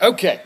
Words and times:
Okay, 0.00 0.42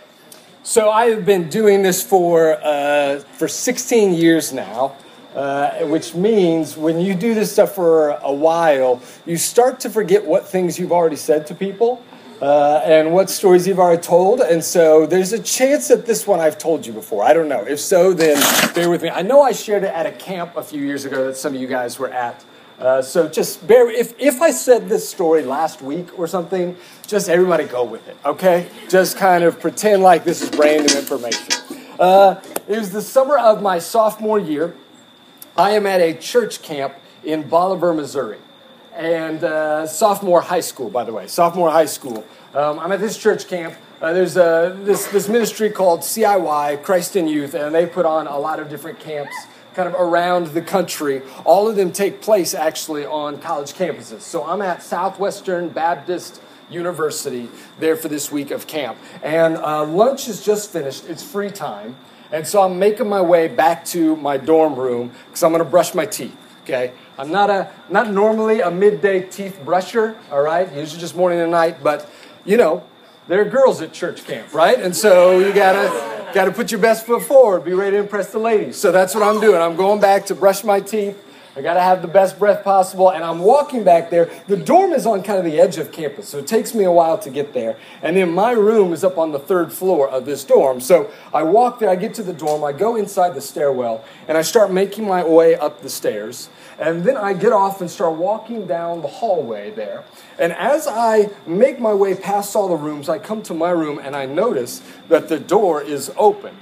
so 0.62 0.88
I 0.88 1.10
have 1.10 1.26
been 1.26 1.50
doing 1.50 1.82
this 1.82 2.02
for 2.02 2.54
uh, 2.64 3.18
for 3.18 3.48
16 3.48 4.14
years 4.14 4.50
now, 4.50 4.96
uh, 5.34 5.80
which 5.80 6.14
means 6.14 6.74
when 6.74 6.98
you 6.98 7.14
do 7.14 7.34
this 7.34 7.52
stuff 7.52 7.74
for 7.74 8.12
a 8.22 8.32
while, 8.32 9.02
you 9.26 9.36
start 9.36 9.78
to 9.80 9.90
forget 9.90 10.24
what 10.24 10.48
things 10.48 10.78
you've 10.78 10.90
already 10.90 11.16
said 11.16 11.46
to 11.48 11.54
people. 11.54 12.02
Uh, 12.40 12.82
and 12.84 13.12
what 13.12 13.30
stories 13.30 13.68
you've 13.68 13.78
already 13.78 14.02
told. 14.02 14.40
And 14.40 14.64
so 14.64 15.06
there's 15.06 15.32
a 15.32 15.38
chance 15.38 15.86
that 15.86 16.06
this 16.06 16.26
one 16.26 16.40
I've 16.40 16.58
told 16.58 16.84
you 16.84 16.92
before. 16.92 17.22
I 17.22 17.32
don't 17.32 17.48
know. 17.48 17.62
If 17.62 17.78
so, 17.78 18.12
then 18.12 18.34
bear 18.74 18.90
with 18.90 19.00
me. 19.00 19.10
I 19.10 19.22
know 19.22 19.42
I 19.42 19.52
shared 19.52 19.84
it 19.84 19.94
at 19.94 20.06
a 20.06 20.10
camp 20.10 20.56
a 20.56 20.62
few 20.64 20.82
years 20.82 21.04
ago 21.04 21.26
that 21.26 21.36
some 21.36 21.54
of 21.54 21.60
you 21.60 21.68
guys 21.68 22.00
were 22.00 22.08
at. 22.08 22.44
Uh, 22.82 23.00
so 23.00 23.28
just 23.28 23.64
bear, 23.64 23.88
if, 23.88 24.18
if 24.18 24.42
I 24.42 24.50
said 24.50 24.88
this 24.88 25.08
story 25.08 25.44
last 25.44 25.82
week 25.82 26.18
or 26.18 26.26
something, 26.26 26.76
just 27.06 27.28
everybody 27.28 27.62
go 27.64 27.84
with 27.84 28.08
it, 28.08 28.16
okay? 28.24 28.68
Just 28.88 29.16
kind 29.16 29.44
of 29.44 29.60
pretend 29.60 30.02
like 30.02 30.24
this 30.24 30.42
is 30.42 30.50
brand 30.50 30.88
new 30.88 30.98
information. 30.98 31.54
Uh, 32.00 32.40
it 32.66 32.76
was 32.76 32.90
the 32.90 33.00
summer 33.00 33.38
of 33.38 33.62
my 33.62 33.78
sophomore 33.78 34.40
year. 34.40 34.74
I 35.56 35.70
am 35.70 35.86
at 35.86 36.00
a 36.00 36.12
church 36.12 36.62
camp 36.62 36.94
in 37.22 37.48
Bolivar, 37.48 37.94
Missouri 37.94 38.38
and 38.94 39.42
uh, 39.42 39.86
sophomore 39.86 40.40
high 40.40 40.60
school, 40.60 40.90
by 40.90 41.04
the 41.04 41.12
way, 41.12 41.26
sophomore 41.26 41.70
high 41.70 41.86
school. 41.86 42.24
Um, 42.54 42.78
I'm 42.78 42.92
at 42.92 43.00
this 43.00 43.16
church 43.16 43.48
camp. 43.48 43.74
Uh, 44.00 44.12
there's 44.12 44.36
a, 44.36 44.76
this, 44.82 45.06
this 45.06 45.28
ministry 45.28 45.70
called 45.70 46.00
CIY, 46.00 46.82
Christ 46.82 47.16
in 47.16 47.28
Youth, 47.28 47.54
and 47.54 47.74
they 47.74 47.86
put 47.86 48.04
on 48.04 48.26
a 48.26 48.38
lot 48.38 48.60
of 48.60 48.68
different 48.68 48.98
camps 48.98 49.34
kind 49.74 49.88
of 49.88 49.94
around 49.94 50.48
the 50.48 50.62
country. 50.62 51.22
All 51.44 51.68
of 51.68 51.76
them 51.76 51.92
take 51.92 52.20
place 52.20 52.54
actually 52.54 53.04
on 53.04 53.40
college 53.40 53.72
campuses. 53.72 54.20
So 54.20 54.44
I'm 54.44 54.62
at 54.62 54.82
Southwestern 54.82 55.68
Baptist 55.68 56.40
University 56.70 57.48
there 57.78 57.96
for 57.96 58.08
this 58.08 58.32
week 58.32 58.50
of 58.50 58.66
camp. 58.66 58.98
And 59.22 59.56
uh, 59.56 59.84
lunch 59.84 60.28
is 60.28 60.44
just 60.44 60.70
finished, 60.70 61.08
it's 61.08 61.22
free 61.22 61.50
time. 61.50 61.96
And 62.30 62.46
so 62.46 62.62
I'm 62.62 62.78
making 62.78 63.08
my 63.08 63.20
way 63.20 63.48
back 63.48 63.84
to 63.86 64.16
my 64.16 64.38
dorm 64.38 64.74
room 64.74 65.12
because 65.26 65.42
I'm 65.42 65.52
going 65.52 65.62
to 65.62 65.68
brush 65.70 65.94
my 65.94 66.06
teeth. 66.06 66.36
Okay, 66.62 66.92
I'm 67.18 67.32
not 67.32 67.50
a 67.50 67.70
not 67.90 68.10
normally 68.10 68.60
a 68.60 68.70
midday 68.70 69.20
teeth 69.20 69.60
brusher. 69.64 70.16
All 70.30 70.40
right, 70.40 70.72
usually 70.72 71.00
just 71.00 71.16
morning 71.16 71.40
and 71.40 71.50
night. 71.50 71.82
But 71.82 72.08
you 72.44 72.56
know, 72.56 72.84
there 73.28 73.40
are 73.40 73.44
girls 73.44 73.80
at 73.80 73.92
church 73.92 74.24
camp, 74.24 74.52
right? 74.52 74.78
And 74.78 74.94
so 74.94 75.38
you 75.38 75.52
gotta 75.52 76.30
gotta 76.34 76.50
put 76.50 76.70
your 76.70 76.80
best 76.80 77.06
foot 77.06 77.22
forward. 77.22 77.64
Be 77.64 77.72
ready 77.72 77.96
to 77.96 78.02
impress 78.02 78.32
the 78.32 78.38
ladies. 78.38 78.76
So 78.76 78.90
that's 78.90 79.14
what 79.14 79.22
I'm 79.22 79.40
doing. 79.40 79.60
I'm 79.60 79.76
going 79.76 80.00
back 80.00 80.26
to 80.26 80.34
brush 80.34 80.64
my 80.64 80.80
teeth. 80.80 81.16
I 81.54 81.60
got 81.60 81.74
to 81.74 81.80
have 81.80 82.00
the 82.00 82.08
best 82.08 82.38
breath 82.38 82.64
possible. 82.64 83.10
And 83.10 83.22
I'm 83.22 83.40
walking 83.40 83.84
back 83.84 84.08
there. 84.08 84.30
The 84.46 84.56
dorm 84.56 84.92
is 84.92 85.04
on 85.04 85.22
kind 85.22 85.38
of 85.38 85.44
the 85.44 85.60
edge 85.60 85.76
of 85.76 85.92
campus, 85.92 86.28
so 86.28 86.38
it 86.38 86.46
takes 86.46 86.74
me 86.74 86.84
a 86.84 86.92
while 86.92 87.18
to 87.18 87.30
get 87.30 87.52
there. 87.52 87.76
And 88.00 88.16
then 88.16 88.32
my 88.32 88.52
room 88.52 88.92
is 88.92 89.04
up 89.04 89.18
on 89.18 89.32
the 89.32 89.38
third 89.38 89.72
floor 89.72 90.08
of 90.08 90.24
this 90.24 90.44
dorm. 90.44 90.80
So 90.80 91.10
I 91.32 91.42
walk 91.42 91.78
there, 91.78 91.90
I 91.90 91.96
get 91.96 92.14
to 92.14 92.22
the 92.22 92.32
dorm, 92.32 92.64
I 92.64 92.72
go 92.72 92.96
inside 92.96 93.34
the 93.34 93.40
stairwell, 93.40 94.04
and 94.28 94.38
I 94.38 94.42
start 94.42 94.72
making 94.72 95.06
my 95.06 95.24
way 95.24 95.54
up 95.54 95.82
the 95.82 95.90
stairs. 95.90 96.48
And 96.78 97.04
then 97.04 97.16
I 97.18 97.34
get 97.34 97.52
off 97.52 97.80
and 97.80 97.90
start 97.90 98.16
walking 98.16 98.66
down 98.66 99.02
the 99.02 99.08
hallway 99.08 99.70
there. 99.70 100.04
And 100.38 100.52
as 100.54 100.86
I 100.86 101.30
make 101.46 101.78
my 101.78 101.92
way 101.92 102.14
past 102.14 102.56
all 102.56 102.68
the 102.68 102.76
rooms, 102.76 103.08
I 103.10 103.18
come 103.18 103.42
to 103.42 103.54
my 103.54 103.70
room 103.70 104.00
and 104.02 104.16
I 104.16 104.24
notice 104.24 104.82
that 105.08 105.28
the 105.28 105.38
door 105.38 105.82
is 105.82 106.10
open. 106.16 106.56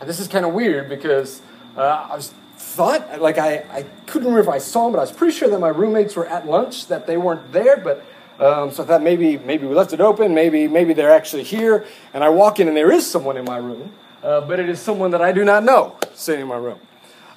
And 0.00 0.08
this 0.08 0.20
is 0.20 0.26
kind 0.26 0.46
of 0.46 0.54
weird 0.54 0.88
because 0.88 1.42
uh, 1.76 2.08
I 2.10 2.16
was 2.16 2.32
thought, 2.64 3.20
like 3.20 3.38
I, 3.38 3.58
I 3.70 3.82
couldn't 4.06 4.26
remember 4.26 4.40
if 4.40 4.54
I 4.54 4.58
saw 4.58 4.84
them, 4.84 4.92
but 4.92 4.98
I 4.98 5.02
was 5.02 5.12
pretty 5.12 5.36
sure 5.36 5.48
that 5.48 5.60
my 5.60 5.68
roommates 5.68 6.16
were 6.16 6.26
at 6.26 6.46
lunch, 6.46 6.88
that 6.88 7.06
they 7.06 7.16
weren't 7.16 7.52
there, 7.52 7.76
but 7.76 8.04
um, 8.40 8.72
so 8.72 8.82
I 8.82 8.86
thought 8.86 9.02
maybe 9.02 9.38
maybe 9.38 9.66
we 9.66 9.74
left 9.74 9.92
it 9.92 10.00
open, 10.00 10.34
maybe 10.34 10.66
maybe 10.66 10.92
they're 10.92 11.12
actually 11.12 11.44
here. 11.44 11.86
And 12.12 12.24
I 12.24 12.30
walk 12.30 12.58
in 12.58 12.66
and 12.66 12.76
there 12.76 12.90
is 12.90 13.08
someone 13.08 13.36
in 13.36 13.44
my 13.44 13.58
room, 13.58 13.92
uh, 14.22 14.40
but 14.40 14.58
it 14.58 14.68
is 14.68 14.80
someone 14.80 15.12
that 15.12 15.22
I 15.22 15.30
do 15.30 15.44
not 15.44 15.62
know 15.62 15.96
sitting 16.14 16.42
in 16.42 16.48
my 16.48 16.56
room. 16.56 16.80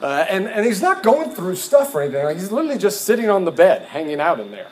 Uh, 0.01 0.25
and, 0.29 0.47
and 0.47 0.65
he's 0.65 0.81
not 0.81 1.03
going 1.03 1.31
through 1.31 1.55
stuff 1.55 1.93
or 1.93 2.01
anything. 2.01 2.23
Like 2.23 2.37
he's 2.37 2.51
literally 2.51 2.77
just 2.77 3.01
sitting 3.01 3.29
on 3.29 3.45
the 3.45 3.51
bed, 3.51 3.83
hanging 3.83 4.19
out 4.19 4.39
in 4.39 4.51
there. 4.51 4.69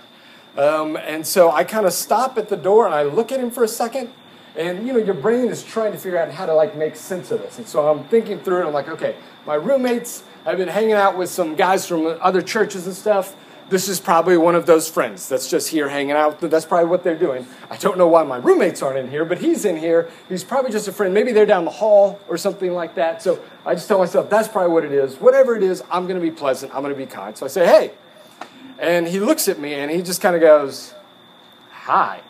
Um, 0.57 0.95
and 0.95 1.25
so 1.27 1.51
I 1.51 1.63
kind 1.63 1.85
of 1.85 1.93
stop 1.93 2.37
at 2.37 2.49
the 2.49 2.57
door 2.57 2.85
and 2.85 2.95
I 2.95 3.03
look 3.03 3.31
at 3.31 3.39
him 3.39 3.51
for 3.51 3.63
a 3.63 3.67
second. 3.67 4.11
And 4.55 4.87
you 4.87 4.93
know, 4.93 4.99
your 4.99 5.16
brain 5.16 5.49
is 5.49 5.63
trying 5.63 5.91
to 5.91 5.97
figure 5.97 6.17
out 6.17 6.31
how 6.31 6.45
to 6.45 6.53
like 6.53 6.75
make 6.75 6.95
sense 6.95 7.29
of 7.31 7.41
this. 7.41 7.57
And 7.57 7.67
so 7.67 7.87
I'm 7.87 8.05
thinking 8.05 8.39
through 8.39 8.63
it. 8.63 8.67
I'm 8.67 8.73
like, 8.73 8.87
okay, 8.87 9.16
my 9.45 9.55
roommates 9.55 10.23
I've 10.45 10.57
been 10.57 10.67
hanging 10.67 10.94
out 10.94 11.17
with 11.17 11.29
some 11.29 11.56
guys 11.56 11.88
from 11.88 12.06
other 12.22 12.41
churches 12.41 12.85
and 12.85 12.95
stuff. 12.95 13.35
This 13.67 13.89
is 13.89 14.00
probably 14.00 14.38
one 14.38 14.53
of 14.53 14.67
those 14.67 14.88
friends 14.88 15.28
that's 15.28 15.50
just 15.50 15.69
here 15.69 15.89
hanging 15.89 16.11
out. 16.11 16.39
That's 16.39 16.66
probably 16.66 16.88
what 16.88 17.03
they're 17.03 17.17
doing. 17.17 17.47
I 17.72 17.78
don't 17.78 17.97
know 17.97 18.07
why 18.07 18.22
my 18.22 18.38
roommates 18.38 18.84
aren't 18.84 19.00
in 19.00 19.09
here, 19.09 19.25
but 19.25 19.39
he's 19.39 19.66
in 19.66 19.75
here. 19.75 20.07
He's 20.29 20.44
probably 20.44 20.72
just 20.72 20.88
a 20.88 20.91
friend. 20.91 21.16
Maybe 21.16 21.31
they're 21.31 21.47
down 21.47 21.66
the 21.66 21.72
hall 21.72 22.19
or 22.28 22.38
something 22.38 22.73
like 22.73 22.94
that. 22.94 23.23
So 23.23 23.44
I 23.66 23.73
just 23.73 23.88
tell 23.88 23.97
myself, 23.97 24.29
that's 24.29 24.47
probably 24.47 24.72
what 24.72 24.85
it 24.85 24.91
is. 24.91 25.16
Whatever 25.16 25.55
it 25.55 25.63
is, 25.63 25.81
I'm 25.89 26.05
going 26.05 26.19
to 26.19 26.25
be 26.25 26.29
pleasant. 26.29 26.75
I'm 26.75 26.84
going 26.84 26.94
to 26.94 27.00
be 27.00 27.07
kind. 27.07 27.35
So 27.35 27.47
I 27.47 27.50
say, 27.50 27.66
hey. 27.66 27.91
And 28.78 29.07
he 29.07 29.19
looks 29.19 29.47
at 29.47 29.57
me 29.57 29.73
and 29.73 29.89
he 29.89 30.03
just 30.03 30.22
kind 30.22 30.35
of 30.35 30.41
goes, 30.41 30.94
hi. 31.72 32.22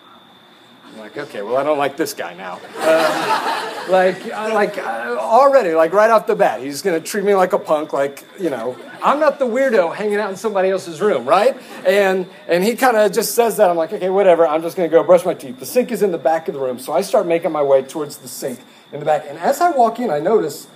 I'm 0.96 1.02
like, 1.02 1.18
okay, 1.18 1.42
well, 1.42 1.58
I 1.58 1.64
don't 1.64 1.78
like 1.78 1.98
this 1.98 2.14
guy 2.14 2.36
now. 2.36 2.58
Uh, 2.78 3.86
like, 3.90 4.16
uh, 4.34 4.54
like 4.54 4.78
uh, 4.78 5.18
already, 5.20 5.74
like 5.74 5.92
right 5.92 6.10
off 6.10 6.26
the 6.26 6.38
bat, 6.38 6.62
he's 6.62 6.82
gonna 6.82 7.02
treat 7.02 7.26
me 7.26 7.36
like 7.36 7.52
a 7.52 7.60
punk. 7.60 7.92
Like, 7.92 8.24
you 8.40 8.50
know, 8.50 8.78
I'm 9.04 9.20
not 9.20 9.38
the 9.38 9.46
weirdo 9.46 9.94
hanging 9.94 10.16
out 10.16 10.30
in 10.30 10.38
somebody 10.38 10.70
else's 10.70 11.02
room, 11.02 11.26
right? 11.26 11.62
And 11.86 12.30
and 12.48 12.64
he 12.64 12.78
kind 12.78 12.96
of 12.96 13.12
just 13.12 13.36
says 13.36 13.58
that. 13.58 13.70
I'm 13.70 13.76
like, 13.76 13.92
okay, 13.92 14.10
whatever. 14.10 14.48
I'm 14.48 14.62
just 14.62 14.78
gonna 14.78 14.88
go 14.88 15.04
brush 15.04 15.26
my 15.26 15.34
teeth. 15.34 15.60
The 15.60 15.66
sink 15.66 15.92
is 15.92 16.02
in 16.02 16.14
the 16.14 16.18
back 16.18 16.48
of 16.48 16.54
the 16.54 16.62
room, 16.62 16.80
so 16.80 16.94
I 16.94 17.02
start 17.02 17.28
making 17.28 17.52
my 17.52 17.62
way 17.62 17.82
towards 17.82 18.16
the 18.20 18.30
sink 18.30 18.62
in 18.94 19.02
the 19.02 19.06
back. 19.06 19.26
And 19.28 19.38
as 19.38 19.60
I 19.60 19.72
walk 19.72 20.00
in, 20.00 20.10
I 20.10 20.20
notice 20.20 20.68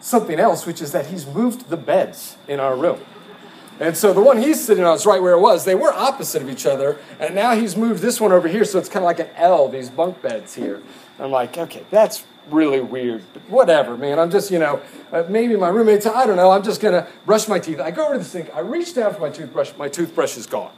something 0.00 0.40
else, 0.40 0.64
which 0.64 0.80
is 0.80 0.92
that 0.92 1.08
he's 1.08 1.26
moved 1.26 1.68
the 1.68 1.76
beds 1.76 2.38
in 2.48 2.60
our 2.60 2.74
room. 2.74 3.00
And 3.78 3.96
so 3.96 4.12
the 4.12 4.22
one 4.22 4.38
he's 4.38 4.64
sitting 4.64 4.84
on 4.84 4.96
is 4.96 5.04
right 5.04 5.20
where 5.20 5.34
it 5.34 5.40
was. 5.40 5.64
They 5.64 5.74
were 5.74 5.92
opposite 5.92 6.42
of 6.42 6.48
each 6.48 6.64
other, 6.64 6.98
and 7.20 7.34
now 7.34 7.54
he's 7.54 7.76
moved 7.76 8.00
this 8.02 8.20
one 8.20 8.32
over 8.32 8.48
here, 8.48 8.64
so 8.64 8.78
it's 8.78 8.88
kind 8.88 9.04
of 9.04 9.06
like 9.06 9.18
an 9.18 9.28
L, 9.36 9.68
these 9.68 9.90
bunk 9.90 10.22
beds 10.22 10.54
here. 10.54 10.82
I'm 11.18 11.30
like, 11.30 11.56
okay, 11.58 11.84
that's 11.90 12.24
really 12.50 12.80
weird, 12.80 13.22
but 13.32 13.42
whatever, 13.50 13.96
man. 13.96 14.18
I'm 14.18 14.30
just, 14.30 14.50
you 14.50 14.58
know, 14.58 14.80
uh, 15.12 15.24
maybe 15.28 15.56
my 15.56 15.68
roommates, 15.68 16.06
I 16.06 16.26
don't 16.26 16.36
know, 16.36 16.50
I'm 16.50 16.62
just 16.62 16.80
gonna 16.80 17.06
brush 17.24 17.48
my 17.48 17.58
teeth. 17.58 17.80
I 17.80 17.90
go 17.90 18.04
over 18.04 18.14
to 18.14 18.18
the 18.18 18.24
sink, 18.24 18.50
I 18.54 18.60
reach 18.60 18.94
down 18.94 19.12
for 19.14 19.20
my 19.20 19.30
toothbrush, 19.30 19.72
my 19.76 19.88
toothbrush 19.88 20.36
is 20.36 20.46
gone. 20.46 20.72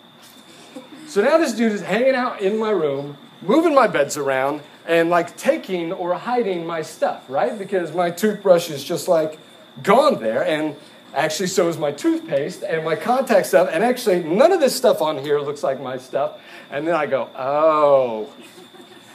So 1.07 1.23
now 1.23 1.39
this 1.39 1.53
dude 1.53 1.73
is 1.73 1.83
hanging 1.83 2.15
out 2.15 2.41
in 2.41 2.59
my 2.59 2.71
room, 2.71 3.17
moving 3.43 3.75
my 3.75 3.87
beds 3.87 4.17
around, 4.17 4.63
and 4.87 5.11
like 5.11 5.37
taking 5.37 5.93
or 5.93 6.15
hiding 6.15 6.67
my 6.67 6.83
stuff, 6.83 7.25
right? 7.29 7.59
Because 7.59 7.95
my 7.95 8.11
toothbrush 8.11 8.71
is 8.71 8.83
just 8.83 9.07
like 9.07 9.39
gone 9.83 10.21
there, 10.21 10.45
and 10.45 10.75
Actually, 11.19 11.49
so 11.49 11.69
is 11.69 11.77
my 11.77 11.91
toothpaste 11.91 12.63
and 12.63 12.85
my 12.85 12.95
contact 12.95 13.49
stuff. 13.49 13.69
And 13.73 13.83
actually, 13.83 14.23
none 14.23 14.53
of 14.53 14.61
this 14.61 14.77
stuff 14.77 15.03
on 15.03 15.19
here 15.19 15.41
looks 15.41 15.65
like 15.65 15.81
my 15.81 15.99
stuff. 15.99 16.41
And 16.71 16.87
then 16.87 16.95
I 16.95 17.07
go, 17.07 17.29
oh. 17.35 18.33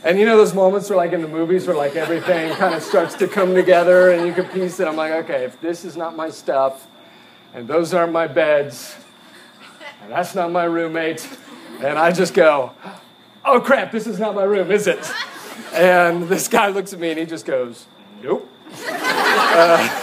And 0.03 0.19
you 0.19 0.25
know 0.25 0.35
those 0.35 0.53
moments 0.53 0.89
where, 0.89 0.97
like 0.97 1.13
in 1.13 1.21
the 1.21 1.29
movies, 1.29 1.65
where 1.65 1.77
like 1.77 1.95
everything 1.95 2.53
kind 2.57 2.75
of 2.75 2.83
starts 2.83 3.15
to 3.15 3.27
come 3.29 3.55
together 3.55 4.11
and 4.11 4.27
you 4.27 4.33
can 4.33 4.43
piece 4.51 4.81
it. 4.81 4.87
I'm 4.89 4.97
like, 4.97 5.13
okay, 5.23 5.45
if 5.45 5.61
this 5.61 5.85
is 5.85 5.95
not 5.95 6.13
my 6.13 6.29
stuff, 6.29 6.87
and 7.53 7.69
those 7.69 7.93
aren't 7.93 8.11
my 8.11 8.27
beds, 8.27 8.97
and 10.01 10.11
that's 10.11 10.35
not 10.35 10.51
my 10.51 10.65
roommate, 10.65 11.25
and 11.79 11.97
I 11.97 12.11
just 12.11 12.33
go, 12.33 12.73
oh 13.45 13.61
crap, 13.61 13.93
this 13.93 14.07
is 14.07 14.19
not 14.19 14.35
my 14.35 14.43
room, 14.43 14.71
is 14.71 14.87
it? 14.87 15.09
And 15.71 16.23
this 16.23 16.47
guy 16.47 16.67
looks 16.69 16.93
at 16.93 16.99
me 16.99 17.11
and 17.11 17.19
he 17.19 17.25
just 17.25 17.45
goes, 17.45 17.85
nope. 18.21 18.49
Uh, 19.55 20.02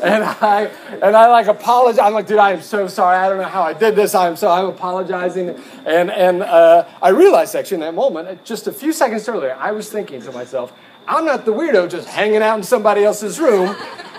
and 0.00 0.24
I 0.24 0.70
and 1.02 1.16
I 1.16 1.28
like 1.28 1.46
apologize. 1.46 1.98
I'm 1.98 2.12
like, 2.12 2.26
dude, 2.26 2.38
I 2.38 2.52
am 2.52 2.62
so 2.62 2.86
sorry. 2.88 3.16
I 3.16 3.28
don't 3.28 3.38
know 3.38 3.44
how 3.44 3.62
I 3.62 3.72
did 3.72 3.96
this. 3.96 4.14
I'm 4.14 4.36
so 4.36 4.50
I'm 4.50 4.66
apologizing. 4.66 5.50
And 5.84 6.10
and 6.10 6.42
uh, 6.42 6.86
I 7.02 7.10
realized 7.10 7.54
actually 7.54 7.76
in 7.76 7.80
that 7.80 7.94
moment, 7.94 8.44
just 8.44 8.66
a 8.66 8.72
few 8.72 8.92
seconds 8.92 9.28
earlier, 9.28 9.56
I 9.58 9.72
was 9.72 9.90
thinking 9.90 10.22
to 10.22 10.32
myself, 10.32 10.72
I'm 11.06 11.24
not 11.24 11.44
the 11.44 11.52
weirdo 11.52 11.90
just 11.90 12.08
hanging 12.08 12.42
out 12.42 12.58
in 12.58 12.64
somebody 12.64 13.04
else's 13.04 13.40
room. 13.40 13.74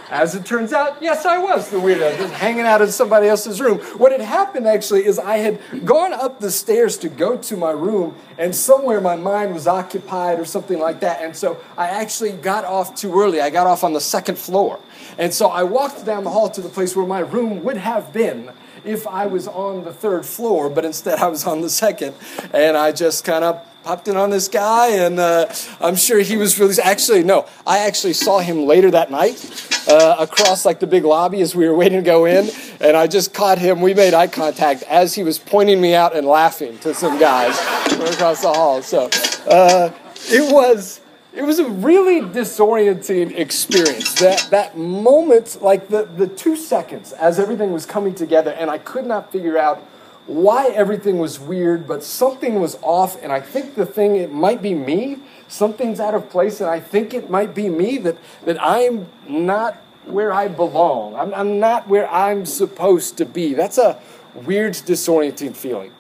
As 0.10 0.34
it 0.34 0.44
turns 0.44 0.74
out, 0.74 1.02
yes, 1.02 1.26
I 1.26 1.38
was 1.38 1.70
the 1.70 1.78
weirdo, 1.78 2.18
just 2.18 2.34
hanging 2.34 2.66
out 2.66 2.82
in 2.82 2.92
somebody 2.92 3.28
else's 3.28 3.62
room. 3.62 3.78
What 3.98 4.12
had 4.12 4.22
happened 4.22 4.68
actually 4.68 5.06
is 5.06 5.20
I 5.20 5.38
had 5.38 5.60
gone 5.86 6.14
up 6.14 6.40
the 6.40 6.50
stairs 6.50 6.98
to 7.00 7.10
go 7.10 7.38
to 7.38 7.56
my 7.56 7.72
room, 7.72 8.16
and 8.38 8.56
somewhere 8.56 9.02
my 9.02 9.16
mind 9.16 9.54
was 9.54 9.68
occupied 9.68 10.40
or 10.40 10.46
something 10.46 10.80
like 10.80 11.02
that. 11.02 11.22
And 11.22 11.36
so 11.36 11.60
I 11.78 11.90
actually 11.90 12.32
got 12.32 12.66
off 12.66 12.96
too 12.96 13.14
early. 13.20 13.40
I 13.40 13.52
got 13.52 13.68
off 13.68 13.84
on 13.84 13.94
the 13.94 14.02
second 14.02 14.40
floor. 14.40 14.80
And 15.20 15.32
so 15.32 15.50
I 15.50 15.64
walked 15.64 16.04
down 16.06 16.24
the 16.24 16.32
hall 16.32 16.50
to 16.50 16.62
the 16.62 16.70
place 16.70 16.96
where 16.96 17.06
my 17.06 17.20
room 17.20 17.64
would 17.64 17.78
have 17.78 18.12
been 18.12 18.52
if 18.84 19.06
I 19.06 19.28
was 19.28 19.48
on 19.48 19.84
the 19.84 19.94
third 19.94 20.26
floor, 20.26 20.70
but 20.70 20.86
instead 20.86 21.20
I 21.20 21.28
was 21.28 21.46
on 21.46 21.62
the 21.62 21.70
second. 21.70 22.16
And 22.54 22.76
I 22.78 22.94
just 22.94 23.26
kind 23.26 23.44
of 23.44 23.64
popped 23.84 24.08
in 24.08 24.18
on 24.18 24.30
this 24.30 24.48
guy, 24.48 24.90
and 24.90 25.20
uh, 25.20 25.54
I'm 25.80 25.96
sure 25.96 26.20
he 26.20 26.38
was 26.38 26.60
really. 26.60 26.76
Actually, 26.82 27.24
no, 27.24 27.48
I 27.66 27.80
actually 27.80 28.14
saw 28.14 28.40
him 28.40 28.66
later 28.66 28.92
that 28.92 29.12
night 29.12 29.38
uh, 29.88 30.18
across 30.20 30.66
like 30.66 30.80
the 30.80 30.88
big 30.88 31.06
lobby 31.06 31.42
as 31.42 31.56
we 31.56 31.68
were 31.68 31.76
waiting 31.76 32.00
to 32.00 32.06
go 32.06 32.26
in, 32.26 32.50
and 32.80 32.96
I 32.96 33.08
just 33.08 33.34
caught 33.34 33.58
him. 33.58 33.82
We 33.82 33.94
made 33.94 34.14
eye 34.14 34.28
contact 34.28 34.84
as 34.84 35.16
he 35.16 35.24
was 35.24 35.40
pointing 35.40 35.80
me 35.82 35.96
out 35.96 36.16
and 36.16 36.28
laughing 36.28 36.78
to 36.80 36.94
some 36.94 37.20
guys 37.20 37.58
across 38.14 38.42
the 38.42 38.52
hall. 38.54 38.82
So 38.82 39.10
uh, 39.48 39.92
it 40.30 40.54
was 40.54 41.02
it 41.34 41.44
was 41.44 41.60
a 41.60 41.70
really 41.70 42.22
disorienting 42.22 43.38
experience. 43.38 44.16
That 44.16 44.48
that 44.52 44.78
moment, 44.78 45.62
like 45.62 45.88
the, 45.88 46.04
the 46.04 46.28
two 46.28 46.56
seconds 46.56 47.14
as 47.14 47.40
everything 47.40 47.72
was 47.72 47.86
coming 47.86 48.14
together, 48.14 48.52
and 48.52 48.70
I 48.70 48.78
could 48.78 49.06
not 49.06 49.32
figure 49.32 49.58
out 49.58 49.84
why 50.30 50.68
everything 50.68 51.18
was 51.18 51.40
weird, 51.40 51.88
but 51.88 52.04
something 52.04 52.62
was 52.62 52.78
off, 52.84 53.22
and 53.24 53.32
I 53.32 53.42
think 53.42 53.74
the 53.74 53.86
thing 53.86 54.16
it 54.16 54.32
might 54.32 54.62
be 54.62 54.76
me. 54.76 55.18
Something's 55.48 56.00
out 56.00 56.14
of 56.14 56.30
place, 56.30 56.62
and 56.62 56.70
I 56.70 56.80
think 56.80 57.16
it 57.16 57.32
might 57.32 57.56
be 57.56 57.68
me 57.68 57.98
that 57.98 58.18
that 58.46 58.64
I'm 58.64 59.08
not 59.28 59.76
where 60.06 60.32
I 60.32 60.48
belong. 60.48 61.16
I'm, 61.16 61.34
I'm 61.34 61.60
not 61.60 61.88
where 61.88 62.08
I'm 62.12 62.46
supposed 62.46 63.18
to 63.18 63.26
be. 63.26 63.56
That's 63.56 63.80
a 63.80 64.00
weird, 64.36 64.74
disorienting 64.74 65.56
feeling. 65.56 65.92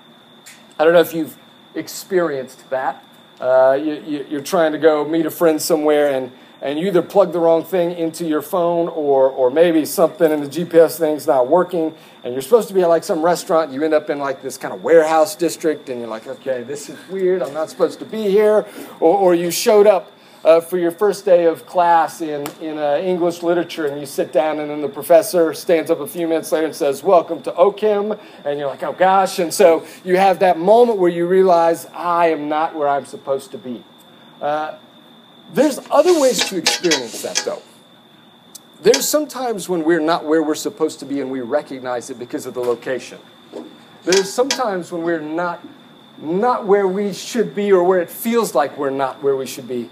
I 0.78 0.84
don't 0.84 0.94
know 0.94 1.00
if 1.00 1.14
you've 1.14 1.38
experienced 1.74 2.70
that. 2.70 3.04
Uh, 3.40 3.78
you, 3.82 4.26
you're 4.30 4.42
trying 4.42 4.74
to 4.74 4.78
go 4.78 5.06
meet 5.06 5.26
a 5.26 5.32
friend 5.32 5.62
somewhere 5.62 6.12
and, 6.12 6.32
and 6.62 6.78
you 6.78 6.88
either 6.88 7.02
plug 7.02 7.32
the 7.32 7.40
wrong 7.40 7.64
thing 7.64 7.92
into 7.92 8.26
your 8.26 8.42
phone 8.42 8.88
or, 8.90 9.30
or 9.30 9.50
maybe 9.50 9.86
something 9.86 10.32
in 10.32 10.42
the 10.42 10.50
GPS 10.50 10.98
thing's 10.98 11.26
not 11.26 11.48
working 11.48 11.96
and 12.24 12.34
you're 12.34 12.42
supposed 12.42 12.68
to 12.68 12.74
be 12.74 12.82
at 12.82 12.90
like 12.90 13.04
some 13.04 13.22
restaurant. 13.22 13.72
You 13.72 13.84
end 13.84 13.94
up 13.94 14.10
in 14.10 14.20
like 14.20 14.42
this 14.42 14.58
kind 14.58 14.74
of 14.74 14.84
warehouse 14.84 15.36
district 15.36 15.90
and 15.90 16.00
you're 16.00 16.10
like, 16.10 16.28
okay, 16.28 16.64
this 16.64 16.90
is 16.90 16.98
weird. 17.10 17.42
I'm 17.42 17.54
not 17.54 17.70
supposed 17.70 18.00
to 18.00 18.06
be 18.06 18.24
here. 18.24 18.66
Or, 19.00 19.18
or 19.18 19.36
you 19.36 19.52
showed 19.52 19.88
up 19.88 20.12
uh, 20.44 20.60
for 20.60 20.78
your 20.78 20.92
first 20.92 21.24
day 21.26 21.46
of 21.46 21.66
class 21.66 22.22
in, 22.22 22.46
in 22.62 22.78
uh, 22.78 22.98
English 23.02 23.44
literature, 23.44 23.88
and 23.88 24.00
you 24.00 24.06
sit 24.06 24.32
down, 24.32 24.60
and 24.60 24.70
then 24.70 24.80
the 24.80 24.88
professor 24.88 25.54
stands 25.54 25.92
up 25.92 26.00
a 26.00 26.08
few 26.08 26.30
minutes 26.30 26.50
later 26.54 26.66
and 26.66 26.76
says, 26.76 27.04
Welcome 27.04 27.42
to 27.44 27.54
O-chem. 27.56 28.18
And 28.46 28.58
you're 28.58 28.70
like, 28.70 28.84
Oh 28.84 28.94
gosh. 28.94 29.40
And 29.40 29.54
so 29.54 29.86
you 30.04 30.18
have 30.18 30.40
that 30.40 30.58
moment 30.58 31.00
where 31.00 31.10
you 31.10 31.28
realize, 31.28 31.86
I 31.88 32.28
am 32.28 32.48
not 32.50 32.76
where 32.76 32.88
I'm 32.88 33.06
supposed 33.06 33.52
to 33.52 33.58
be. 33.58 33.84
Uh, 34.42 34.78
there's 35.54 35.80
other 35.90 36.20
ways 36.20 36.44
to 36.50 36.58
experience 36.58 37.22
that, 37.22 37.38
though. 37.46 37.62
There's 38.82 39.08
sometimes 39.08 39.68
when 39.68 39.84
we're 39.84 40.00
not 40.00 40.26
where 40.26 40.42
we're 40.42 40.56
supposed 40.56 41.00
to 41.00 41.06
be 41.06 41.20
and 41.20 41.30
we 41.30 41.42
recognize 41.42 42.10
it 42.10 42.18
because 42.18 42.46
of 42.46 42.54
the 42.54 42.62
location. 42.62 43.20
There's 44.04 44.32
sometimes 44.32 44.92
when 44.92 45.04
we're 45.04 45.20
not 45.20 45.66
not 46.22 46.66
where 46.66 46.88
we 46.88 47.14
should 47.14 47.56
be 47.56 47.72
or 47.72 47.84
where 47.84 48.00
it 48.02 48.10
feels 48.10 48.54
like 48.54 48.78
we're 48.78 48.90
not 48.90 49.24
where 49.24 49.36
we 49.36 49.46
should 49.46 49.68
be 49.68 49.90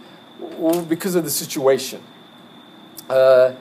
because 0.87 1.15
of 1.15 1.23
the 1.23 1.29
situation. 1.29 2.01
Uh, 3.09 3.53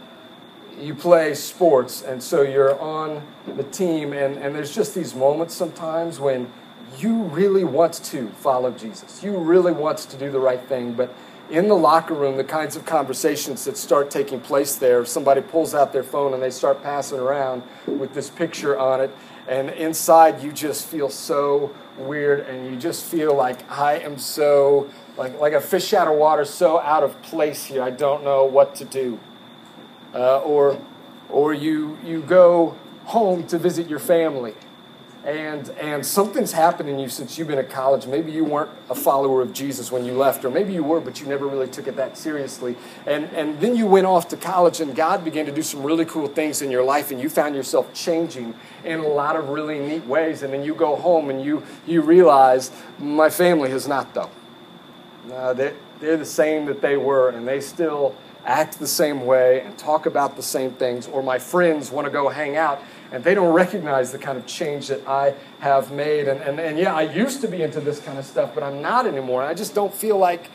you 0.81 0.95
play 0.95 1.35
sports, 1.35 2.03
and 2.03 2.23
so 2.23 2.43
you're 2.43 2.79
on 2.81 3.23
the 3.57 3.63
team, 3.65 4.13
and, 4.13 4.37
and 4.37 4.55
there's 4.55 4.75
just 4.75 4.95
these 4.95 5.15
moments 5.15 5.55
sometimes 5.55 6.19
when 6.21 6.51
you 6.99 7.23
really 7.25 7.65
want 7.65 7.95
to 7.95 8.29
follow 8.29 8.71
Jesus. 8.73 9.23
You 9.23 9.37
really 9.37 9.73
want 9.73 9.99
to 9.99 10.17
do 10.17 10.31
the 10.31 10.41
right 10.41 10.61
thing, 10.61 10.93
but 10.93 11.15
in 11.51 11.69
the 11.69 11.77
locker 11.77 12.15
room, 12.15 12.37
the 12.37 12.45
kinds 12.45 12.77
of 12.77 12.85
conversations 12.85 13.65
that 13.65 13.77
start 13.77 14.11
taking 14.11 14.41
place 14.41 14.77
there, 14.77 15.05
somebody 15.05 15.41
pulls 15.41 15.75
out 15.75 15.93
their 15.93 16.03
phone 16.03 16.35
and 16.35 16.43
they 16.43 16.51
start 16.51 16.83
passing 16.83 17.19
around 17.19 17.63
with 17.87 18.15
this 18.15 18.31
picture 18.31 18.79
on 18.79 19.01
it, 19.01 19.11
and 19.49 19.71
inside 19.71 20.43
you 20.43 20.53
just 20.53 20.87
feel 20.87 21.09
so 21.09 21.75
weird, 21.97 22.41
and 22.41 22.71
you 22.71 22.77
just 22.77 23.05
feel 23.05 23.35
like 23.35 23.71
I 23.71 23.99
am 23.99 24.19
so 24.19 24.91
like, 25.17 25.39
like 25.39 25.53
a 25.53 25.61
fish 25.61 25.95
out 25.95 26.09
of 26.09 26.19
water, 26.19 26.45
so 26.45 26.79
out 26.81 27.03
of 27.03 27.21
place 27.23 27.65
here, 27.65 27.83
I 27.83 27.91
don't 27.91 28.23
know 28.25 28.45
what 28.45 28.75
to 28.77 28.85
do. 28.85 29.19
Uh, 30.15 30.39
or 30.41 30.81
or 31.29 31.53
you, 31.53 31.99
you 32.05 32.23
go 32.23 32.77
home 33.05 33.47
to 33.49 33.59
visit 33.59 33.89
your 33.89 33.99
family 33.99 34.55
and, 35.27 35.69
and 35.71 36.07
something's 36.07 36.53
happened 36.53 36.89
in 36.89 37.01
you 37.01 37.09
since 37.09 37.37
you've 37.37 37.49
been 37.49 37.59
at 37.59 37.69
college. 37.69 38.07
Maybe 38.07 38.31
you 38.31 38.45
weren't 38.45 38.71
a 38.89 38.95
follower 38.95 39.43
of 39.43 39.53
Jesus 39.53 39.91
when 39.91 40.05
you 40.05 40.13
left, 40.13 40.45
or 40.45 40.51
maybe 40.51 40.73
you 40.73 40.85
were, 40.85 41.01
but 41.01 41.21
you 41.21 41.27
never 41.27 41.49
really 41.49 41.67
took 41.67 41.89
it 41.89 41.97
that 41.97 42.17
seriously. 42.17 42.77
And, 43.07 43.25
and 43.35 43.61
then 43.61 43.75
you 43.75 43.87
went 43.87 44.07
off 44.07 44.29
to 44.29 44.37
college, 44.37 44.81
and 44.81 44.95
God 44.95 45.25
began 45.25 45.45
to 45.47 45.53
do 45.53 45.63
some 45.63 45.83
really 45.83 46.05
cool 46.05 46.29
things 46.29 46.63
in 46.63 46.71
your 46.71 46.85
life, 46.85 47.11
and 47.11 47.21
you 47.21 47.29
found 47.29 47.57
yourself 47.57 47.93
changing 47.93 48.55
in 48.85 49.01
a 49.01 49.09
lot 49.09 49.35
of 49.35 49.49
really 49.49 49.81
neat 49.81 50.07
ways. 50.07 50.45
And 50.45 50.53
then 50.53 50.63
you 50.63 50.77
go 50.77 50.95
home 50.95 51.29
and 51.29 51.43
you, 51.43 51.65
you 51.89 52.03
realize, 52.03 52.71
my 53.01 53.29
family 53.29 53.69
has 53.71 53.89
not, 53.89 54.15
though. 54.15 54.31
Uh, 55.33 55.53
they're, 55.55 55.75
they're 55.99 56.17
the 56.17 56.25
same 56.25 56.67
that 56.67 56.81
they 56.81 56.97
were, 56.97 57.31
and 57.31 57.49
they 57.49 57.61
still 57.61 58.15
act 58.45 58.79
the 58.79 58.87
same 58.87 59.27
way 59.27 59.63
and 59.63 59.77
talk 59.77 60.07
about 60.07 60.37
the 60.37 60.43
same 60.43 60.71
things. 60.71 61.09
Or 61.09 61.21
my 61.21 61.39
friends 61.41 61.91
want 61.91 62.05
to 62.05 62.13
go 62.13 62.29
hang 62.29 62.57
out, 62.57 62.81
and 63.13 63.23
they 63.23 63.35
don't 63.35 63.53
recognize 63.53 64.13
the 64.13 64.19
kind 64.19 64.37
of 64.37 64.47
change 64.47 64.89
that 64.89 65.07
I 65.07 65.35
have 65.61 65.93
made. 65.93 66.29
And, 66.29 66.41
and, 66.41 66.59
and 66.59 66.79
yeah, 66.79 66.95
I 66.95 67.03
used 67.03 67.41
to 67.43 67.49
be 67.49 67.63
into 67.63 67.81
this 67.81 68.01
kind 68.01 68.19
of 68.19 68.25
stuff, 68.25 68.53
but 68.55 68.63
I'm 68.63 68.83
not 68.83 69.07
anymore. 69.07 69.43
I 69.43 69.55
just 69.55 69.75
don't 69.75 69.95
feel 69.95 70.19
like 70.19 70.51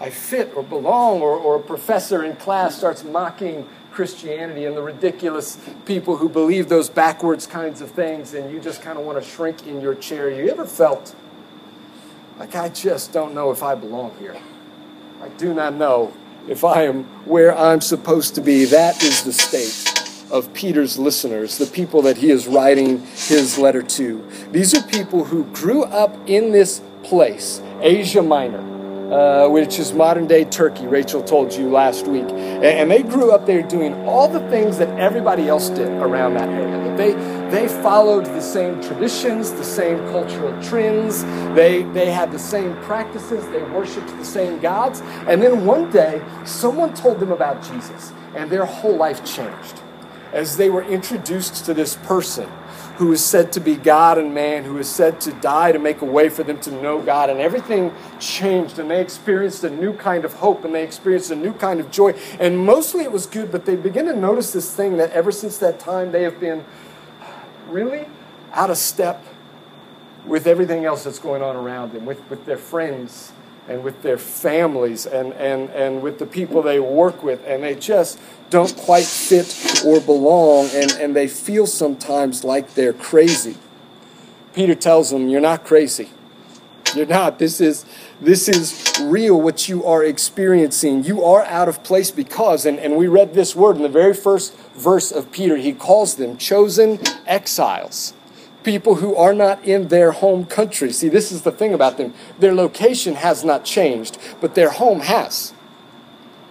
I 0.00 0.10
fit 0.10 0.52
or 0.56 0.62
belong, 0.62 1.20
or, 1.20 1.36
or 1.36 1.56
a 1.56 1.62
professor 1.62 2.24
in 2.24 2.36
class 2.36 2.76
starts 2.76 3.04
mocking 3.04 3.68
Christianity 3.92 4.64
and 4.64 4.76
the 4.76 4.82
ridiculous 4.82 5.56
people 5.86 6.16
who 6.16 6.28
believe 6.28 6.68
those 6.68 6.88
backwards 6.88 7.46
kinds 7.46 7.80
of 7.80 7.92
things, 7.92 8.34
and 8.34 8.52
you 8.52 8.58
just 8.58 8.82
kind 8.82 8.98
of 8.98 9.04
want 9.04 9.22
to 9.22 9.28
shrink 9.28 9.66
in 9.68 9.80
your 9.80 9.94
chair. 9.94 10.28
You 10.28 10.50
ever 10.50 10.66
felt 10.66 11.14
like, 12.38 12.56
I 12.56 12.70
just 12.70 13.12
don't 13.12 13.34
know 13.34 13.52
if 13.52 13.62
I 13.62 13.76
belong 13.76 14.16
here. 14.18 14.36
I 15.22 15.28
do 15.28 15.54
not 15.54 15.74
know 15.74 16.12
if 16.48 16.64
I 16.64 16.82
am 16.82 17.04
where 17.24 17.56
I'm 17.56 17.80
supposed 17.80 18.34
to 18.34 18.40
be. 18.40 18.64
That 18.64 19.00
is 19.02 19.22
the 19.22 19.32
state 19.32 19.93
of 20.30 20.52
Peter's 20.54 20.98
listeners, 20.98 21.58
the 21.58 21.66
people 21.66 22.02
that 22.02 22.16
he 22.16 22.30
is 22.30 22.46
writing 22.46 23.00
his 23.14 23.58
letter 23.58 23.82
to. 23.82 24.26
These 24.50 24.74
are 24.74 24.82
people 24.88 25.24
who 25.24 25.44
grew 25.44 25.84
up 25.84 26.16
in 26.26 26.52
this 26.52 26.80
place, 27.02 27.60
Asia 27.80 28.22
Minor. 28.22 28.72
Uh, 29.04 29.46
which 29.50 29.78
is 29.78 29.92
modern 29.92 30.26
day 30.26 30.44
Turkey, 30.44 30.86
Rachel 30.86 31.22
told 31.22 31.52
you 31.52 31.68
last 31.68 32.06
week. 32.06 32.24
And, 32.24 32.90
they 32.90 33.02
grew 33.02 33.32
up 33.32 33.44
there 33.44 33.62
doing 33.62 33.94
all 34.08 34.28
the 34.28 34.40
things 34.48 34.78
that 34.78 34.88
everybody 34.98 35.46
else 35.46 35.68
did 35.68 35.88
around 35.88 36.34
that 36.34 36.48
area. 36.48 36.96
They, 36.96 37.12
they 37.50 37.68
followed 37.82 38.24
the 38.24 38.40
same 38.40 38.82
traditions, 38.82 39.52
the 39.52 39.62
same 39.62 39.98
cultural 40.10 40.60
trends, 40.62 41.22
they, 41.54 41.82
they 41.92 42.10
had 42.10 42.32
the 42.32 42.38
same 42.38 42.74
practices, 42.76 43.46
they 43.50 43.62
worshiped 43.64 44.08
the 44.08 44.24
same 44.24 44.58
gods. 44.60 45.02
And 45.28 45.40
then 45.40 45.66
one 45.66 45.90
day, 45.90 46.22
someone 46.46 46.94
told 46.94 47.20
them 47.20 47.30
about 47.30 47.62
Jesus, 47.62 48.10
and 48.34 48.50
their 48.50 48.64
whole 48.64 48.96
life 48.96 49.22
changed 49.22 49.83
as 50.34 50.56
they 50.56 50.68
were 50.68 50.82
introduced 50.82 51.64
to 51.64 51.72
this 51.72 51.94
person 51.94 52.50
who 52.96 53.12
is 53.12 53.24
said 53.24 53.52
to 53.52 53.60
be 53.60 53.76
God 53.76 54.18
and 54.18 54.34
man, 54.34 54.64
who 54.64 54.78
is 54.78 54.88
said 54.88 55.20
to 55.22 55.32
die 55.34 55.72
to 55.72 55.78
make 55.78 56.00
a 56.00 56.04
way 56.04 56.28
for 56.28 56.42
them 56.42 56.60
to 56.60 56.70
know 56.70 57.00
God. 57.00 57.30
And 57.30 57.40
everything 57.40 57.92
changed, 58.20 58.78
and 58.78 58.90
they 58.90 59.00
experienced 59.00 59.64
a 59.64 59.70
new 59.70 59.94
kind 59.94 60.24
of 60.24 60.34
hope, 60.34 60.64
and 60.64 60.74
they 60.74 60.84
experienced 60.84 61.30
a 61.30 61.36
new 61.36 61.52
kind 61.54 61.80
of 61.80 61.90
joy. 61.90 62.14
And 62.38 62.58
mostly 62.58 63.02
it 63.02 63.10
was 63.10 63.26
good, 63.26 63.50
but 63.50 63.64
they 63.64 63.74
begin 63.74 64.06
to 64.06 64.14
notice 64.14 64.52
this 64.52 64.74
thing 64.74 64.96
that 64.98 65.10
ever 65.12 65.32
since 65.32 65.58
that 65.58 65.80
time 65.80 66.12
they 66.12 66.22
have 66.22 66.38
been 66.38 66.64
really 67.68 68.06
out 68.52 68.70
of 68.70 68.76
step 68.76 69.24
with 70.26 70.46
everything 70.46 70.84
else 70.84 71.04
that's 71.04 71.18
going 71.18 71.42
on 71.42 71.56
around 71.56 71.92
them, 71.92 72.04
with, 72.04 72.28
with 72.30 72.44
their 72.44 72.56
friends 72.56 73.32
and 73.68 73.82
with 73.82 74.02
their 74.02 74.18
families 74.18 75.06
and, 75.06 75.32
and, 75.34 75.70
and 75.70 76.02
with 76.02 76.18
the 76.18 76.26
people 76.26 76.62
they 76.62 76.80
work 76.80 77.22
with, 77.22 77.42
and 77.46 77.62
they 77.62 77.74
just 77.74 78.18
don't 78.50 78.76
quite 78.76 79.04
fit 79.04 79.82
or 79.84 80.00
belong, 80.00 80.68
and, 80.74 80.92
and 80.92 81.16
they 81.16 81.28
feel 81.28 81.66
sometimes 81.66 82.44
like 82.44 82.74
they're 82.74 82.92
crazy. 82.92 83.56
Peter 84.52 84.74
tells 84.74 85.10
them, 85.10 85.28
You're 85.28 85.40
not 85.40 85.64
crazy. 85.64 86.10
You're 86.94 87.06
not. 87.06 87.38
This 87.38 87.60
is 87.60 87.84
this 88.20 88.48
is 88.48 89.00
real 89.02 89.40
what 89.40 89.68
you 89.68 89.84
are 89.84 90.04
experiencing. 90.04 91.02
You 91.02 91.24
are 91.24 91.42
out 91.44 91.68
of 91.68 91.82
place 91.82 92.12
because, 92.12 92.64
and, 92.64 92.78
and 92.78 92.96
we 92.96 93.08
read 93.08 93.34
this 93.34 93.56
word 93.56 93.76
in 93.76 93.82
the 93.82 93.88
very 93.88 94.14
first 94.14 94.56
verse 94.74 95.10
of 95.10 95.32
Peter, 95.32 95.56
he 95.56 95.72
calls 95.72 96.14
them 96.14 96.36
chosen 96.36 97.00
exiles 97.26 98.14
people 98.64 98.96
who 98.96 99.14
are 99.14 99.34
not 99.34 99.62
in 99.64 99.88
their 99.88 100.12
home 100.12 100.46
country. 100.46 100.92
See, 100.92 101.08
this 101.08 101.30
is 101.30 101.42
the 101.42 101.52
thing 101.52 101.74
about 101.74 101.98
them. 101.98 102.14
Their 102.38 102.54
location 102.54 103.14
has 103.14 103.44
not 103.44 103.64
changed, 103.64 104.18
but 104.40 104.54
their 104.54 104.70
home 104.70 105.00
has. 105.00 105.52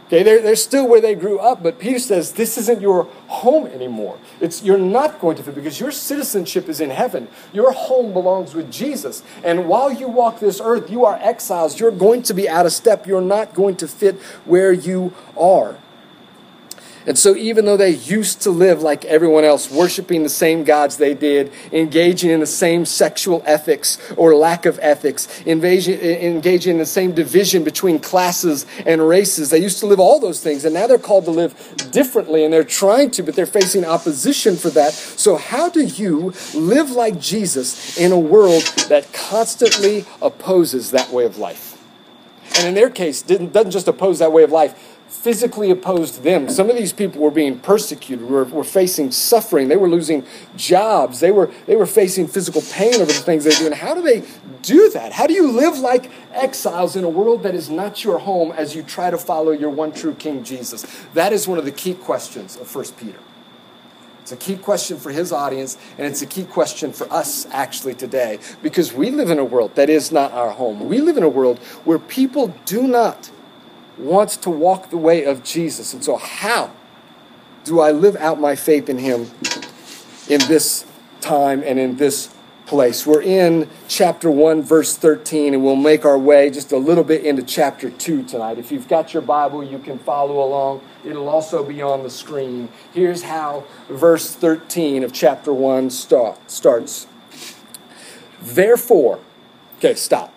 Okay, 0.08 0.22
they're, 0.22 0.41
they're 0.41 0.55
still 0.55 0.88
where 0.88 1.01
they 1.01 1.15
grew 1.15 1.39
up, 1.39 1.63
but 1.63 1.79
Peter 1.79 1.98
says 1.98 2.34
this 2.34 2.55
isn't 2.58 2.82
your 2.82 3.05
home 3.27 3.65
anymore. 3.67 4.20
It's, 4.39 4.62
you're 4.62 4.77
not 4.77 5.20
going 5.20 5.38
to 5.38 5.43
fit 5.43 5.55
because 5.55 5.79
your 5.79 5.91
citizenship 5.91 6.70
is 6.70 6.79
in 6.79 6.91
heaven. 6.91 7.27
Your 7.51 7.72
home 7.72 8.13
belongs 8.13 8.53
with 8.53 8.72
Jesus. 8.72 9.24
And 9.43 9.67
while 9.67 9.91
you 9.91 10.08
walk 10.08 10.39
this 10.39 10.62
earth, 10.63 10.91
you 10.91 11.03
are 11.05 11.17
exiles. 11.20 11.79
You're 11.79 11.89
going 11.89 12.22
to 12.24 12.34
be 12.36 12.48
out 12.48 12.67
of 12.67 12.74
step. 12.74 13.08
You're 13.08 13.22
not 13.22 13.55
going 13.55 13.75
to 13.77 13.88
fit 13.88 14.22
where 14.46 14.72
you 14.72 15.13
are. 15.36 15.77
And 17.05 17.17
so, 17.17 17.36
even 17.36 17.65
though 17.65 17.77
they 17.77 17.89
used 17.89 18.41
to 18.43 18.51
live 18.51 18.81
like 18.81 19.03
everyone 19.05 19.43
else, 19.43 19.69
worshiping 19.69 20.24
the 20.24 20.29
same 20.29 20.63
gods 20.63 20.98
they 20.98 21.13
did, 21.13 21.51
engaging 21.72 22.29
in 22.29 22.39
the 22.39 22.45
same 22.45 22.86
sexual 22.86 23.43
ethics 23.45 23.98
or 24.15 24.36
lack 24.36 24.65
of 24.65 24.79
ethics, 24.81 25.27
engaging 25.45 26.00
in 26.00 26.77
the 26.77 26.86
same 26.86 27.13
division 27.13 27.63
between 27.63 28.00
classes 28.00 28.65
and 28.86 29.07
races, 29.07 29.50
they 29.50 29.60
used 29.60 29.79
to 29.79 29.86
live 29.86 30.00
all 30.00 30.19
those 30.19 30.41
things. 30.41 30.63
And 30.65 30.74
now 30.74 30.88
they're 30.88 30.98
called 30.98 31.25
to 31.25 31.31
live 31.31 31.53
differently, 31.91 32.43
and 32.43 32.53
they're 32.53 32.63
trying 32.63 33.12
to, 33.12 33.24
but 33.24 33.36
they're 33.36 33.45
facing 33.45 33.86
opposition 33.86 34.55
for 34.55 34.69
that. 34.72 34.93
So, 34.93 35.36
how 35.36 35.69
do 35.69 35.83
you 35.83 36.33
live 36.53 36.91
like 36.91 37.19
Jesus 37.19 37.98
in 37.98 38.12
a 38.12 38.19
world 38.19 38.63
that 38.89 39.12
constantly 39.13 40.05
opposes 40.22 40.91
that 40.91 41.10
way 41.12 41.25
of 41.25 41.38
life? 41.38 41.74
and 42.57 42.67
in 42.67 42.74
their 42.75 42.89
case, 42.89 43.22
doesn't 43.22 43.72
just 43.72 43.88
oppose 43.88 44.19
that 44.19 44.31
way 44.31 44.43
of 44.43 44.51
life, 44.51 44.92
physically 45.13 45.70
opposed 45.70 46.24
them. 46.24 46.50
Some 46.50 46.70
of 46.70 46.75
these 46.75 46.91
people 46.91 47.22
were 47.22 47.32
being 47.32 47.60
persecuted, 47.60 48.27
were, 48.27 48.43
were 48.46 48.63
facing 48.63 49.12
suffering, 49.12 49.67
they 49.67 49.77
were 49.77 49.88
losing 49.88 50.25
jobs, 50.55 51.20
they 51.20 51.32
were, 51.32 51.51
they 51.65 51.75
were 51.75 51.86
facing 51.86 52.27
physical 52.27 52.62
pain 52.74 52.96
over 52.96 53.05
the 53.05 53.13
things 53.13 53.43
they 53.46 53.51
do. 53.51 53.67
And 53.67 53.75
how 53.75 53.93
do 53.93 54.01
they 54.01 54.24
do 54.63 54.89
that? 54.89 55.13
How 55.13 55.27
do 55.27 55.34
you 55.34 55.51
live 55.51 55.77
like 55.77 56.12
exiles 56.34 56.96
in 56.96 57.03
a 57.03 57.10
world 57.10 57.43
that 57.43 57.53
is 57.53 57.70
not 57.70 58.03
your 58.03 58.20
home 58.20 58.51
as 58.51 58.75
you 58.75 58.82
try 58.82 59.12
to 59.12 59.17
follow 59.17 59.51
your 59.51 59.70
one 59.70 59.93
true 59.93 60.15
King 60.15 60.43
Jesus? 60.43 60.84
That 61.13 61.32
is 61.32 61.48
one 61.48 61.58
of 61.58 61.65
the 61.65 61.72
key 61.72 61.93
questions 61.93 62.58
of 62.58 62.74
1 62.74 62.86
Peter. 62.98 63.20
It's 64.24 64.32
a 64.32 64.38
key 64.38 64.58
question 64.58 64.98
for 64.98 65.12
his 65.12 65.32
audience, 65.32 65.77
and 65.98 66.08
it's 66.08 66.22
a 66.22 66.25
key 66.25 66.46
question 66.46 66.91
for 66.91 67.12
us 67.13 67.46
actually 67.51 67.93
today 67.93 68.39
because 68.62 68.93
we 68.93 69.12
live 69.12 69.29
in 69.29 69.38
a 69.38 69.46
world 69.46 69.75
that 69.75 69.89
is 69.89 70.12
not 70.12 70.32
our 70.32 70.51
home. 70.51 70.88
We 70.88 71.01
live 71.01 71.17
in 71.17 71.24
a 71.24 71.29
world 71.29 71.60
where 71.86 72.00
people 72.00 72.53
do 72.65 72.88
not 72.88 73.32
want 73.97 74.29
to 74.29 74.50
walk 74.50 74.89
the 74.89 74.97
way 74.97 75.23
of 75.23 75.43
Jesus. 75.43 75.93
And 75.93 76.03
so, 76.03 76.17
how 76.17 76.71
do 77.63 77.79
I 77.79 77.91
live 77.91 78.15
out 78.17 78.39
my 78.39 78.55
faith 78.55 78.89
in 78.89 78.97
him 78.97 79.31
in 80.27 80.39
this 80.47 80.85
time 81.21 81.63
and 81.63 81.79
in 81.79 81.97
this 81.97 82.33
place? 82.65 83.05
We're 83.05 83.21
in 83.21 83.69
chapter 83.88 84.29
1, 84.29 84.63
verse 84.63 84.97
13, 84.97 85.53
and 85.53 85.63
we'll 85.63 85.75
make 85.75 86.05
our 86.05 86.17
way 86.17 86.50
just 86.50 86.71
a 86.71 86.77
little 86.77 87.03
bit 87.03 87.23
into 87.23 87.43
chapter 87.43 87.89
2 87.89 88.23
tonight. 88.23 88.57
If 88.57 88.71
you've 88.71 88.88
got 88.88 89.13
your 89.13 89.21
Bible, 89.21 89.63
you 89.63 89.79
can 89.79 90.00
follow 90.00 90.43
along. 90.43 90.81
It'll 91.05 91.29
also 91.29 91.63
be 91.63 91.81
on 91.81 92.03
the 92.03 92.09
screen. 92.09 92.69
Here's 92.93 93.23
how 93.23 93.65
verse 93.89 94.33
13 94.33 95.03
of 95.03 95.13
chapter 95.13 95.53
1 95.53 95.89
start, 95.89 96.50
starts. 96.50 97.07
Therefore, 98.41 99.19
okay, 99.77 99.93
stop. 99.93 100.33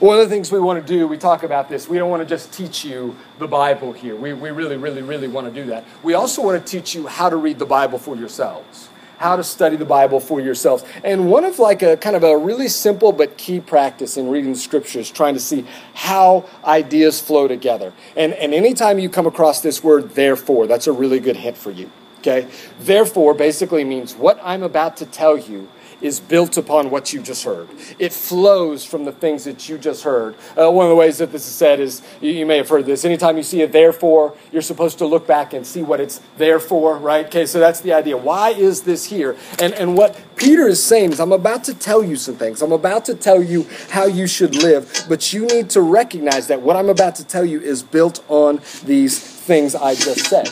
One 0.00 0.18
of 0.18 0.28
the 0.28 0.34
things 0.34 0.50
we 0.50 0.60
want 0.60 0.84
to 0.84 0.92
do, 0.92 1.06
we 1.06 1.18
talk 1.18 1.42
about 1.42 1.68
this, 1.68 1.88
we 1.88 1.98
don't 1.98 2.10
want 2.10 2.22
to 2.22 2.28
just 2.28 2.52
teach 2.52 2.84
you 2.84 3.16
the 3.38 3.46
Bible 3.46 3.92
here. 3.92 4.16
We, 4.16 4.32
we 4.32 4.50
really, 4.50 4.76
really, 4.76 5.02
really 5.02 5.28
want 5.28 5.46
to 5.46 5.52
do 5.52 5.68
that. 5.70 5.84
We 6.02 6.14
also 6.14 6.42
want 6.42 6.64
to 6.64 6.70
teach 6.70 6.94
you 6.94 7.06
how 7.06 7.28
to 7.28 7.36
read 7.36 7.58
the 7.58 7.66
Bible 7.66 7.98
for 7.98 8.16
yourselves 8.16 8.88
how 9.20 9.36
to 9.36 9.44
study 9.44 9.76
the 9.76 9.84
Bible 9.84 10.18
for 10.18 10.40
yourselves. 10.40 10.82
And 11.04 11.30
one 11.30 11.44
of 11.44 11.58
like 11.58 11.82
a 11.82 11.98
kind 11.98 12.16
of 12.16 12.24
a 12.24 12.38
really 12.38 12.68
simple 12.68 13.12
but 13.12 13.36
key 13.36 13.60
practice 13.60 14.16
in 14.16 14.30
reading 14.30 14.52
the 14.54 14.58
scriptures, 14.58 15.10
trying 15.10 15.34
to 15.34 15.40
see 15.40 15.66
how 15.92 16.48
ideas 16.64 17.20
flow 17.20 17.46
together. 17.46 17.92
And, 18.16 18.32
and 18.32 18.54
anytime 18.54 18.98
you 18.98 19.10
come 19.10 19.26
across 19.26 19.60
this 19.60 19.84
word 19.84 20.14
therefore, 20.14 20.66
that's 20.66 20.86
a 20.86 20.92
really 20.92 21.20
good 21.20 21.36
hint 21.36 21.58
for 21.58 21.70
you. 21.70 21.90
Okay? 22.20 22.48
Therefore 22.80 23.34
basically 23.34 23.84
means 23.84 24.14
what 24.14 24.40
I'm 24.42 24.62
about 24.62 24.96
to 24.98 25.06
tell 25.06 25.36
you 25.36 25.68
is 26.00 26.20
built 26.20 26.56
upon 26.56 26.90
what 26.90 27.12
you 27.12 27.20
just 27.22 27.44
heard. 27.44 27.68
It 27.98 28.12
flows 28.12 28.84
from 28.84 29.04
the 29.04 29.12
things 29.12 29.44
that 29.44 29.68
you 29.68 29.78
just 29.78 30.04
heard. 30.04 30.34
Uh, 30.56 30.70
one 30.70 30.86
of 30.86 30.90
the 30.90 30.96
ways 30.96 31.18
that 31.18 31.32
this 31.32 31.46
is 31.46 31.54
said 31.54 31.80
is 31.80 32.02
you, 32.20 32.30
you, 32.30 32.46
may 32.46 32.56
have 32.56 32.68
heard 32.68 32.86
this. 32.86 33.04
Anytime 33.04 33.36
you 33.36 33.42
see 33.42 33.62
a 33.62 33.66
therefore, 33.66 34.34
you're 34.52 34.62
supposed 34.62 34.98
to 34.98 35.06
look 35.06 35.26
back 35.26 35.52
and 35.52 35.66
see 35.66 35.82
what 35.82 36.00
it's 36.00 36.20
there 36.36 36.58
for, 36.58 36.96
right? 36.96 37.26
Okay, 37.26 37.46
so 37.46 37.58
that's 37.58 37.80
the 37.80 37.92
idea. 37.92 38.16
Why 38.16 38.50
is 38.50 38.82
this 38.82 39.04
here? 39.04 39.36
And, 39.58 39.74
and 39.74 39.96
what 39.96 40.18
Peter 40.36 40.66
is 40.66 40.82
saying 40.82 41.12
is, 41.12 41.20
I'm 41.20 41.32
about 41.32 41.64
to 41.64 41.74
tell 41.74 42.02
you 42.02 42.16
some 42.16 42.36
things. 42.36 42.62
I'm 42.62 42.72
about 42.72 43.04
to 43.06 43.14
tell 43.14 43.42
you 43.42 43.66
how 43.90 44.06
you 44.06 44.26
should 44.26 44.54
live, 44.54 45.04
but 45.08 45.32
you 45.32 45.46
need 45.46 45.70
to 45.70 45.82
recognize 45.82 46.46
that 46.48 46.62
what 46.62 46.76
I'm 46.76 46.88
about 46.88 47.16
to 47.16 47.24
tell 47.24 47.44
you 47.44 47.60
is 47.60 47.82
built 47.82 48.24
on 48.28 48.60
these 48.84 49.18
things 49.18 49.74
I 49.74 49.94
just 49.94 50.26
said. 50.26 50.48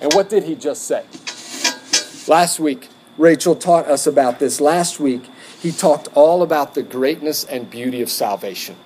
And 0.00 0.12
what 0.14 0.28
did 0.28 0.44
he 0.44 0.54
just 0.54 0.84
say? 0.84 1.04
Last 2.28 2.60
week, 2.60 2.88
Rachel 3.20 3.54
taught 3.54 3.86
us 3.86 4.06
about 4.06 4.38
this 4.38 4.62
last 4.62 4.98
week. 4.98 5.22
He 5.60 5.72
talked 5.72 6.08
all 6.14 6.42
about 6.42 6.74
the 6.74 6.82
greatness 6.82 7.44
and 7.44 7.68
beauty 7.68 8.00
of 8.00 8.10
salvation 8.10 8.76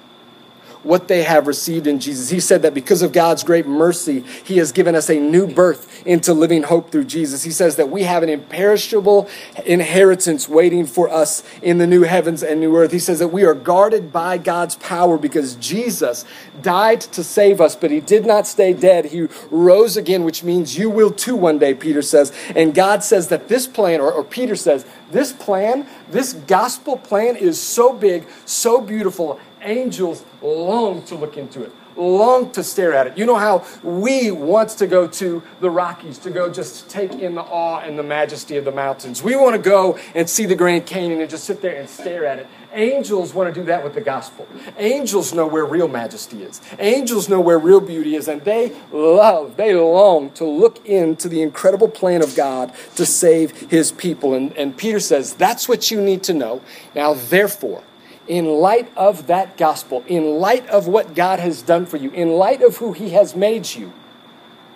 what 0.84 1.08
they 1.08 1.22
have 1.22 1.46
received 1.46 1.86
in 1.86 1.98
Jesus. 1.98 2.30
He 2.30 2.40
said 2.40 2.62
that 2.62 2.74
because 2.74 3.02
of 3.02 3.12
God's 3.12 3.42
great 3.42 3.66
mercy, 3.66 4.20
He 4.44 4.58
has 4.58 4.72
given 4.72 4.94
us 4.94 5.10
a 5.10 5.18
new 5.18 5.46
birth 5.46 6.06
into 6.06 6.32
living 6.34 6.62
hope 6.64 6.90
through 6.90 7.04
Jesus. 7.04 7.42
He 7.42 7.50
says 7.50 7.76
that 7.76 7.90
we 7.90 8.02
have 8.02 8.22
an 8.22 8.28
imperishable 8.28 9.28
inheritance 9.64 10.48
waiting 10.48 10.86
for 10.86 11.08
us 11.08 11.42
in 11.62 11.78
the 11.78 11.86
new 11.86 12.02
heavens 12.02 12.42
and 12.42 12.60
new 12.60 12.76
earth. 12.76 12.92
He 12.92 12.98
says 12.98 13.18
that 13.18 13.28
we 13.28 13.44
are 13.44 13.54
guarded 13.54 14.12
by 14.12 14.38
God's 14.38 14.76
power 14.76 15.18
because 15.18 15.56
Jesus 15.56 16.24
died 16.62 17.00
to 17.00 17.24
save 17.24 17.60
us, 17.60 17.74
but 17.74 17.90
He 17.90 18.00
did 18.00 18.26
not 18.26 18.46
stay 18.46 18.72
dead. 18.72 19.06
He 19.06 19.28
rose 19.50 19.96
again, 19.96 20.24
which 20.24 20.44
means 20.44 20.76
you 20.78 20.90
will 20.90 21.10
too 21.10 21.36
one 21.36 21.58
day, 21.58 21.74
Peter 21.74 22.02
says. 22.02 22.32
And 22.54 22.74
God 22.74 23.02
says 23.02 23.28
that 23.28 23.48
this 23.48 23.66
plan, 23.66 24.00
or, 24.00 24.12
or 24.12 24.24
Peter 24.24 24.54
says, 24.54 24.84
this 25.10 25.32
plan, 25.32 25.86
this 26.10 26.32
gospel 26.32 26.96
plan 26.96 27.36
is 27.36 27.60
so 27.60 27.92
big, 27.92 28.26
so 28.44 28.80
beautiful, 28.80 29.38
angels 29.64 30.24
long 30.42 31.02
to 31.04 31.14
look 31.14 31.36
into 31.36 31.62
it, 31.62 31.72
long 31.96 32.50
to 32.52 32.62
stare 32.62 32.92
at 32.94 33.06
it. 33.06 33.18
You 33.18 33.26
know 33.26 33.36
how 33.36 33.64
we 33.82 34.30
want 34.30 34.70
to 34.70 34.86
go 34.86 35.06
to 35.06 35.42
the 35.60 35.70
Rockies 35.70 36.18
to 36.18 36.30
go 36.30 36.52
just 36.52 36.88
take 36.88 37.12
in 37.12 37.34
the 37.34 37.42
awe 37.42 37.80
and 37.80 37.98
the 37.98 38.02
majesty 38.02 38.56
of 38.56 38.64
the 38.64 38.72
mountains. 38.72 39.22
We 39.22 39.36
want 39.36 39.56
to 39.56 39.62
go 39.62 39.98
and 40.14 40.28
see 40.28 40.46
the 40.46 40.54
Grand 40.54 40.86
Canyon 40.86 41.20
and 41.20 41.30
just 41.30 41.44
sit 41.44 41.60
there 41.60 41.76
and 41.76 41.88
stare 41.88 42.26
at 42.26 42.38
it. 42.38 42.46
Angels 42.72 43.32
want 43.32 43.54
to 43.54 43.60
do 43.60 43.66
that 43.66 43.84
with 43.84 43.94
the 43.94 44.00
gospel. 44.00 44.48
Angels 44.78 45.32
know 45.32 45.46
where 45.46 45.64
real 45.64 45.86
majesty 45.86 46.42
is. 46.42 46.60
Angels 46.80 47.28
know 47.28 47.40
where 47.40 47.58
real 47.58 47.80
beauty 47.80 48.16
is, 48.16 48.26
and 48.26 48.42
they 48.42 48.74
love, 48.90 49.56
they 49.56 49.74
long 49.74 50.30
to 50.32 50.44
look 50.44 50.84
into 50.84 51.28
the 51.28 51.40
incredible 51.40 51.88
plan 51.88 52.20
of 52.20 52.34
God 52.34 52.72
to 52.96 53.06
save 53.06 53.70
his 53.70 53.92
people. 53.92 54.34
And, 54.34 54.52
and 54.56 54.76
Peter 54.76 54.98
says, 54.98 55.34
That's 55.34 55.68
what 55.68 55.92
you 55.92 56.00
need 56.00 56.24
to 56.24 56.34
know. 56.34 56.62
Now, 56.96 57.14
therefore, 57.14 57.84
in 58.26 58.46
light 58.46 58.90
of 58.96 59.26
that 59.26 59.56
gospel, 59.56 60.04
in 60.06 60.38
light 60.38 60.66
of 60.68 60.86
what 60.86 61.14
God 61.14 61.40
has 61.40 61.62
done 61.62 61.86
for 61.86 61.96
you, 61.96 62.10
in 62.10 62.32
light 62.32 62.62
of 62.62 62.78
who 62.78 62.92
He 62.92 63.10
has 63.10 63.34
made 63.36 63.74
you, 63.74 63.92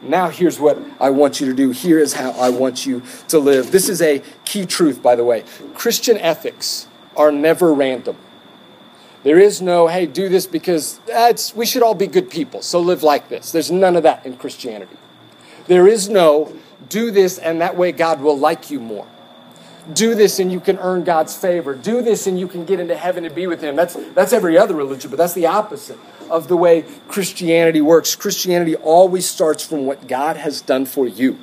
now 0.00 0.28
here's 0.28 0.60
what 0.60 0.78
I 1.00 1.10
want 1.10 1.40
you 1.40 1.46
to 1.46 1.54
do. 1.54 1.70
Here 1.70 1.98
is 1.98 2.14
how 2.14 2.30
I 2.32 2.50
want 2.50 2.86
you 2.86 3.02
to 3.28 3.38
live. 3.38 3.72
This 3.72 3.88
is 3.88 4.00
a 4.00 4.22
key 4.44 4.64
truth, 4.64 5.02
by 5.02 5.16
the 5.16 5.24
way. 5.24 5.44
Christian 5.74 6.16
ethics 6.18 6.86
are 7.16 7.32
never 7.32 7.74
random. 7.74 8.16
There 9.24 9.40
is 9.40 9.60
no, 9.60 9.88
hey, 9.88 10.06
do 10.06 10.28
this 10.28 10.46
because 10.46 10.98
that's, 11.06 11.54
we 11.54 11.66
should 11.66 11.82
all 11.82 11.94
be 11.94 12.06
good 12.06 12.30
people, 12.30 12.62
so 12.62 12.78
live 12.78 13.02
like 13.02 13.28
this. 13.28 13.50
There's 13.50 13.70
none 13.70 13.96
of 13.96 14.04
that 14.04 14.24
in 14.24 14.36
Christianity. 14.36 14.96
There 15.66 15.88
is 15.88 16.08
no, 16.08 16.56
do 16.88 17.10
this 17.10 17.38
and 17.38 17.60
that 17.60 17.76
way 17.76 17.90
God 17.90 18.20
will 18.20 18.38
like 18.38 18.70
you 18.70 18.78
more 18.78 19.06
do 19.92 20.14
this 20.14 20.38
and 20.38 20.52
you 20.52 20.60
can 20.60 20.78
earn 20.78 21.04
God's 21.04 21.36
favor. 21.36 21.74
Do 21.74 22.02
this 22.02 22.26
and 22.26 22.38
you 22.38 22.48
can 22.48 22.64
get 22.64 22.80
into 22.80 22.96
heaven 22.96 23.24
and 23.24 23.34
be 23.34 23.46
with 23.46 23.62
Him. 23.62 23.76
That's, 23.76 23.94
that's 24.14 24.32
every 24.32 24.58
other 24.58 24.74
religion, 24.74 25.10
but 25.10 25.16
that's 25.16 25.34
the 25.34 25.46
opposite 25.46 25.98
of 26.30 26.48
the 26.48 26.56
way 26.56 26.84
Christianity 27.08 27.80
works. 27.80 28.14
Christianity 28.14 28.76
always 28.76 29.28
starts 29.28 29.64
from 29.64 29.86
what 29.86 30.06
God 30.06 30.36
has 30.36 30.60
done 30.60 30.86
for 30.86 31.06
you. 31.06 31.38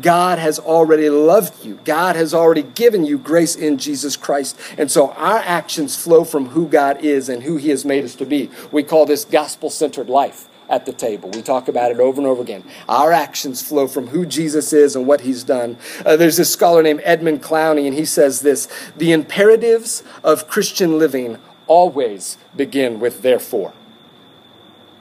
God 0.00 0.38
has 0.38 0.58
already 0.58 1.08
loved 1.08 1.64
you. 1.64 1.80
God 1.84 2.14
has 2.14 2.34
already 2.34 2.62
given 2.62 3.04
you 3.04 3.18
grace 3.18 3.56
in 3.56 3.78
Jesus 3.78 4.16
Christ. 4.16 4.58
And 4.76 4.90
so 4.90 5.10
our 5.12 5.38
actions 5.38 5.96
flow 5.96 6.24
from 6.24 6.50
who 6.50 6.68
God 6.68 7.04
is 7.04 7.28
and 7.28 7.42
who 7.42 7.56
He 7.56 7.70
has 7.70 7.84
made 7.84 8.04
us 8.04 8.14
to 8.16 8.26
be. 8.26 8.50
We 8.70 8.82
call 8.82 9.06
this 9.06 9.24
gospel 9.24 9.70
centered 9.70 10.08
life 10.08 10.48
at 10.68 10.86
the 10.86 10.92
table. 10.92 11.30
We 11.30 11.42
talk 11.42 11.68
about 11.68 11.90
it 11.90 12.00
over 12.00 12.20
and 12.20 12.26
over 12.26 12.42
again. 12.42 12.64
Our 12.88 13.12
actions 13.12 13.62
flow 13.62 13.88
from 13.88 14.08
who 14.08 14.26
Jesus 14.26 14.72
is 14.72 14.94
and 14.94 15.06
what 15.06 15.22
he's 15.22 15.42
done. 15.42 15.76
Uh, 16.04 16.16
there's 16.16 16.36
this 16.36 16.52
scholar 16.52 16.82
named 16.82 17.00
Edmund 17.04 17.42
Clowney, 17.42 17.86
and 17.86 17.94
he 17.94 18.04
says 18.04 18.40
this 18.40 18.68
The 18.96 19.12
imperatives 19.12 20.02
of 20.22 20.48
Christian 20.48 20.98
living 20.98 21.38
always 21.66 22.38
begin 22.56 23.00
with 23.00 23.22
therefore. 23.22 23.72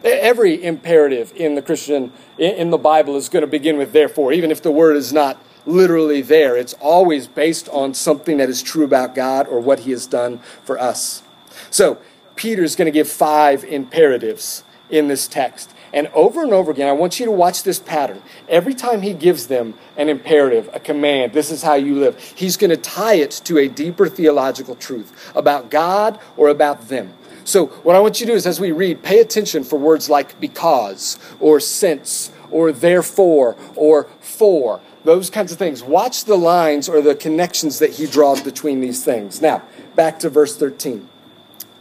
Every 0.04 0.64
imperative 0.64 1.34
in 1.36 1.56
the 1.56 1.62
Christian, 1.62 2.14
in 2.38 2.70
the 2.70 2.78
Bible, 2.78 3.16
is 3.16 3.30
going 3.30 3.42
to 3.42 3.48
begin 3.48 3.78
with 3.78 3.94
therefore, 3.94 4.32
even 4.32 4.52
if 4.52 4.62
the 4.62 4.72
word 4.72 4.96
is 4.96 5.12
not 5.12 5.42
literally 5.66 6.22
there. 6.22 6.56
It's 6.56 6.74
always 6.76 7.28
based 7.28 7.68
on 7.70 7.94
something 7.94 8.38
that 8.38 8.50
is 8.50 8.62
true 8.62 8.86
about 8.86 9.14
God 9.14 9.48
or 9.48 9.60
what 9.60 9.80
he 9.80 9.92
has 9.92 10.08
done 10.08 10.40
for 10.64 10.80
us. 10.80 11.24
So, 11.70 11.98
Peter's 12.36 12.76
going 12.76 12.86
to 12.86 12.92
give 12.92 13.10
five 13.10 13.64
imperatives 13.64 14.64
in 14.90 15.08
this 15.08 15.28
text. 15.28 15.74
And 15.94 16.08
over 16.08 16.44
and 16.44 16.54
over 16.54 16.72
again, 16.72 16.88
I 16.88 16.92
want 16.92 17.20
you 17.20 17.26
to 17.26 17.32
watch 17.32 17.64
this 17.64 17.80
pattern. 17.80 18.22
Every 18.50 18.74
time 18.74 19.02
he 19.02 19.14
gives 19.14 19.48
them 19.48 19.74
an 19.96 20.10
imperative, 20.10 20.70
a 20.74 20.80
command, 20.80 21.34
this 21.34 21.50
is 21.50 21.64
how 21.64 21.76
you 21.76 21.96
live, 21.96 22.20
he's 22.20 22.58
going 22.58 22.70
to 22.70 22.78
tie 22.78 23.16
it 23.16 23.32
to 23.46 23.58
a 23.58 23.68
deeper 23.68 24.10
theological 24.10 24.76
truth 24.76 25.32
about 25.36 25.70
God 25.70 26.20
or 26.36 26.50
about 26.50 26.90
them. 26.90 27.14
So, 27.46 27.68
what 27.68 27.96
I 27.96 28.00
want 28.02 28.20
you 28.20 28.26
to 28.26 28.34
do 28.34 28.36
is, 28.36 28.46
as 28.46 28.60
we 28.60 28.74
read, 28.74 29.04
pay 29.04 29.20
attention 29.20 29.64
for 29.64 29.80
words 29.80 30.10
like 30.10 30.38
because, 30.42 31.18
or 31.40 31.62
since, 31.62 32.30
or 32.52 32.74
therefore, 32.74 33.56
or 33.74 34.10
for, 34.20 34.82
those 35.06 35.30
kinds 35.30 35.54
of 35.54 35.58
things. 35.58 35.82
Watch 35.82 36.26
the 36.26 36.36
lines 36.36 36.90
or 36.90 37.02
the 37.02 37.16
connections 37.16 37.80
that 37.80 37.92
he 37.92 38.06
draws 38.06 38.42
between 38.42 38.82
these 38.82 39.06
things. 39.06 39.42
Now, 39.42 39.64
back 39.96 40.20
to 40.20 40.30
verse 40.30 40.58
13. 40.58 41.08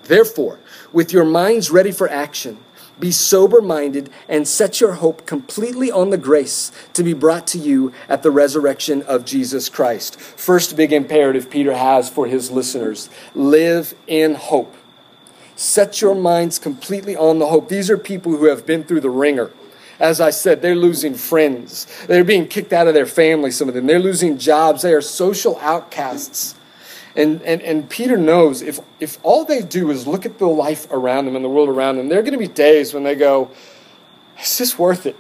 Therefore, 0.04 0.60
with 0.92 1.12
your 1.12 1.24
minds 1.24 1.68
ready 1.68 1.90
for 1.90 2.08
action, 2.08 2.58
be 2.98 3.10
sober 3.10 3.60
minded 3.60 4.10
and 4.28 4.48
set 4.48 4.80
your 4.80 4.94
hope 4.94 5.26
completely 5.26 5.90
on 5.90 6.10
the 6.10 6.18
grace 6.18 6.72
to 6.94 7.02
be 7.02 7.12
brought 7.12 7.46
to 7.48 7.58
you 7.58 7.92
at 8.08 8.22
the 8.22 8.30
resurrection 8.30 9.02
of 9.02 9.24
Jesus 9.24 9.68
Christ. 9.68 10.18
First 10.18 10.76
big 10.76 10.92
imperative 10.92 11.50
Peter 11.50 11.74
has 11.74 12.08
for 12.08 12.26
his 12.26 12.50
listeners 12.50 13.10
live 13.34 13.94
in 14.06 14.34
hope. 14.34 14.74
Set 15.56 16.00
your 16.00 16.14
minds 16.14 16.58
completely 16.58 17.16
on 17.16 17.38
the 17.38 17.46
hope. 17.46 17.68
These 17.68 17.90
are 17.90 17.98
people 17.98 18.36
who 18.36 18.46
have 18.46 18.66
been 18.66 18.84
through 18.84 19.00
the 19.00 19.10
ringer. 19.10 19.50
As 19.98 20.20
I 20.20 20.28
said, 20.28 20.60
they're 20.60 20.74
losing 20.74 21.14
friends. 21.14 21.86
They're 22.06 22.24
being 22.24 22.48
kicked 22.48 22.74
out 22.74 22.88
of 22.88 22.94
their 22.94 23.06
family, 23.06 23.50
some 23.50 23.68
of 23.68 23.74
them. 23.74 23.86
They're 23.86 23.98
losing 23.98 24.36
jobs. 24.36 24.82
They 24.82 24.92
are 24.92 25.00
social 25.00 25.58
outcasts. 25.60 26.55
And, 27.16 27.40
and, 27.42 27.62
and 27.62 27.88
Peter 27.88 28.18
knows 28.18 28.60
if, 28.60 28.78
if 29.00 29.18
all 29.22 29.46
they 29.46 29.62
do 29.62 29.90
is 29.90 30.06
look 30.06 30.26
at 30.26 30.38
the 30.38 30.46
life 30.46 30.86
around 30.90 31.24
them 31.24 31.34
and 31.34 31.44
the 31.44 31.48
world 31.48 31.70
around 31.70 31.96
them, 31.96 32.08
there 32.08 32.18
are 32.18 32.22
going 32.22 32.32
to 32.32 32.38
be 32.38 32.46
days 32.46 32.92
when 32.92 33.04
they 33.04 33.14
go, 33.14 33.50
Is 34.38 34.58
this 34.58 34.78
worth 34.78 35.06
it? 35.06 35.16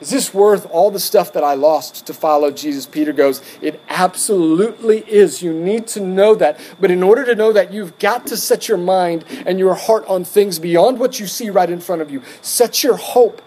Is 0.00 0.10
this 0.10 0.32
worth 0.34 0.66
all 0.70 0.90
the 0.90 1.00
stuff 1.00 1.32
that 1.32 1.44
I 1.44 1.54
lost 1.54 2.06
to 2.06 2.14
follow 2.14 2.52
Jesus? 2.52 2.86
Peter 2.86 3.12
goes, 3.12 3.42
It 3.60 3.80
absolutely 3.88 5.00
is. 5.08 5.42
You 5.42 5.52
need 5.52 5.88
to 5.88 6.00
know 6.00 6.36
that. 6.36 6.60
But 6.80 6.92
in 6.92 7.02
order 7.02 7.24
to 7.24 7.34
know 7.34 7.52
that, 7.52 7.72
you've 7.72 7.98
got 7.98 8.26
to 8.28 8.36
set 8.36 8.68
your 8.68 8.78
mind 8.78 9.24
and 9.44 9.58
your 9.58 9.74
heart 9.74 10.06
on 10.06 10.22
things 10.22 10.60
beyond 10.60 11.00
what 11.00 11.18
you 11.18 11.26
see 11.26 11.50
right 11.50 11.70
in 11.70 11.80
front 11.80 12.00
of 12.00 12.12
you. 12.12 12.22
Set 12.42 12.84
your 12.84 12.96
hope 12.96 13.42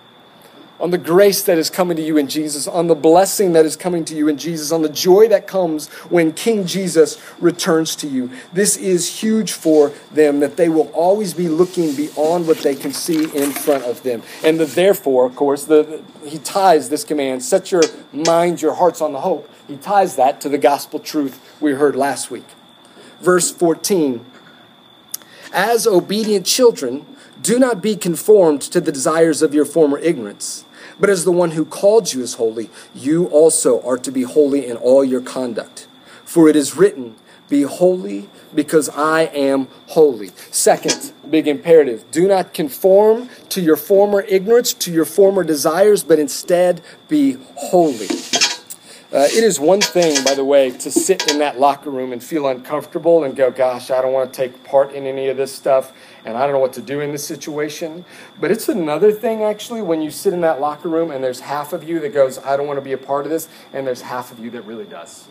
on 0.80 0.92
the 0.92 0.98
grace 0.98 1.42
that 1.44 1.58
is 1.58 1.70
coming 1.70 1.96
to 1.98 2.04
you 2.04 2.18
in 2.18 2.28
Jesus, 2.28 2.68
on 2.68 2.88
the 2.88 2.96
blessing 2.96 3.54
that 3.54 3.66
is 3.66 3.76
coming 3.76 4.04
to 4.06 4.16
you 4.16 4.28
in 4.28 4.38
Jesus, 4.38 4.72
on 4.72 4.82
the 4.82 4.90
joy 4.90 5.28
that 5.28 5.48
comes 5.48 5.88
when 6.10 6.34
King 6.34 6.66
Jesus 6.66 7.22
returns 7.40 7.96
to 7.98 8.08
you. 8.08 8.30
This 8.52 8.76
is 8.76 9.22
huge 9.22 9.54
for 9.54 9.94
them 10.12 10.42
that 10.42 10.58
they 10.58 10.70
will 10.70 10.90
always 10.90 11.34
be 11.34 11.48
looking 11.48 11.96
beyond 11.96 12.48
what 12.48 12.58
they 12.58 12.76
can 12.76 12.92
see 12.92 13.24
in 13.24 13.52
front 13.52 13.86
of 13.86 14.04
them. 14.04 14.22
And 14.44 14.60
the, 14.60 14.66
therefore, 14.66 15.26
of 15.26 15.36
course, 15.36 15.66
the, 15.66 16.04
he 16.26 16.40
ties 16.40 16.90
this 16.90 17.04
command 17.04 17.44
set 17.44 17.72
your 17.72 17.84
minds, 18.12 18.62
your 18.62 18.74
hearts 18.74 19.02
on 19.02 19.14
the 19.14 19.22
hope. 19.22 19.50
He 19.68 19.78
ties 19.78 20.16
that 20.18 20.42
to 20.42 20.50
the 20.50 20.58
gospel 20.58 21.00
truth 21.00 21.58
we 21.62 21.72
heard 21.72 21.96
last 21.96 22.30
week. 22.30 22.46
Verse 23.22 23.50
14 23.52 24.26
As 25.56 25.88
obedient 25.88 26.46
children, 26.46 27.06
do 27.42 27.58
not 27.58 27.82
be 27.82 27.96
conformed 27.96 28.62
to 28.64 28.82
the 28.82 28.92
desires 28.92 29.42
of 29.42 29.54
your 29.54 29.64
former 29.64 29.98
ignorance, 29.98 30.66
but 31.00 31.10
as 31.10 31.24
the 31.24 31.32
one 31.32 31.52
who 31.52 31.64
called 31.64 32.12
you 32.12 32.22
is 32.22 32.34
holy, 32.34 32.70
you 32.94 33.28
also 33.28 33.82
are 33.84 33.98
to 34.00 34.12
be 34.12 34.24
holy 34.24 34.66
in 34.68 34.76
all 34.76 35.06
your 35.06 35.22
conduct. 35.22 35.88
For 36.26 36.50
it 36.50 36.58
is 36.58 36.76
written, 36.76 37.16
Be 37.48 37.62
holy 37.62 38.30
because 38.54 38.90
I 38.90 39.28
am 39.28 39.70
holy. 39.88 40.32
Second, 40.52 41.14
big 41.30 41.48
imperative 41.48 42.04
do 42.12 42.28
not 42.28 42.54
conform 42.54 43.30
to 43.48 43.62
your 43.62 43.78
former 43.78 44.26
ignorance, 44.28 44.74
to 44.74 44.92
your 44.92 45.06
former 45.06 45.46
desires, 45.46 46.04
but 46.04 46.20
instead 46.20 46.82
be 47.08 47.38
holy. 47.56 48.10
Uh, 49.16 49.30
it 49.32 49.46
is 49.46 49.62
one 49.62 49.80
thing, 49.80 50.22
by 50.26 50.36
the 50.36 50.44
way, 50.44 50.70
to 50.70 50.92
sit 50.92 51.32
in 51.32 51.40
that 51.40 51.58
locker 51.58 51.90
room 51.90 52.12
and 52.12 52.22
feel 52.22 52.50
uncomfortable 52.50 53.24
and 53.24 53.34
go, 53.34 53.50
gosh, 53.50 53.90
I 53.90 54.02
don't 54.02 54.12
want 54.12 54.34
to 54.34 54.38
take 54.38 54.62
part 54.66 54.92
in 54.92 55.08
any 55.08 55.30
of 55.30 55.38
this 55.38 55.54
stuff 55.54 55.94
and 56.26 56.36
I 56.36 56.42
don't 56.42 56.52
know 56.52 56.60
what 56.60 56.74
to 56.74 56.82
do 56.82 57.00
in 57.00 57.14
this 57.14 57.26
situation. 57.26 58.04
But 58.42 58.52
it's 58.52 58.68
another 58.68 59.14
thing, 59.14 59.42
actually, 59.42 59.82
when 59.82 60.02
you 60.02 60.12
sit 60.12 60.34
in 60.34 60.42
that 60.42 60.60
locker 60.60 60.90
room 60.90 61.12
and 61.12 61.24
there's 61.24 61.40
half 61.40 61.72
of 61.72 61.82
you 61.82 62.02
that 62.02 62.14
goes, 62.14 62.40
I 62.40 62.58
don't 62.58 62.68
want 62.68 62.76
to 62.76 62.84
be 62.84 62.92
a 62.92 62.98
part 62.98 63.26
of 63.26 63.32
this, 63.32 63.48
and 63.72 63.88
there's 63.88 64.02
half 64.02 64.34
of 64.34 64.40
you 64.40 64.50
that 64.50 64.64
really 64.64 64.84
does. 64.84 65.30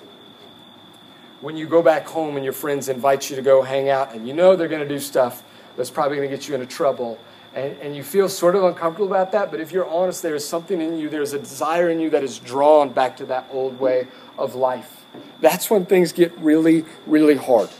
When 1.43 1.55
you 1.55 1.67
go 1.67 1.83
back 1.83 2.07
home 2.07 2.37
and 2.37 2.45
your 2.45 2.55
friends 2.55 2.89
invite 2.89 3.29
you 3.29 3.37
to 3.37 3.43
go 3.43 3.61
hang 3.61 3.91
out 3.91 4.15
and 4.15 4.27
you 4.27 4.33
know 4.33 4.57
they're 4.57 4.67
going 4.67 4.81
to 4.81 4.89
do 4.89 4.99
stuff 4.99 5.43
that's 5.77 5.91
probably 5.91 6.17
going 6.17 6.31
to 6.31 6.35
get 6.35 6.49
you 6.49 6.55
into 6.55 6.67
trouble, 6.67 7.19
and, 7.55 7.77
and 7.81 7.97
you 7.97 8.03
feel 8.03 8.29
sort 8.29 8.57
of 8.57 8.65
uncomfortable 8.65 9.07
about 9.07 9.33
that, 9.33 9.51
but 9.51 9.61
if 9.61 9.73
you're 9.73 9.89
honest, 9.89 10.23
there 10.23 10.35
is 10.35 10.47
something 10.47 10.81
in 10.81 10.99
you, 10.99 11.09
there's 11.09 11.33
a 11.33 11.39
desire 11.39 11.89
in 11.89 12.01
you 12.01 12.11
that 12.11 12.25
is 12.25 12.39
drawn 12.39 12.91
back 12.91 13.17
to 13.19 13.27
that 13.27 13.47
old 13.51 13.79
way 13.79 14.09
of 14.37 14.55
life. 14.55 15.05
That's 15.41 15.71
when 15.71 15.87
things 15.87 16.13
get 16.13 16.37
really, 16.39 16.85
really 17.07 17.37
hard. 17.37 17.71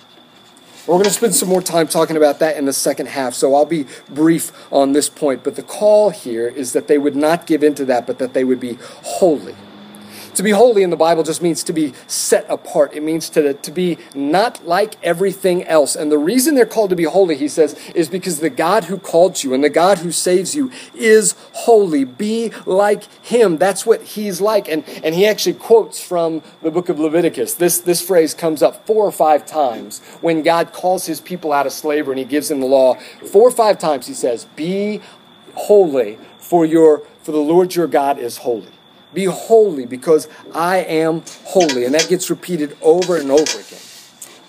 We're 0.87 0.97
going 0.97 1.05
to 1.05 1.11
spend 1.11 1.35
some 1.35 1.49
more 1.49 1.63
time 1.63 1.89
talking 1.89 2.17
about 2.17 2.41
that 2.41 2.59
in 2.59 2.67
the 2.67 2.73
second 2.73 3.07
half, 3.07 3.33
so 3.33 3.55
I'll 3.55 3.65
be 3.65 3.87
brief 4.11 4.53
on 4.71 4.93
this 4.93 5.09
point. 5.09 5.43
But 5.43 5.57
the 5.57 5.63
call 5.63 6.11
here 6.11 6.47
is 6.47 6.75
that 6.75 6.89
they 6.89 6.99
would 6.99 7.17
not 7.17 7.47
give 7.47 7.65
into 7.65 7.87
that, 7.87 8.07
but 8.07 8.19
that 8.19 8.35
they 8.35 8.45
would 8.45 8.61
be 8.61 8.79
holy. 9.03 9.57
To 10.35 10.43
be 10.43 10.51
holy 10.51 10.83
in 10.83 10.91
the 10.91 10.97
Bible 10.97 11.23
just 11.23 11.43
means 11.43 11.63
to 11.65 11.73
be 11.73 11.93
set 12.07 12.45
apart. 12.49 12.93
It 12.95 13.03
means 13.03 13.29
to, 13.31 13.55
to 13.55 13.71
be 13.71 13.99
not 14.15 14.67
like 14.67 14.95
everything 15.03 15.65
else. 15.65 15.95
And 15.95 16.11
the 16.11 16.19
reason 16.19 16.55
they're 16.55 16.67
called 16.67 16.91
to 16.91 16.97
be 16.97 17.05
holy, 17.05 17.37
he 17.37 17.49
says, 17.49 17.75
is 17.95 18.09
because 18.09 18.41
the 18.41 18.51
God 18.51 18.85
who 18.85 18.99
called 18.99 19.43
you 19.43 19.55
and 19.55 19.63
the 19.63 19.71
God 19.71 19.99
who 19.99 20.11
saves 20.11 20.55
you 20.55 20.73
is 20.95 21.35
holy. 21.53 22.05
Be 22.05 22.53
like 22.67 23.05
him. 23.25 23.59
That's 23.59 23.87
what 23.87 24.03
he's 24.03 24.41
like. 24.41 24.69
And, 24.69 24.85
and 25.05 25.15
he 25.15 25.27
actually 25.27 25.55
quotes 25.55 26.03
from 26.03 26.43
the 26.63 26.71
book 26.71 26.89
of 26.89 26.99
Leviticus. 26.99 27.55
This, 27.55 27.79
this 27.79 28.01
phrase 28.01 28.35
comes 28.35 28.63
up 28.63 28.87
four 28.87 29.05
or 29.05 29.13
five 29.13 29.47
times 29.47 30.01
when 30.21 30.43
God 30.43 30.73
calls 30.73 31.07
his 31.07 31.21
people 31.21 31.53
out 31.53 31.67
of 31.67 31.73
slavery 31.73 32.13
and 32.13 32.19
he 32.19 32.25
gives 32.25 32.49
them 32.49 32.61
the 32.61 32.67
law. 32.67 32.95
Four 33.31 33.49
or 33.49 33.53
five 33.53 33.79
times 33.79 34.07
he 34.07 34.15
says, 34.15 34.47
Be 34.57 35.01
holy, 35.55 36.19
for 36.39 36.67
your 36.67 37.03
for 37.23 37.33
the 37.33 37.39
Lord 37.39 37.75
your 37.75 37.87
God 37.87 38.19
is 38.19 38.39
holy. 38.39 38.69
Be 39.15 39.25
holy 39.25 39.87
because 39.87 40.29
I 40.53 40.79
am 40.79 41.23
holy. 41.45 41.85
And 41.85 41.95
that 41.95 42.09
gets 42.09 42.29
repeated 42.29 42.77
over 42.83 43.17
and 43.17 43.31
over 43.31 43.61
again. 43.61 43.81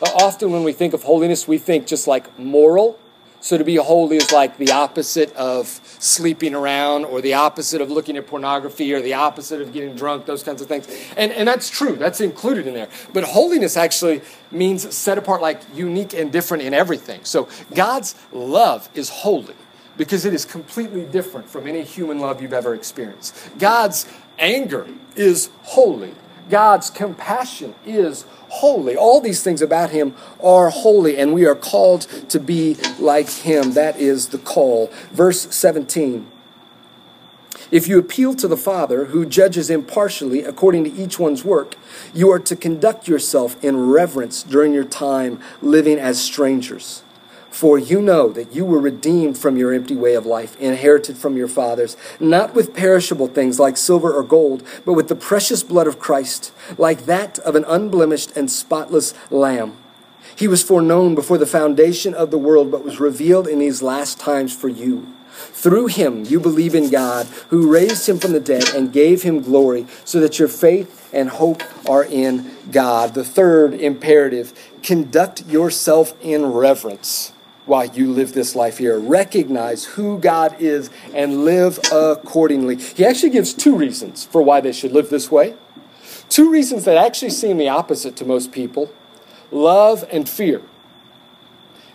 Often 0.01 0.51
when 0.51 0.63
we 0.63 0.73
think 0.73 0.93
of 0.93 1.03
holiness, 1.03 1.47
we 1.47 1.57
think 1.57 1.87
just 1.87 2.07
like 2.07 2.37
moral. 2.37 2.99
So 3.39 3.59
to 3.59 3.63
be 3.63 3.75
holy 3.75 4.17
is 4.17 4.31
like 4.31 4.57
the 4.57 4.71
opposite 4.71 5.31
of 5.35 5.67
sleeping 5.99 6.55
around 6.55 7.05
or 7.05 7.21
the 7.21 7.35
opposite 7.35 7.79
of 7.79 7.91
looking 7.91 8.17
at 8.17 8.25
pornography 8.25 8.91
or 8.91 9.01
the 9.01 9.13
opposite 9.13 9.61
of 9.61 9.71
getting 9.71 9.95
drunk, 9.95 10.25
those 10.25 10.41
kinds 10.41 10.63
of 10.63 10.67
things. 10.67 10.87
And, 11.15 11.31
and 11.31 11.47
that's 11.47 11.69
true, 11.69 11.95
that's 11.95 12.21
included 12.21 12.65
in 12.65 12.73
there. 12.73 12.87
But 13.13 13.23
holiness 13.23 13.77
actually 13.77 14.21
means 14.49 14.91
set 14.95 15.19
apart, 15.19 15.41
like 15.41 15.61
unique 15.75 16.13
and 16.13 16.31
different 16.31 16.63
in 16.63 16.73
everything. 16.73 17.23
So 17.23 17.47
God's 17.75 18.15
love 18.31 18.89
is 18.95 19.09
holy 19.09 19.53
because 19.95 20.25
it 20.25 20.33
is 20.33 20.43
completely 20.43 21.05
different 21.05 21.47
from 21.47 21.67
any 21.67 21.83
human 21.83 22.19
love 22.19 22.41
you've 22.41 22.51
ever 22.51 22.73
experienced. 22.73 23.35
God's 23.59 24.07
anger 24.39 24.87
is 25.15 25.49
holy. 25.63 26.13
God's 26.49 26.89
compassion 26.89 27.73
is 27.85 28.25
holy. 28.49 28.95
All 28.95 29.19
these 29.19 29.41
things 29.41 29.61
about 29.61 29.89
him 29.89 30.15
are 30.41 30.69
holy, 30.69 31.17
and 31.17 31.33
we 31.33 31.45
are 31.45 31.55
called 31.55 32.01
to 32.29 32.39
be 32.39 32.77
like 32.99 33.29
him. 33.29 33.73
That 33.73 33.97
is 33.97 34.29
the 34.29 34.37
call. 34.37 34.91
Verse 35.11 35.53
17. 35.55 36.27
If 37.71 37.87
you 37.87 37.97
appeal 37.97 38.35
to 38.35 38.47
the 38.47 38.57
Father, 38.57 39.05
who 39.05 39.25
judges 39.25 39.71
impartially 39.71 40.43
according 40.43 40.83
to 40.83 40.93
each 40.93 41.17
one's 41.17 41.43
work, 41.43 41.75
you 42.13 42.31
are 42.31 42.39
to 42.39 42.55
conduct 42.55 43.07
yourself 43.07 43.61
in 43.63 43.87
reverence 43.87 44.43
during 44.43 44.71
your 44.71 44.85
time 44.85 45.39
living 45.63 45.97
as 45.97 46.21
strangers 46.21 47.01
for 47.55 47.79
you 47.79 48.01
know 48.01 48.27
that 48.33 48.53
you 48.53 48.65
were 48.65 48.81
redeemed 48.81 49.37
from 49.37 49.55
your 49.55 49.71
empty 49.71 49.95
way 49.95 50.13
of 50.13 50.25
life, 50.25 50.59
inherited 50.59 51.17
from 51.17 51.37
your 51.37 51.47
fathers, 51.47 51.95
not 52.19 52.53
with 52.53 52.75
perishable 52.75 53.27
things 53.27 53.61
like 53.61 53.77
silver 53.77 54.11
or 54.11 54.23
gold, 54.23 54.61
but 54.83 54.91
with 54.91 55.07
the 55.07 55.15
precious 55.15 55.63
blood 55.63 55.87
of 55.87 55.97
Christ, 55.97 56.51
like 56.77 57.05
that 57.05 57.39
of 57.39 57.55
an 57.55 57.63
unblemished 57.65 58.35
and 58.35 58.51
spotless 58.51 59.13
lamb. 59.31 59.77
He 60.35 60.49
was 60.49 60.61
foreknown 60.61 61.15
before 61.15 61.37
the 61.37 61.45
foundation 61.45 62.13
of 62.13 62.29
the 62.29 62.37
world, 62.37 62.71
but 62.71 62.83
was 62.83 62.99
revealed 62.99 63.47
in 63.47 63.59
these 63.59 63.81
last 63.81 64.19
times 64.19 64.53
for 64.53 64.67
you. 64.67 65.07
Through 65.31 65.87
him 65.87 66.25
you 66.25 66.41
believe 66.41 66.75
in 66.75 66.89
God, 66.89 67.25
who 67.51 67.71
raised 67.71 68.09
him 68.09 68.19
from 68.19 68.33
the 68.33 68.41
dead 68.41 68.75
and 68.75 68.91
gave 68.91 69.23
him 69.23 69.41
glory, 69.41 69.87
so 70.03 70.19
that 70.19 70.39
your 70.39 70.49
faith 70.49 71.09
and 71.13 71.29
hope 71.29 71.63
are 71.87 72.03
in 72.03 72.51
God. 72.69 73.13
The 73.13 73.23
third 73.23 73.75
imperative 73.75 74.53
conduct 74.83 75.45
yourself 75.45 76.13
in 76.21 76.47
reverence 76.47 77.31
while 77.65 77.85
you 77.85 78.11
live 78.11 78.33
this 78.33 78.55
life 78.55 78.77
here. 78.77 78.99
Recognize 78.99 79.85
who 79.85 80.19
God 80.19 80.55
is 80.59 80.89
and 81.13 81.45
live 81.45 81.79
accordingly. 81.91 82.77
He 82.77 83.05
actually 83.05 83.31
gives 83.31 83.53
two 83.53 83.75
reasons 83.75 84.25
for 84.25 84.41
why 84.41 84.61
they 84.61 84.71
should 84.71 84.91
live 84.91 85.09
this 85.09 85.31
way. 85.31 85.55
Two 86.29 86.51
reasons 86.51 86.85
that 86.85 86.97
actually 86.97 87.31
seem 87.31 87.57
the 87.57 87.69
opposite 87.69 88.15
to 88.17 88.25
most 88.25 88.51
people 88.51 88.91
love 89.51 90.05
and 90.11 90.27
fear. 90.27 90.61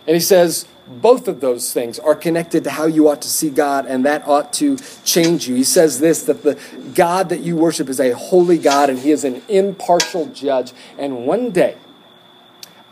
And 0.07 0.15
he 0.15 0.19
says, 0.19 0.65
both 0.87 1.27
of 1.27 1.39
those 1.39 1.71
things 1.71 1.99
are 1.99 2.15
connected 2.15 2.63
to 2.65 2.71
how 2.71 2.85
you 2.85 3.07
ought 3.07 3.21
to 3.21 3.29
see 3.29 3.49
God, 3.49 3.85
and 3.85 4.05
that 4.05 4.27
ought 4.27 4.51
to 4.53 4.77
change 5.03 5.47
you. 5.47 5.55
He 5.55 5.63
says 5.63 5.99
this 5.99 6.23
that 6.23 6.43
the 6.43 6.59
God 6.93 7.29
that 7.29 7.41
you 7.41 7.55
worship 7.55 7.87
is 7.87 7.99
a 7.99 8.11
holy 8.11 8.57
God, 8.57 8.89
and 8.89 8.99
He 8.99 9.11
is 9.11 9.23
an 9.23 9.41
impartial 9.47 10.25
judge. 10.27 10.73
And 10.97 11.25
one 11.25 11.51
day, 11.51 11.77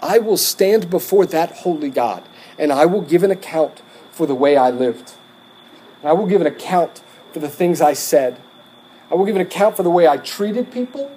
I 0.01 0.19
will 0.19 0.37
stand 0.37 0.89
before 0.89 1.25
that 1.27 1.51
holy 1.57 1.89
God, 1.89 2.23
and 2.59 2.71
I 2.71 2.85
will 2.85 3.01
give 3.01 3.23
an 3.23 3.31
account 3.31 3.81
for 4.11 4.27
the 4.27 4.35
way 4.35 4.57
I 4.57 4.69
lived. 4.69 5.13
And 6.01 6.09
I 6.09 6.13
will 6.13 6.27
give 6.27 6.41
an 6.41 6.47
account 6.47 7.01
for 7.31 7.39
the 7.39 7.49
things 7.49 7.81
I 7.81 7.93
said. 7.93 8.39
I 9.09 9.15
will 9.15 9.25
give 9.25 9.35
an 9.35 9.41
account 9.41 9.75
for 9.77 9.83
the 9.83 9.89
way 9.89 10.07
I 10.07 10.17
treated 10.17 10.71
people 10.71 11.11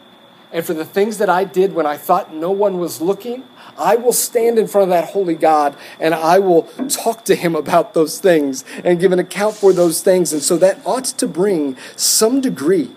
and 0.52 0.64
for 0.64 0.72
the 0.72 0.84
things 0.84 1.18
that 1.18 1.28
I 1.28 1.44
did 1.44 1.74
when 1.74 1.86
I 1.86 1.96
thought 1.96 2.32
no 2.32 2.50
one 2.50 2.78
was 2.78 3.00
looking. 3.00 3.44
I 3.76 3.96
will 3.96 4.12
stand 4.12 4.58
in 4.58 4.66
front 4.68 4.84
of 4.84 4.88
that 4.90 5.10
holy 5.10 5.34
God 5.34 5.76
and 5.98 6.14
I 6.14 6.38
will 6.38 6.62
talk 6.88 7.24
to 7.24 7.34
him 7.34 7.56
about 7.56 7.92
those 7.92 8.18
things 8.20 8.64
and 8.84 9.00
give 9.00 9.12
an 9.12 9.18
account 9.18 9.56
for 9.56 9.72
those 9.72 10.02
things. 10.02 10.32
And 10.32 10.42
so 10.42 10.56
that 10.58 10.80
ought 10.86 11.04
to 11.04 11.26
bring 11.26 11.76
some 11.96 12.40
degree 12.40 12.90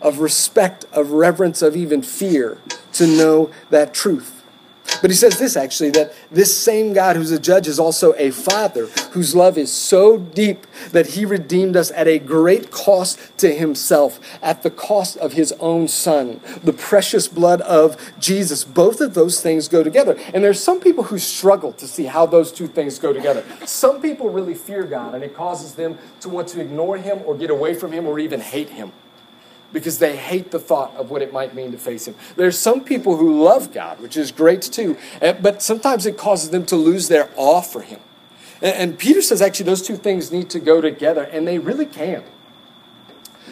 of 0.00 0.20
respect, 0.20 0.86
of 0.92 1.10
reverence, 1.10 1.60
of 1.60 1.76
even 1.76 2.02
fear 2.02 2.58
to 2.94 3.06
know 3.06 3.50
that 3.68 3.92
truth. 3.92 4.39
But 5.00 5.10
he 5.10 5.16
says 5.16 5.38
this 5.38 5.56
actually 5.56 5.90
that 5.90 6.12
this 6.30 6.56
same 6.56 6.92
God 6.92 7.16
who's 7.16 7.30
a 7.30 7.38
judge 7.38 7.66
is 7.66 7.78
also 7.78 8.14
a 8.14 8.30
father 8.30 8.86
whose 9.12 9.34
love 9.34 9.56
is 9.56 9.72
so 9.72 10.18
deep 10.18 10.66
that 10.92 11.08
he 11.08 11.24
redeemed 11.24 11.76
us 11.76 11.90
at 11.92 12.06
a 12.06 12.18
great 12.18 12.70
cost 12.70 13.18
to 13.38 13.54
himself, 13.54 14.20
at 14.42 14.62
the 14.62 14.70
cost 14.70 15.16
of 15.16 15.32
his 15.32 15.52
own 15.60 15.88
son, 15.88 16.40
the 16.62 16.72
precious 16.72 17.28
blood 17.28 17.60
of 17.62 17.96
Jesus. 18.18 18.64
Both 18.64 19.00
of 19.00 19.14
those 19.14 19.40
things 19.40 19.68
go 19.68 19.82
together. 19.82 20.18
And 20.34 20.44
there's 20.44 20.62
some 20.62 20.80
people 20.80 21.04
who 21.04 21.18
struggle 21.18 21.72
to 21.74 21.86
see 21.86 22.04
how 22.04 22.26
those 22.26 22.52
two 22.52 22.66
things 22.66 22.98
go 22.98 23.12
together. 23.12 23.44
Some 23.64 24.00
people 24.02 24.28
really 24.28 24.54
fear 24.54 24.84
God 24.84 25.14
and 25.14 25.24
it 25.24 25.34
causes 25.34 25.74
them 25.74 25.98
to 26.20 26.28
want 26.28 26.48
to 26.48 26.60
ignore 26.60 26.98
him 26.98 27.20
or 27.24 27.36
get 27.36 27.50
away 27.50 27.74
from 27.74 27.92
him 27.92 28.06
or 28.06 28.18
even 28.18 28.40
hate 28.40 28.70
him 28.70 28.92
because 29.72 29.98
they 29.98 30.16
hate 30.16 30.50
the 30.50 30.58
thought 30.58 30.94
of 30.96 31.10
what 31.10 31.22
it 31.22 31.32
might 31.32 31.54
mean 31.54 31.72
to 31.72 31.78
face 31.78 32.06
Him. 32.06 32.14
There's 32.36 32.58
some 32.58 32.82
people 32.82 33.16
who 33.16 33.42
love 33.42 33.72
God, 33.72 34.00
which 34.00 34.16
is 34.16 34.32
great 34.32 34.62
too, 34.62 34.96
but 35.20 35.62
sometimes 35.62 36.06
it 36.06 36.16
causes 36.16 36.50
them 36.50 36.66
to 36.66 36.76
lose 36.76 37.08
their 37.08 37.30
awe 37.36 37.60
for 37.60 37.82
Him. 37.82 38.00
And 38.62 38.98
Peter 38.98 39.22
says 39.22 39.40
actually 39.40 39.66
those 39.66 39.82
two 39.82 39.96
things 39.96 40.30
need 40.30 40.50
to 40.50 40.60
go 40.60 40.80
together, 40.80 41.22
and 41.22 41.46
they 41.46 41.58
really 41.58 41.86
can. 41.86 42.22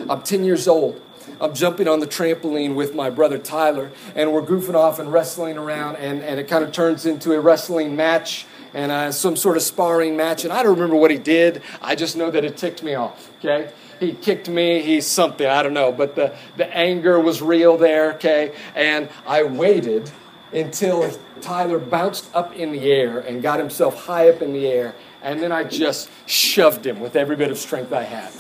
I'm 0.08 0.22
10 0.22 0.44
years 0.44 0.68
old. 0.68 1.00
I'm 1.40 1.54
jumping 1.54 1.88
on 1.88 2.00
the 2.00 2.06
trampoline 2.06 2.74
with 2.74 2.94
my 2.94 3.10
brother 3.10 3.38
Tyler, 3.38 3.90
and 4.14 4.32
we're 4.32 4.42
goofing 4.42 4.74
off 4.74 4.98
and 4.98 5.12
wrestling 5.12 5.56
around, 5.56 5.96
and, 5.96 6.22
and 6.22 6.40
it 6.40 6.48
kind 6.48 6.64
of 6.64 6.72
turns 6.72 7.06
into 7.06 7.32
a 7.32 7.40
wrestling 7.40 7.96
match 7.96 8.46
and 8.74 8.92
uh, 8.92 9.12
some 9.12 9.36
sort 9.36 9.56
of 9.56 9.62
sparring 9.62 10.16
match. 10.16 10.44
And 10.44 10.52
I 10.52 10.62
don't 10.62 10.74
remember 10.74 10.96
what 10.96 11.10
he 11.10 11.18
did, 11.18 11.62
I 11.80 11.94
just 11.94 12.16
know 12.16 12.30
that 12.30 12.44
it 12.44 12.56
ticked 12.56 12.82
me 12.82 12.94
off, 12.94 13.30
okay? 13.38 13.70
He 14.00 14.12
kicked 14.12 14.48
me, 14.48 14.82
he's 14.82 15.06
something, 15.06 15.46
I 15.46 15.62
don't 15.62 15.74
know. 15.74 15.92
But 15.92 16.14
the, 16.14 16.34
the 16.56 16.66
anger 16.74 17.18
was 17.20 17.42
real 17.42 17.76
there, 17.76 18.14
okay? 18.14 18.54
And 18.74 19.08
I 19.26 19.42
waited 19.42 20.10
until 20.52 21.10
Tyler 21.40 21.78
bounced 21.78 22.34
up 22.34 22.54
in 22.54 22.72
the 22.72 22.90
air 22.90 23.18
and 23.18 23.42
got 23.42 23.58
himself 23.58 24.06
high 24.06 24.28
up 24.28 24.42
in 24.42 24.52
the 24.52 24.66
air. 24.66 24.94
And 25.22 25.42
then 25.42 25.52
I 25.52 25.64
just 25.64 26.10
shoved 26.26 26.86
him 26.86 27.00
with 27.00 27.16
every 27.16 27.36
bit 27.36 27.50
of 27.50 27.58
strength 27.58 27.92
I 27.92 28.04
had. 28.04 28.32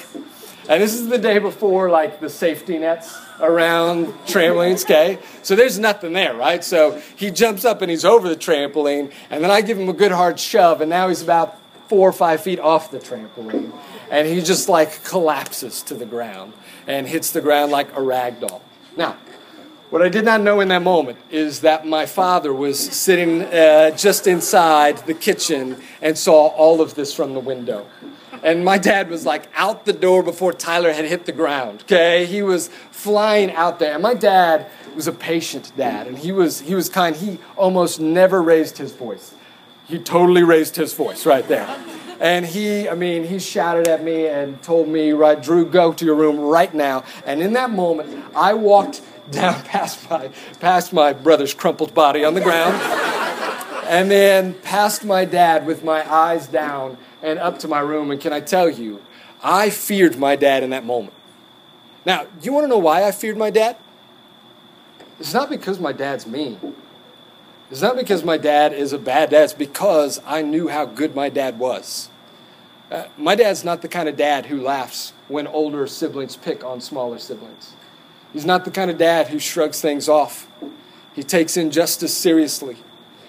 And 0.68 0.82
this 0.82 0.94
is 0.94 1.08
the 1.08 1.18
day 1.18 1.38
before, 1.38 1.88
like, 1.88 2.20
the 2.20 2.28
safety 2.28 2.78
nets 2.78 3.16
around 3.40 4.08
trampolines, 4.26 4.84
okay? 4.84 5.18
So 5.42 5.56
there's 5.56 5.78
nothing 5.78 6.12
there, 6.12 6.34
right? 6.34 6.62
So 6.62 7.00
he 7.16 7.30
jumps 7.30 7.64
up 7.64 7.80
and 7.80 7.90
he's 7.90 8.04
over 8.04 8.28
the 8.28 8.36
trampoline, 8.36 9.10
and 9.30 9.42
then 9.42 9.50
I 9.50 9.62
give 9.62 9.78
him 9.78 9.88
a 9.88 9.94
good 9.94 10.12
hard 10.12 10.38
shove, 10.38 10.82
and 10.82 10.90
now 10.90 11.08
he's 11.08 11.22
about 11.22 11.58
four 11.88 12.06
or 12.06 12.12
five 12.12 12.42
feet 12.42 12.60
off 12.60 12.90
the 12.90 12.98
trampoline. 12.98 13.72
And 14.10 14.26
he 14.26 14.40
just 14.40 14.68
like 14.68 15.04
collapses 15.04 15.82
to 15.84 15.94
the 15.94 16.06
ground 16.06 16.52
and 16.86 17.06
hits 17.06 17.30
the 17.30 17.40
ground 17.40 17.72
like 17.72 17.94
a 17.96 18.02
rag 18.02 18.40
doll. 18.40 18.62
Now, 18.96 19.16
what 19.90 20.02
I 20.02 20.08
did 20.08 20.24
not 20.24 20.42
know 20.42 20.60
in 20.60 20.68
that 20.68 20.82
moment 20.82 21.18
is 21.30 21.60
that 21.60 21.86
my 21.86 22.06
father 22.06 22.52
was 22.52 22.78
sitting 22.78 23.42
uh, 23.42 23.90
just 23.92 24.26
inside 24.26 24.98
the 24.98 25.14
kitchen 25.14 25.80
and 26.02 26.16
saw 26.16 26.48
all 26.48 26.80
of 26.80 26.94
this 26.94 27.14
from 27.14 27.32
the 27.32 27.40
window. 27.40 27.86
And 28.42 28.64
my 28.64 28.78
dad 28.78 29.10
was 29.10 29.24
like 29.24 29.48
out 29.54 29.84
the 29.84 29.92
door 29.92 30.22
before 30.22 30.52
Tyler 30.52 30.92
had 30.92 31.06
hit 31.06 31.24
the 31.24 31.32
ground. 31.32 31.82
Okay, 31.82 32.26
he 32.26 32.42
was 32.42 32.68
flying 32.90 33.50
out 33.52 33.78
there. 33.78 33.94
And 33.94 34.02
my 34.02 34.14
dad 34.14 34.66
was 34.94 35.06
a 35.06 35.12
patient 35.12 35.72
dad, 35.76 36.06
and 36.06 36.18
he 36.18 36.30
was 36.30 36.60
he 36.60 36.74
was 36.74 36.88
kind. 36.88 37.16
He 37.16 37.38
almost 37.56 37.98
never 37.98 38.40
raised 38.40 38.78
his 38.78 38.92
voice 38.92 39.34
he 39.88 39.98
totally 39.98 40.42
raised 40.42 40.76
his 40.76 40.92
voice 40.92 41.24
right 41.24 41.48
there. 41.48 41.66
And 42.20 42.44
he, 42.44 42.88
I 42.88 42.94
mean, 42.94 43.24
he 43.24 43.38
shouted 43.38 43.86
at 43.86 44.02
me 44.02 44.26
and 44.26 44.60
told 44.62 44.88
me, 44.88 45.12
right, 45.12 45.40
Drew, 45.40 45.64
go 45.64 45.92
to 45.92 46.04
your 46.04 46.16
room 46.16 46.38
right 46.40 46.72
now. 46.74 47.04
And 47.24 47.40
in 47.40 47.52
that 47.52 47.70
moment, 47.70 48.24
I 48.34 48.54
walked 48.54 49.02
down 49.30 49.62
past 49.62 50.08
my, 50.10 50.30
past 50.58 50.92
my 50.92 51.12
brother's 51.12 51.54
crumpled 51.54 51.94
body 51.94 52.24
on 52.24 52.34
the 52.34 52.40
ground, 52.40 52.74
and 53.84 54.10
then 54.10 54.54
past 54.54 55.04
my 55.04 55.24
dad 55.24 55.66
with 55.66 55.84
my 55.84 56.10
eyes 56.10 56.46
down 56.46 56.96
and 57.22 57.38
up 57.38 57.58
to 57.60 57.68
my 57.68 57.80
room. 57.80 58.10
And 58.10 58.20
can 58.20 58.32
I 58.32 58.40
tell 58.40 58.68
you, 58.68 59.02
I 59.42 59.70
feared 59.70 60.18
my 60.18 60.34
dad 60.34 60.62
in 60.62 60.70
that 60.70 60.84
moment. 60.84 61.14
Now, 62.04 62.24
do 62.24 62.30
you 62.42 62.52
want 62.52 62.64
to 62.64 62.68
know 62.68 62.78
why 62.78 63.04
I 63.04 63.12
feared 63.12 63.36
my 63.36 63.50
dad? 63.50 63.76
It's 65.20 65.34
not 65.34 65.50
because 65.50 65.78
my 65.78 65.92
dad's 65.92 66.26
mean. 66.26 66.74
It's 67.70 67.82
not 67.82 67.96
because 67.96 68.24
my 68.24 68.38
dad 68.38 68.72
is 68.72 68.92
a 68.92 68.98
bad 68.98 69.30
dad, 69.30 69.44
it's 69.44 69.52
because 69.52 70.20
I 70.24 70.42
knew 70.42 70.68
how 70.68 70.86
good 70.86 71.14
my 71.14 71.28
dad 71.28 71.58
was. 71.58 72.08
Uh, 72.90 73.04
my 73.18 73.34
dad's 73.34 73.64
not 73.64 73.82
the 73.82 73.88
kind 73.88 74.08
of 74.08 74.16
dad 74.16 74.46
who 74.46 74.60
laughs 74.60 75.12
when 75.28 75.46
older 75.46 75.86
siblings 75.86 76.36
pick 76.36 76.64
on 76.64 76.80
smaller 76.80 77.18
siblings. 77.18 77.74
He's 78.32 78.46
not 78.46 78.64
the 78.64 78.70
kind 78.70 78.90
of 78.90 78.96
dad 78.96 79.28
who 79.28 79.38
shrugs 79.38 79.80
things 79.80 80.08
off. 80.08 80.48
He 81.14 81.22
takes 81.22 81.56
injustice 81.56 82.16
seriously. 82.16 82.78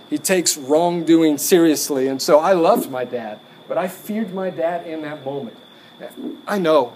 He 0.09 0.17
takes 0.17 0.57
wrongdoing 0.57 1.37
seriously. 1.37 2.07
And 2.07 2.21
so 2.21 2.39
I 2.39 2.53
loved 2.53 2.89
my 2.89 3.03
dad, 3.03 3.39
but 3.67 3.77
I 3.77 3.87
feared 3.89 4.33
my 4.33 4.49
dad 4.49 4.87
in 4.87 5.01
that 5.01 5.25
moment. 5.25 5.57
I 6.47 6.57
know 6.57 6.93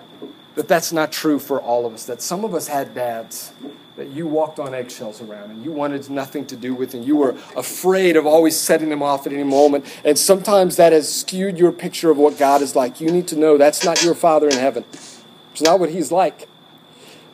that 0.56 0.68
that's 0.68 0.94
not 0.94 1.12
true 1.12 1.40
for 1.40 1.60
all 1.60 1.86
of 1.86 1.94
us, 1.94 2.06
that 2.06 2.22
some 2.22 2.46
of 2.46 2.54
us 2.54 2.68
had 2.68 2.96
dads 2.96 3.52
that 3.96 4.10
you 4.10 4.26
walked 4.26 4.60
on 4.60 4.74
eggshells 4.74 5.22
around 5.22 5.52
and 5.52 5.64
you 5.64 5.72
wanted 5.72 6.10
nothing 6.10 6.46
to 6.48 6.56
do 6.56 6.74
with 6.74 6.94
and 6.94 7.06
you 7.06 7.16
were 7.16 7.36
afraid 7.56 8.16
of 8.16 8.26
always 8.26 8.58
setting 8.58 8.90
them 8.90 9.04
off 9.04 9.28
at 9.28 9.34
any 9.34 9.44
moment. 9.44 9.86
And 10.04 10.18
sometimes 10.18 10.78
that 10.78 10.94
has 10.94 11.14
skewed 11.14 11.58
your 11.58 11.72
picture 11.72 12.10
of 12.10 12.18
what 12.18 12.38
god 12.38 12.62
is 12.62 12.76
like. 12.76 13.00
You 13.00 13.12
need 13.12 13.28
to 13.28 13.36
know 13.36 13.58
that's 13.58 13.86
not 13.86 14.04
your 14.04 14.16
father 14.16 14.48
in 14.48 14.58
heaven. 14.58 14.84
It's 15.52 15.62
not 15.62 15.80
what 15.80 15.92
he's 15.92 16.12
like. 16.12 16.48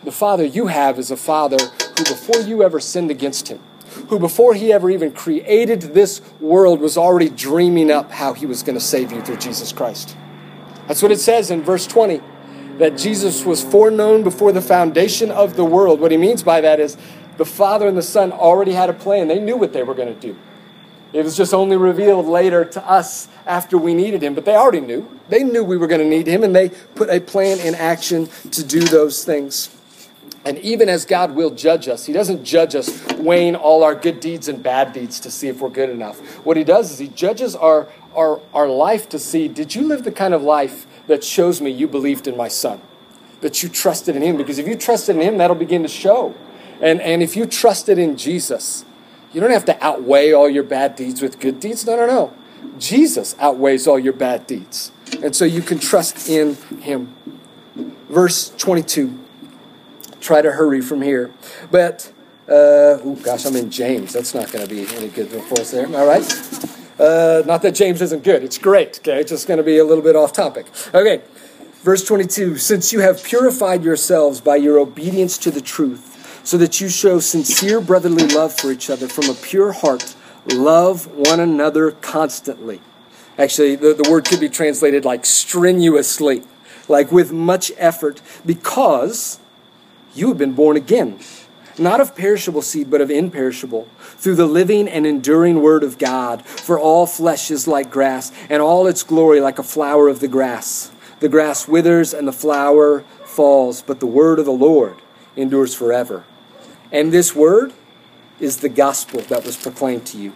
The 0.03 0.11
father 0.11 0.43
you 0.43 0.67
have 0.67 0.99
is 0.99 1.11
a 1.11 1.17
father 1.17 1.57
who 1.57 2.03
before 2.03 2.41
you 2.41 2.63
ever 2.63 2.79
sinned 2.79 3.11
against 3.11 3.47
him 3.47 3.59
who 4.07 4.19
before 4.19 4.53
he 4.53 4.71
ever 4.71 4.89
even 4.89 5.11
created 5.11 5.81
this 5.81 6.21
world 6.39 6.79
was 6.79 6.97
already 6.97 7.29
dreaming 7.29 7.91
up 7.91 8.11
how 8.11 8.33
he 8.33 8.45
was 8.45 8.63
going 8.63 8.75
to 8.75 8.83
save 8.83 9.11
you 9.11 9.21
through 9.21 9.37
jesus 9.37 9.71
christ. 9.71 10.15
That's 10.87 11.01
what 11.01 11.11
it 11.11 11.19
says 11.19 11.51
in 11.51 11.63
verse 11.63 11.85
20 11.87 12.21
that 12.79 12.97
Jesus 12.97 13.45
was 13.45 13.63
foreknown 13.63 14.23
before 14.23 14.51
the 14.51 14.61
foundation 14.61 15.29
of 15.29 15.55
the 15.55 15.65
world. 15.65 15.99
What 15.99 16.11
he 16.11 16.17
means 16.17 16.43
by 16.43 16.61
that 16.61 16.79
is 16.79 16.97
the 17.37 17.45
Father 17.45 17.87
and 17.87 17.97
the 17.97 18.01
Son 18.01 18.31
already 18.31 18.71
had 18.71 18.89
a 18.89 18.93
plan. 18.93 19.27
They 19.27 19.39
knew 19.39 19.57
what 19.57 19.73
they 19.73 19.83
were 19.83 19.93
going 19.93 20.13
to 20.13 20.19
do. 20.19 20.37
It 21.11 21.23
was 21.23 21.35
just 21.35 21.53
only 21.53 21.75
revealed 21.75 22.27
later 22.27 22.65
to 22.65 22.87
us 22.87 23.27
after 23.45 23.77
we 23.77 23.93
needed 23.93 24.21
him, 24.21 24.35
but 24.35 24.45
they 24.45 24.55
already 24.55 24.81
knew. 24.81 25.09
They 25.27 25.43
knew 25.43 25.63
we 25.63 25.77
were 25.77 25.87
going 25.87 26.01
to 26.01 26.07
need 26.07 26.27
him, 26.27 26.43
and 26.43 26.55
they 26.55 26.69
put 26.69 27.09
a 27.09 27.19
plan 27.19 27.59
in 27.59 27.75
action 27.75 28.27
to 28.51 28.63
do 28.63 28.81
those 28.81 29.23
things. 29.23 29.75
And 30.45 30.57
even 30.59 30.87
as 30.87 31.05
God 31.05 31.35
will 31.35 31.49
judge 31.49 31.87
us, 31.87 32.05
He 32.05 32.13
doesn't 32.13 32.45
judge 32.45 32.73
us 32.73 33.05
weighing 33.15 33.55
all 33.55 33.83
our 33.83 33.93
good 33.93 34.19
deeds 34.19 34.47
and 34.47 34.63
bad 34.63 34.93
deeds 34.93 35.19
to 35.21 35.31
see 35.31 35.47
if 35.47 35.59
we're 35.59 35.69
good 35.69 35.89
enough. 35.89 36.19
What 36.45 36.55
He 36.55 36.63
does 36.63 36.91
is 36.91 36.99
He 36.99 37.09
judges 37.09 37.55
our, 37.55 37.87
our, 38.15 38.39
our 38.53 38.67
life 38.67 39.09
to 39.09 39.19
see 39.19 39.47
did 39.47 39.75
you 39.75 39.83
live 39.83 40.03
the 40.03 40.11
kind 40.11 40.33
of 40.33 40.41
life 40.41 40.85
that 41.09 41.23
shows 41.23 41.59
me 41.59 41.71
you 41.71 41.87
believed 41.87 42.27
in 42.27 42.37
my 42.37 42.47
son, 42.47 42.79
that 43.41 43.61
you 43.61 43.67
trusted 43.67 44.15
in 44.15 44.21
him. 44.21 44.37
Because 44.37 44.59
if 44.59 44.67
you 44.67 44.75
trusted 44.75 45.15
in 45.15 45.21
him, 45.21 45.37
that'll 45.37 45.55
begin 45.55 45.81
to 45.81 45.89
show. 45.89 46.33
And, 46.79 47.01
and 47.01 47.21
if 47.21 47.35
you 47.35 47.45
trusted 47.45 47.97
in 47.97 48.15
Jesus, 48.15 48.85
you 49.33 49.41
don't 49.41 49.51
have 49.51 49.65
to 49.65 49.83
outweigh 49.83 50.31
all 50.31 50.49
your 50.49 50.63
bad 50.63 50.95
deeds 50.95 51.21
with 51.21 51.39
good 51.39 51.59
deeds. 51.59 51.85
No, 51.85 51.97
no, 51.97 52.05
no. 52.05 52.33
Jesus 52.77 53.35
outweighs 53.39 53.87
all 53.87 53.99
your 53.99 54.13
bad 54.13 54.47
deeds. 54.47 54.91
And 55.21 55.35
so 55.35 55.45
you 55.45 55.61
can 55.61 55.79
trust 55.79 56.29
in 56.29 56.55
him. 56.79 57.15
Verse 58.07 58.53
22. 58.57 59.17
Try 60.21 60.41
to 60.41 60.51
hurry 60.51 60.81
from 60.81 61.01
here. 61.01 61.31
But, 61.71 62.11
uh, 62.47 63.01
oh 63.01 63.19
gosh, 63.23 63.45
I'm 63.45 63.55
in 63.55 63.71
James. 63.71 64.13
That's 64.13 64.35
not 64.35 64.51
going 64.51 64.67
to 64.67 64.73
be 64.73 64.87
any 64.95 65.07
good 65.07 65.29
for 65.29 65.59
us 65.59 65.71
there. 65.71 65.87
All 65.87 66.05
right. 66.05 66.75
Uh, 66.99 67.43
not 67.45 67.61
that 67.61 67.71
James 67.71 68.01
isn't 68.01 68.23
good, 68.23 68.43
it's 68.43 68.57
great, 68.57 68.99
okay? 68.99 69.23
Just 69.23 69.47
going 69.47 69.57
to 69.57 69.63
be 69.63 69.77
a 69.77 69.85
little 69.85 70.03
bit 70.03 70.17
off 70.17 70.33
topic. 70.33 70.65
Okay, 70.93 71.21
verse 71.81 72.03
22 72.03 72.57
Since 72.57 72.91
you 72.91 72.99
have 72.99 73.23
purified 73.23 73.83
yourselves 73.83 74.41
by 74.41 74.57
your 74.57 74.77
obedience 74.77 75.37
to 75.39 75.51
the 75.51 75.61
truth, 75.61 76.41
so 76.43 76.57
that 76.57 76.81
you 76.81 76.89
show 76.89 77.19
sincere 77.19 77.79
brotherly 77.79 78.27
love 78.27 78.53
for 78.53 78.71
each 78.71 78.89
other 78.89 79.07
from 79.07 79.29
a 79.29 79.33
pure 79.33 79.71
heart, 79.71 80.15
love 80.53 81.07
one 81.07 81.39
another 81.39 81.91
constantly. 81.91 82.81
Actually, 83.37 83.75
the, 83.77 83.93
the 83.93 84.09
word 84.11 84.25
could 84.25 84.41
be 84.41 84.49
translated 84.49 85.05
like 85.05 85.25
strenuously, 85.25 86.43
like 86.89 87.13
with 87.13 87.31
much 87.31 87.71
effort, 87.77 88.21
because 88.45 89.39
you 90.13 90.27
have 90.27 90.37
been 90.37 90.53
born 90.53 90.75
again 90.75 91.19
not 91.79 92.01
of 92.01 92.15
perishable 92.15 92.61
seed, 92.61 92.89
but 92.91 93.01
of 93.01 93.09
imperishable, 93.09 93.87
through 94.19 94.35
the 94.35 94.45
living 94.45 94.87
and 94.87 95.07
enduring 95.07 95.61
word 95.61 95.83
of 95.83 95.97
God. 95.97 96.45
For 96.45 96.77
all 96.77 97.07
flesh 97.07 97.49
is 97.49 97.67
like 97.67 97.89
grass, 97.89 98.31
and 98.49 98.61
all 98.61 98.85
its 98.85 99.03
glory 99.03 99.39
like 99.39 99.59
a 99.59 99.63
flower 99.63 100.07
of 100.07 100.19
the 100.19 100.27
grass. 100.27 100.91
The 101.19 101.29
grass 101.29 101.67
withers 101.67 102.13
and 102.13 102.27
the 102.27 102.33
flower 102.33 103.01
falls, 103.25 103.81
but 103.81 103.99
the 103.99 104.05
word 104.05 104.39
of 104.39 104.45
the 104.45 104.51
Lord 104.51 104.97
endures 105.35 105.73
forever. 105.73 106.25
And 106.91 107.11
this 107.11 107.35
word 107.35 107.73
is 108.39 108.57
the 108.57 108.69
gospel 108.69 109.21
that 109.21 109.45
was 109.45 109.57
proclaimed 109.57 110.05
to 110.07 110.17
you. 110.17 110.33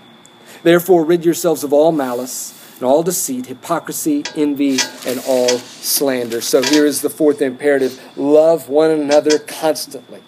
Therefore, 0.62 1.04
rid 1.04 1.26
yourselves 1.26 1.64
of 1.64 1.74
all 1.74 1.92
malice 1.92 2.60
and 2.76 2.84
all 2.84 3.04
deceit, 3.04 3.46
hypocrisy, 3.48 4.24
envy, 4.36 4.78
and 5.06 5.22
all 5.28 5.50
slander. 5.58 6.42
So 6.42 6.62
here 6.62 6.86
is 6.86 7.02
the 7.02 7.10
fourth 7.10 7.42
imperative 7.42 8.02
love 8.18 8.70
one 8.70 8.92
another 8.92 9.40
constantly 9.40 10.22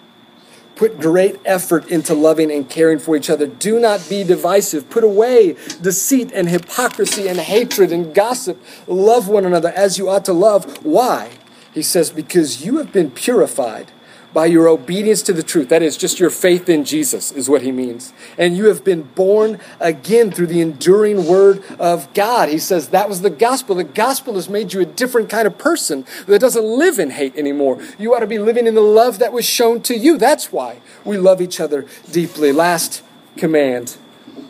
Put 0.76 1.00
great 1.00 1.40
effort 1.44 1.88
into 1.88 2.14
loving 2.14 2.52
and 2.52 2.68
caring 2.68 2.98
for 2.98 3.16
each 3.16 3.30
other. 3.30 3.46
Do 3.46 3.80
not 3.80 4.06
be 4.08 4.22
divisive. 4.22 4.88
Put 4.90 5.04
away 5.04 5.56
deceit 5.80 6.30
and 6.32 6.48
hypocrisy 6.48 7.28
and 7.28 7.38
hatred 7.38 7.92
and 7.92 8.14
gossip. 8.14 8.62
Love 8.86 9.26
one 9.26 9.46
another 9.46 9.70
as 9.70 9.96
you 9.96 10.08
ought 10.08 10.26
to 10.26 10.34
love. 10.34 10.84
Why? 10.84 11.30
He 11.72 11.82
says, 11.82 12.10
Because 12.10 12.64
you 12.64 12.76
have 12.76 12.92
been 12.92 13.10
purified 13.10 13.90
by 14.36 14.44
your 14.44 14.68
obedience 14.68 15.22
to 15.22 15.32
the 15.32 15.42
truth. 15.42 15.70
That 15.70 15.80
is, 15.80 15.96
just 15.96 16.20
your 16.20 16.28
faith 16.28 16.68
in 16.68 16.84
Jesus, 16.84 17.32
is 17.32 17.48
what 17.48 17.62
he 17.62 17.72
means. 17.72 18.12
And 18.36 18.54
you 18.54 18.66
have 18.66 18.84
been 18.84 19.04
born 19.04 19.58
again 19.80 20.30
through 20.30 20.48
the 20.48 20.60
enduring 20.60 21.26
word 21.26 21.64
of 21.78 22.12
God. 22.12 22.50
He 22.50 22.58
says 22.58 22.90
that 22.90 23.08
was 23.08 23.22
the 23.22 23.30
gospel. 23.30 23.76
The 23.76 23.84
gospel 23.84 24.34
has 24.34 24.50
made 24.50 24.74
you 24.74 24.82
a 24.82 24.84
different 24.84 25.30
kind 25.30 25.46
of 25.46 25.56
person 25.56 26.04
that 26.26 26.38
doesn't 26.38 26.62
live 26.62 26.98
in 26.98 27.12
hate 27.12 27.34
anymore. 27.34 27.82
You 27.98 28.14
ought 28.14 28.20
to 28.20 28.26
be 28.26 28.38
living 28.38 28.66
in 28.66 28.74
the 28.74 28.82
love 28.82 29.20
that 29.20 29.32
was 29.32 29.46
shown 29.46 29.80
to 29.84 29.96
you. 29.96 30.18
That's 30.18 30.52
why 30.52 30.80
we 31.02 31.16
love 31.16 31.40
each 31.40 31.58
other 31.58 31.86
deeply. 32.12 32.52
Last 32.52 33.02
command 33.38 33.96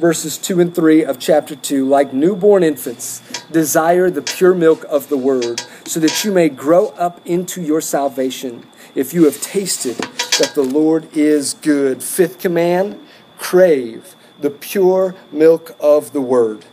verses 0.00 0.36
2 0.36 0.60
and 0.60 0.74
3 0.74 1.04
of 1.04 1.18
chapter 1.18 1.54
2 1.54 1.86
like 1.86 2.12
newborn 2.12 2.62
infants 2.62 3.22
desire 3.52 4.10
the 4.10 4.20
pure 4.20 4.54
milk 4.54 4.84
of 4.88 5.08
the 5.08 5.16
word 5.16 5.62
so 5.84 6.00
that 6.00 6.24
you 6.24 6.32
may 6.32 6.48
grow 6.48 6.88
up 6.88 7.20
into 7.24 7.62
your 7.62 7.80
salvation 7.80 8.66
if 8.96 9.14
you 9.14 9.24
have 9.24 9.40
tasted 9.40 9.96
that 10.38 10.52
the 10.54 10.62
Lord 10.62 11.14
is 11.16 11.54
good. 11.54 12.02
Fifth 12.02 12.40
command 12.40 12.98
crave 13.38 14.16
the 14.40 14.50
pure 14.50 15.14
milk 15.30 15.76
of 15.78 16.12
the 16.12 16.20
word. 16.20 16.64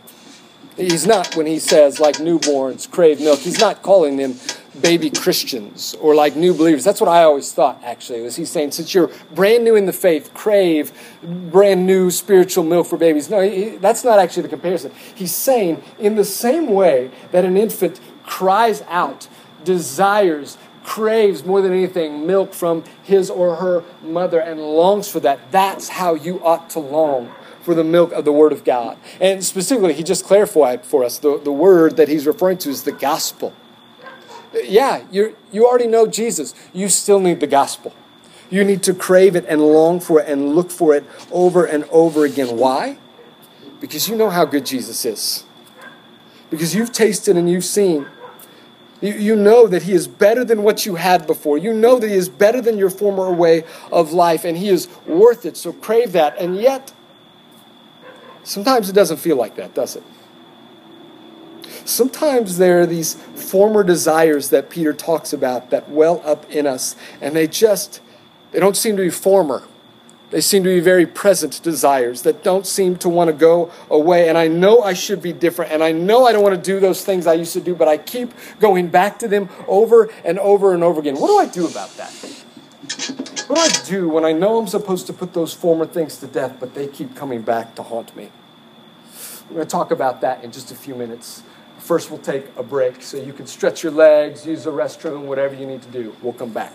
He's 0.76 1.06
not, 1.06 1.36
when 1.36 1.46
he 1.46 1.60
says, 1.60 2.00
like 2.00 2.16
newborns, 2.16 2.90
crave 2.90 3.20
milk, 3.20 3.38
he's 3.38 3.60
not 3.60 3.82
calling 3.82 4.16
them 4.16 4.34
baby 4.80 5.08
Christians 5.08 5.94
or 6.00 6.16
like 6.16 6.34
new 6.34 6.52
believers. 6.52 6.82
That's 6.82 7.00
what 7.00 7.08
I 7.08 7.22
always 7.22 7.52
thought, 7.52 7.80
actually, 7.84 8.22
was 8.22 8.34
he's 8.34 8.50
saying, 8.50 8.72
since 8.72 8.92
you're 8.92 9.10
brand 9.32 9.62
new 9.62 9.76
in 9.76 9.86
the 9.86 9.92
faith, 9.92 10.34
crave 10.34 10.92
brand 11.22 11.86
new 11.86 12.10
spiritual 12.10 12.64
milk 12.64 12.88
for 12.88 12.96
babies. 12.96 13.30
No, 13.30 13.40
he, 13.40 13.76
that's 13.76 14.02
not 14.02 14.18
actually 14.18 14.42
the 14.42 14.48
comparison. 14.48 14.90
He's 15.14 15.34
saying, 15.34 15.82
in 16.00 16.16
the 16.16 16.24
same 16.24 16.66
way 16.66 17.12
that 17.30 17.44
an 17.44 17.56
infant 17.56 18.00
cries 18.24 18.82
out, 18.88 19.28
desires, 19.62 20.58
craves 20.84 21.44
more 21.44 21.60
than 21.62 21.72
anything 21.72 22.26
milk 22.26 22.54
from 22.54 22.84
his 23.02 23.30
or 23.30 23.56
her 23.56 23.82
mother 24.02 24.38
and 24.38 24.60
longs 24.60 25.08
for 25.08 25.18
that. 25.20 25.50
That's 25.50 25.88
how 25.88 26.14
you 26.14 26.44
ought 26.44 26.70
to 26.70 26.78
long 26.78 27.34
for 27.62 27.74
the 27.74 27.82
milk 27.82 28.12
of 28.12 28.24
the 28.24 28.32
Word 28.32 28.52
of 28.52 28.62
God. 28.62 28.98
And 29.20 29.42
specifically, 29.42 29.94
he 29.94 30.02
just 30.02 30.24
clarified 30.24 30.84
for 30.84 31.02
us 31.02 31.18
the, 31.18 31.40
the 31.42 31.52
word 31.52 31.96
that 31.96 32.08
he's 32.08 32.26
referring 32.26 32.58
to 32.58 32.68
is 32.68 32.84
the 32.84 32.92
gospel. 32.92 33.54
Yeah, 34.62 35.04
you 35.10 35.36
you 35.50 35.66
already 35.66 35.88
know 35.88 36.06
Jesus. 36.06 36.54
You 36.72 36.88
still 36.88 37.18
need 37.18 37.40
the 37.40 37.46
gospel. 37.48 37.92
You 38.50 38.62
need 38.62 38.82
to 38.84 38.94
crave 38.94 39.34
it 39.34 39.44
and 39.48 39.60
long 39.60 39.98
for 39.98 40.20
it 40.20 40.28
and 40.28 40.54
look 40.54 40.70
for 40.70 40.94
it 40.94 41.04
over 41.32 41.64
and 41.64 41.84
over 41.90 42.24
again. 42.24 42.56
Why? 42.56 42.98
Because 43.80 44.08
you 44.08 44.14
know 44.14 44.30
how 44.30 44.44
good 44.44 44.64
Jesus 44.64 45.04
is. 45.04 45.44
Because 46.50 46.74
you've 46.74 46.92
tasted 46.92 47.36
and 47.36 47.50
you've 47.50 47.64
seen 47.64 48.06
you, 49.00 49.14
you 49.14 49.36
know 49.36 49.66
that 49.66 49.82
He 49.82 49.92
is 49.92 50.06
better 50.06 50.44
than 50.44 50.62
what 50.62 50.86
you 50.86 50.94
had 50.94 51.26
before. 51.26 51.58
You 51.58 51.72
know 51.72 51.98
that 51.98 52.08
He 52.08 52.14
is 52.14 52.28
better 52.28 52.60
than 52.60 52.78
your 52.78 52.90
former 52.90 53.32
way 53.32 53.64
of 53.92 54.12
life, 54.12 54.44
and 54.44 54.56
He 54.56 54.68
is 54.68 54.88
worth 55.06 55.44
it. 55.44 55.56
So 55.56 55.72
crave 55.72 56.12
that. 56.12 56.38
And 56.38 56.56
yet, 56.56 56.92
sometimes 58.42 58.88
it 58.88 58.94
doesn't 58.94 59.18
feel 59.18 59.36
like 59.36 59.56
that, 59.56 59.74
does 59.74 59.96
it? 59.96 60.02
Sometimes 61.84 62.56
there 62.56 62.80
are 62.80 62.86
these 62.86 63.14
former 63.34 63.84
desires 63.84 64.48
that 64.50 64.70
Peter 64.70 64.94
talks 64.94 65.32
about 65.32 65.70
that 65.70 65.90
well 65.90 66.22
up 66.24 66.50
in 66.50 66.66
us, 66.66 66.96
and 67.20 67.36
they 67.36 67.46
just 67.46 68.00
they 68.52 68.60
don't 68.60 68.76
seem 68.76 68.96
to 68.96 69.02
be 69.02 69.10
former. 69.10 69.64
They 70.34 70.40
seem 70.40 70.64
to 70.64 70.68
be 70.68 70.80
very 70.80 71.06
present 71.06 71.62
desires 71.62 72.22
that 72.22 72.42
don't 72.42 72.66
seem 72.66 72.96
to 72.96 73.08
want 73.08 73.28
to 73.28 73.32
go 73.32 73.70
away. 73.88 74.28
And 74.28 74.36
I 74.36 74.48
know 74.48 74.82
I 74.82 74.92
should 74.92 75.22
be 75.22 75.32
different. 75.32 75.70
And 75.70 75.80
I 75.80 75.92
know 75.92 76.26
I 76.26 76.32
don't 76.32 76.42
want 76.42 76.56
to 76.56 76.60
do 76.60 76.80
those 76.80 77.04
things 77.04 77.28
I 77.28 77.34
used 77.34 77.52
to 77.52 77.60
do, 77.60 77.72
but 77.72 77.86
I 77.86 77.98
keep 77.98 78.32
going 78.58 78.88
back 78.88 79.20
to 79.20 79.28
them 79.28 79.48
over 79.68 80.10
and 80.24 80.40
over 80.40 80.74
and 80.74 80.82
over 80.82 80.98
again. 80.98 81.20
What 81.20 81.28
do 81.28 81.38
I 81.38 81.46
do 81.46 81.68
about 81.68 81.96
that? 81.98 82.10
What 83.46 83.54
do 83.54 83.60
I 83.60 83.68
do 83.86 84.08
when 84.08 84.24
I 84.24 84.32
know 84.32 84.58
I'm 84.58 84.66
supposed 84.66 85.06
to 85.06 85.12
put 85.12 85.34
those 85.34 85.54
former 85.54 85.86
things 85.86 86.16
to 86.16 86.26
death, 86.26 86.56
but 86.58 86.74
they 86.74 86.88
keep 86.88 87.14
coming 87.14 87.42
back 87.42 87.76
to 87.76 87.84
haunt 87.84 88.16
me? 88.16 88.32
We're 89.48 89.54
going 89.54 89.66
to 89.68 89.70
talk 89.70 89.92
about 89.92 90.20
that 90.22 90.42
in 90.42 90.50
just 90.50 90.72
a 90.72 90.74
few 90.74 90.96
minutes. 90.96 91.44
First, 91.78 92.10
we'll 92.10 92.18
take 92.18 92.46
a 92.56 92.64
break 92.64 93.02
so 93.02 93.18
you 93.18 93.34
can 93.34 93.46
stretch 93.46 93.84
your 93.84 93.92
legs, 93.92 94.44
use 94.44 94.64
the 94.64 94.72
restroom, 94.72 95.26
whatever 95.26 95.54
you 95.54 95.64
need 95.64 95.82
to 95.82 95.90
do. 95.90 96.16
We'll 96.20 96.32
come 96.32 96.52
back. 96.52 96.72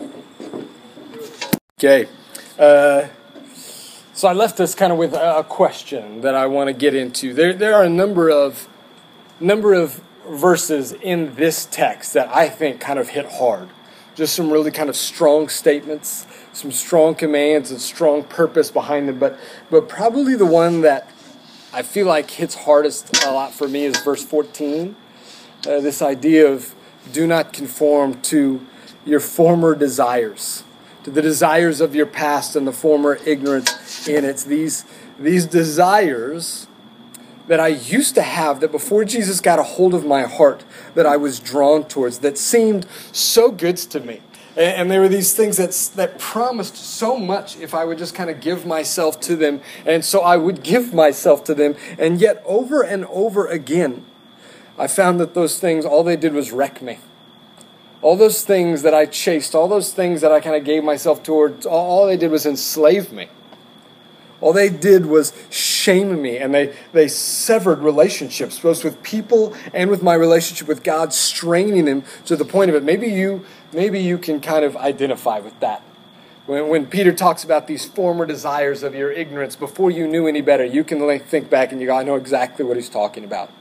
Okay. 1.77 2.07
Uh, 2.57 3.09
so 4.19 4.27
I 4.27 4.33
left 4.33 4.59
us 4.59 4.75
kind 4.75 4.91
of 4.91 4.97
with 4.97 5.13
a 5.13 5.45
question 5.47 6.19
that 6.21 6.35
I 6.35 6.45
want 6.47 6.67
to 6.67 6.73
get 6.73 6.93
into. 6.93 7.33
There, 7.33 7.53
there 7.53 7.73
are 7.73 7.85
a 7.85 7.89
number 7.89 8.29
of 8.29 8.67
number 9.39 9.73
of 9.73 10.03
verses 10.27 10.91
in 10.91 11.35
this 11.35 11.65
text 11.65 12.15
that 12.15 12.27
I 12.27 12.49
think 12.49 12.81
kind 12.81 12.99
of 12.99 13.07
hit 13.07 13.25
hard. 13.31 13.69
Just 14.15 14.35
some 14.35 14.51
really 14.51 14.71
kind 14.71 14.89
of 14.89 14.97
strong 14.97 15.47
statements, 15.47 16.27
some 16.51 16.69
strong 16.73 17.15
commands, 17.15 17.71
and 17.71 17.79
strong 17.79 18.25
purpose 18.25 18.69
behind 18.69 19.07
them. 19.07 19.19
But 19.19 19.39
but 19.71 19.87
probably 19.87 20.35
the 20.35 20.45
one 20.45 20.81
that 20.81 21.09
I 21.71 21.81
feel 21.81 22.05
like 22.05 22.29
hits 22.29 22.55
hardest 22.55 23.25
a 23.25 23.31
lot 23.31 23.53
for 23.53 23.69
me 23.69 23.85
is 23.85 23.97
verse 24.01 24.25
14. 24.25 24.97
Uh, 25.65 25.79
this 25.79 26.01
idea 26.01 26.45
of 26.45 26.75
do 27.13 27.25
not 27.25 27.53
conform 27.53 28.21
to 28.23 28.67
your 29.05 29.21
former 29.21 29.75
desires 29.75 30.65
to 31.09 31.15
the 31.15 31.21
desires 31.21 31.81
of 31.81 31.95
your 31.95 32.05
past 32.05 32.55
and 32.55 32.67
the 32.67 32.71
former 32.71 33.19
ignorance 33.25 34.07
in 34.07 34.23
it. 34.23 34.37
These, 34.47 34.85
these 35.17 35.45
desires 35.45 36.67
that 37.47 37.59
I 37.59 37.67
used 37.67 38.13
to 38.15 38.21
have 38.21 38.59
that 38.59 38.71
before 38.71 39.03
Jesus 39.05 39.41
got 39.41 39.57
a 39.57 39.63
hold 39.63 39.95
of 39.95 40.05
my 40.05 40.23
heart 40.23 40.63
that 40.93 41.07
I 41.07 41.17
was 41.17 41.39
drawn 41.39 41.83
towards 41.83 42.19
that 42.19 42.37
seemed 42.37 42.85
so 43.11 43.51
good 43.51 43.77
to 43.77 43.99
me. 43.99 44.21
And, 44.55 44.75
and 44.75 44.91
there 44.91 45.01
were 45.01 45.09
these 45.09 45.33
things 45.33 45.57
that, 45.57 45.71
that 45.95 46.19
promised 46.19 46.75
so 46.75 47.17
much 47.17 47.57
if 47.57 47.73
I 47.73 47.85
would 47.85 47.97
just 47.97 48.13
kind 48.13 48.29
of 48.29 48.39
give 48.39 48.65
myself 48.67 49.19
to 49.21 49.35
them. 49.35 49.61
And 49.85 50.05
so 50.05 50.21
I 50.21 50.37
would 50.37 50.61
give 50.61 50.93
myself 50.93 51.43
to 51.45 51.55
them. 51.55 51.75
And 51.97 52.21
yet, 52.21 52.43
over 52.45 52.83
and 52.83 53.05
over 53.05 53.47
again, 53.47 54.05
I 54.77 54.85
found 54.85 55.19
that 55.19 55.33
those 55.33 55.59
things, 55.59 55.85
all 55.85 56.03
they 56.03 56.15
did 56.15 56.33
was 56.33 56.51
wreck 56.51 56.83
me 56.83 56.99
all 58.01 58.15
those 58.15 58.43
things 58.43 58.81
that 58.83 58.93
I 58.93 59.05
chased, 59.05 59.53
all 59.53 59.67
those 59.67 59.93
things 59.93 60.21
that 60.21 60.31
I 60.31 60.39
kind 60.39 60.55
of 60.55 60.63
gave 60.63 60.83
myself 60.83 61.21
towards, 61.21 61.65
all, 61.65 62.07
they 62.07 62.17
did 62.17 62.31
was 62.31 62.45
enslave 62.45 63.11
me. 63.11 63.27
All 64.41 64.53
they 64.53 64.69
did 64.69 65.05
was 65.05 65.33
shame 65.49 66.21
me, 66.21 66.37
and 66.37 66.53
they, 66.53 66.73
they 66.93 67.09
severed 67.09 67.79
relationships, 67.79 68.57
both 68.57 68.85
with 68.85 69.03
people 69.03 69.53
and 69.73 69.89
with 69.89 70.01
my 70.01 70.13
relationship 70.13 70.65
with 70.65 70.81
God, 70.81 71.13
straining 71.13 71.83
them 71.83 72.03
to 72.23 72.37
the 72.37 72.45
point 72.45 72.69
of 72.69 72.75
it. 72.75 72.83
Maybe 72.83 73.07
you, 73.07 73.45
maybe 73.73 73.99
you 73.99 74.17
can 74.17 74.39
kind 74.39 74.63
of 74.63 74.77
identify 74.77 75.39
with 75.39 75.59
that. 75.59 75.81
When, 76.45 76.69
when 76.69 76.85
Peter 76.85 77.11
talks 77.11 77.43
about 77.43 77.67
these 77.67 77.85
former 77.85 78.25
desires 78.25 78.81
of 78.81 78.95
your 78.95 79.11
ignorance 79.11 79.57
before 79.57 79.91
you 79.91 80.07
knew 80.07 80.25
any 80.25 80.41
better, 80.41 80.63
you 80.63 80.85
can 80.85 81.19
think 81.19 81.49
back 81.49 81.73
and 81.73 81.81
you 81.81 81.87
go, 81.87 81.97
I 81.97 82.03
know 82.03 82.15
exactly 82.15 82.63
what 82.63 82.77
he's 82.77 82.89
talking 82.89 83.25
about. 83.25 83.51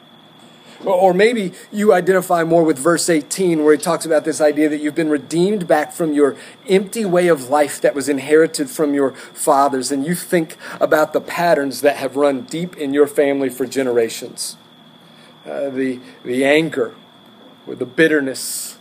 Or 0.85 1.13
maybe 1.13 1.53
you 1.73 1.93
identify 1.93 2.45
more 2.45 2.63
with 2.63 2.79
verse 2.79 3.09
18, 3.09 3.65
where 3.65 3.75
he 3.75 3.81
talks 3.81 4.07
about 4.07 4.25
this 4.25 4.41
idea 4.41 4.69
that 4.69 4.79
you've 4.79 4.95
been 4.95 5.11
redeemed 5.11 5.67
back 5.67 5.93
from 5.93 6.13
your 6.13 6.37
empty 6.69 7.05
way 7.05 7.27
of 7.27 7.49
life 7.49 7.81
that 7.81 7.97
was 7.97 8.09
inherited 8.09 8.71
from 8.71 8.95
your 8.95 9.11
fathers, 9.13 9.91
and 9.91 10.07
you 10.07 10.15
think 10.15 10.57
about 10.81 11.13
the 11.13 11.21
patterns 11.21 11.81
that 11.81 11.97
have 11.97 12.15
run 12.15 12.43
deep 12.43 12.77
in 12.77 12.95
your 12.95 13.09
family 13.09 13.49
for 13.49 13.67
generations. 13.67 14.57
Uh, 15.45 15.69
the, 15.71 15.99
the 16.25 16.45
anger, 16.45 16.95
or 17.67 17.75
the 17.75 17.87
bitterness, 17.87 18.78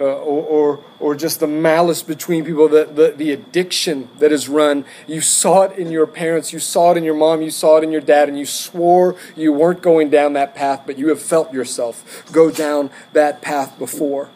uh, 0.00 0.04
or, 0.04 0.44
or, 0.44 0.84
or 1.00 1.14
just 1.16 1.40
the 1.40 1.46
malice 1.46 2.02
between 2.02 2.44
people, 2.44 2.68
the, 2.68 2.84
the, 2.84 3.10
the 3.16 3.32
addiction 3.32 4.08
that 4.18 4.30
is 4.30 4.48
run. 4.48 4.84
You 5.08 5.20
saw 5.20 5.62
it 5.62 5.76
in 5.76 5.90
your 5.90 6.06
parents, 6.06 6.52
you 6.52 6.60
saw 6.60 6.92
it 6.92 6.96
in 6.96 7.04
your 7.04 7.14
mom, 7.14 7.42
you 7.42 7.50
saw 7.50 7.78
it 7.78 7.84
in 7.84 7.90
your 7.90 8.00
dad, 8.00 8.28
and 8.28 8.38
you 8.38 8.46
swore 8.46 9.16
you 9.34 9.52
weren't 9.52 9.82
going 9.82 10.08
down 10.10 10.34
that 10.34 10.54
path, 10.54 10.82
but 10.86 10.98
you 10.98 11.08
have 11.08 11.20
felt 11.20 11.52
yourself 11.52 12.30
go 12.32 12.50
down 12.50 12.90
that 13.12 13.42
path 13.42 13.78
before. 13.78 14.30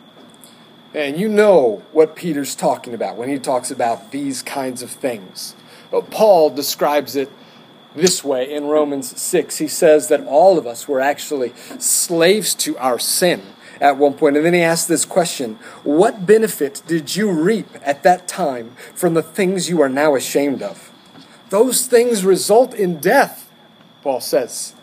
And 0.95 1.19
you 1.19 1.29
know 1.29 1.83
what 1.93 2.17
Peter's 2.17 2.55
talking 2.55 2.93
about 2.93 3.17
when 3.17 3.29
he 3.29 3.39
talks 3.39 3.71
about 3.71 4.11
these 4.11 4.43
kinds 4.43 4.83
of 4.83 4.91
things. 4.91 5.55
But 5.91 6.11
Paul 6.11 6.51
describes 6.51 7.17
it 7.17 7.31
this 7.95 8.25
way 8.25 8.53
in 8.53 8.65
Romans 8.65 9.21
6. 9.21 9.59
He 9.59 9.69
says 9.69 10.09
that 10.09 10.27
all 10.27 10.59
of 10.59 10.67
us 10.67 10.89
were 10.89 11.01
actually 11.01 11.53
slaves 11.79 12.55
to 12.57 12.77
our 12.79 12.99
sin 12.99 13.43
at 13.83 13.99
one 13.99 14.15
point. 14.15 14.37
And 14.37 14.47
then 14.47 14.55
he 14.55 14.63
asks 14.63 14.87
this 14.87 15.05
question 15.05 15.57
What 15.83 16.25
benefit 16.25 16.83
did 16.87 17.17
you 17.17 17.31
reap 17.31 17.69
at 17.83 18.03
that 18.05 18.29
time 18.29 18.75
from 18.95 19.15
the 19.15 19.23
things 19.23 19.69
you 19.69 19.83
are 19.83 19.89
now 19.89 20.15
ashamed 20.15 20.63
of? 20.63 20.91
Those 21.51 21.87
things 21.87 22.25
result 22.25 22.73
in 22.73 22.99
death, 22.99 23.51
Paul 24.03 24.21
says. 24.21 24.75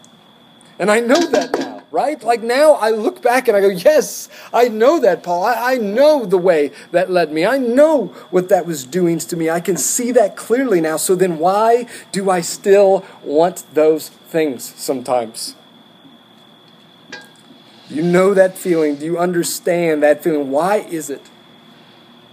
And 0.78 0.92
I 0.92 1.00
know 1.00 1.20
that 1.20 1.58
now. 1.58 1.84
right? 1.92 2.24
Like 2.24 2.42
now 2.42 2.74
I 2.74 2.92
look 2.92 3.22
back 3.22 3.48
and 3.48 3.58
I 3.58 3.62
go, 3.62 3.70
yes, 3.70 4.30
I 4.54 4.68
know 4.68 5.00
that, 5.00 5.24
Paul. 5.24 5.44
I, 5.44 5.74
I 5.74 5.78
know 5.78 6.26
the 6.26 6.38
way 6.38 6.72
that 6.92 7.10
led 7.10 7.32
me. 7.32 7.46
I 7.46 7.58
know 7.58 8.08
what 8.30 8.50
that 8.50 8.66
was 8.66 8.86
doing 8.86 9.18
to 9.20 9.36
me. 9.36 9.50
I 9.50 9.60
can 9.60 9.76
see 9.76 10.12
that 10.12 10.36
clearly 10.36 10.80
now. 10.80 10.98
So 10.98 11.16
then 11.16 11.40
why 11.40 11.88
do 12.12 12.30
I 12.30 12.42
still 12.42 13.04
want 13.24 13.66
those 13.74 14.10
things 14.10 14.64
sometimes? 14.76 15.56
You 17.90 18.04
know 18.04 18.34
that 18.36 18.58
feeling. 18.58 18.98
Do 18.98 19.06
you 19.06 19.18
understand 19.18 20.04
that 20.04 20.24
feeling? 20.24 20.52
Why 20.52 20.78
is 20.78 21.10
it 21.10 21.24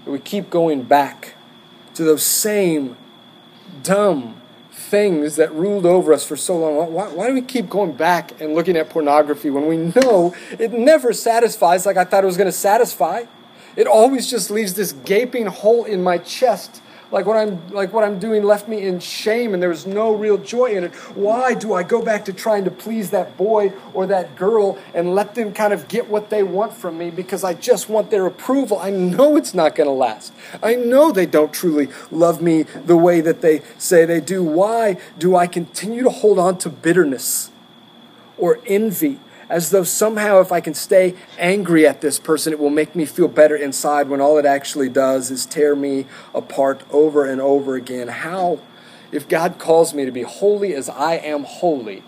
that 0.04 0.10
we 0.10 0.18
keep 0.18 0.50
going 0.50 0.82
back 0.82 1.34
to 1.94 2.04
those 2.04 2.22
same 2.22 2.96
dumb 3.82 4.40
things 4.70 5.36
that 5.36 5.52
ruled 5.52 5.86
over 5.86 6.12
us 6.12 6.26
for 6.26 6.36
so 6.36 6.58
long? 6.58 6.92
Why, 6.92 7.08
why, 7.08 7.28
do 7.28 7.34
we 7.34 7.40
keep 7.40 7.70
going 7.70 7.92
back 7.92 8.38
and 8.40 8.54
looking 8.54 8.76
at 8.76 8.90
pornography 8.90 9.48
when 9.48 9.66
we 9.66 9.78
know 9.78 10.34
it 10.58 10.72
never 10.72 11.14
satisfies 11.14 11.86
like 11.86 11.96
I 11.96 12.04
thought 12.04 12.22
it 12.22 12.26
was 12.26 12.36
going 12.36 12.48
to 12.48 12.52
satisfy? 12.52 13.24
It 13.76 13.86
always 13.86 14.30
just 14.30 14.50
leaves 14.50 14.74
this 14.74 14.92
gaping 14.92 15.46
hole 15.46 15.84
in 15.84 16.02
my 16.02 16.18
chest 16.18 16.82
like 17.16 17.24
what 17.24 17.38
I'm 17.38 17.66
like 17.70 17.94
what 17.94 18.05
I'm 18.05 18.18
doing 18.18 18.42
left 18.42 18.68
me 18.68 18.83
in 18.83 19.00
shame 19.00 19.55
and 19.55 19.62
there 19.62 19.70
was 19.70 19.87
no 19.87 20.14
real 20.14 20.37
joy 20.37 20.76
in 20.76 20.85
it. 20.85 20.94
Why 21.16 21.55
do 21.55 21.72
I 21.72 21.83
go 21.83 22.02
back 22.02 22.26
to 22.26 22.33
trying 22.35 22.64
to 22.64 22.70
please 22.70 23.11
that 23.11 23.38
boy 23.38 23.72
or 23.94 24.07
that 24.07 24.37
girl 24.37 24.76
and 24.92 25.14
let 25.14 25.35
them 25.35 25.55
kind 25.55 25.72
of 25.72 25.88
get 25.88 26.11
what 26.11 26.29
they 26.29 26.42
want 26.42 26.74
from 26.74 26.98
me 26.98 27.09
because 27.09 27.42
I 27.42 27.55
just 27.55 27.88
want 27.88 28.11
their 28.11 28.26
approval? 28.26 28.79
I 28.79 28.90
know 28.90 29.35
it's 29.35 29.55
not 29.55 29.74
going 29.74 29.88
to 29.88 29.94
last. 29.94 30.31
I 30.62 30.74
know 30.74 31.11
they 31.11 31.24
don't 31.24 31.55
truly 31.55 31.88
love 32.11 32.42
me 32.42 32.64
the 32.64 32.98
way 32.98 33.22
that 33.22 33.40
they 33.40 33.62
say 33.79 34.05
they 34.05 34.20
do. 34.20 34.44
Why 34.44 34.98
do 35.18 35.37
I 35.37 35.46
continue 35.46 36.02
to 36.02 36.11
hold 36.11 36.38
on 36.38 36.59
to 36.59 36.68
bitterness 36.68 37.50
or 38.37 38.59
envy 38.66 39.20
as 39.48 39.70
though 39.70 39.85
somehow 39.85 40.40
if 40.40 40.50
I 40.50 40.61
can 40.61 40.74
stay 40.74 41.14
angry 41.38 41.87
at 41.87 42.00
this 42.00 42.18
person, 42.18 42.52
it 42.52 42.59
will 42.59 42.70
make 42.70 42.94
me 42.94 43.04
feel 43.04 43.28
better 43.28 43.56
inside 43.56 44.09
when 44.09 44.20
all 44.20 44.38
it 44.38 44.46
actually 44.46 44.88
does 44.88 45.30
is 45.30 45.46
tear 45.46 45.76
me 45.76 46.06
apart 46.35 46.82
over 46.90 47.24
and 47.24 47.40
over 47.40 47.74
again. 47.76 48.09
How, 48.09 48.61
if 49.12 49.28
God 49.28 49.59
calls 49.59 49.94
me 49.94 50.04
to 50.04 50.11
be 50.11 50.22
holy 50.22 50.74
as 50.74 50.88
I 50.88 51.14
am 51.14 51.44
holy, 51.44 52.02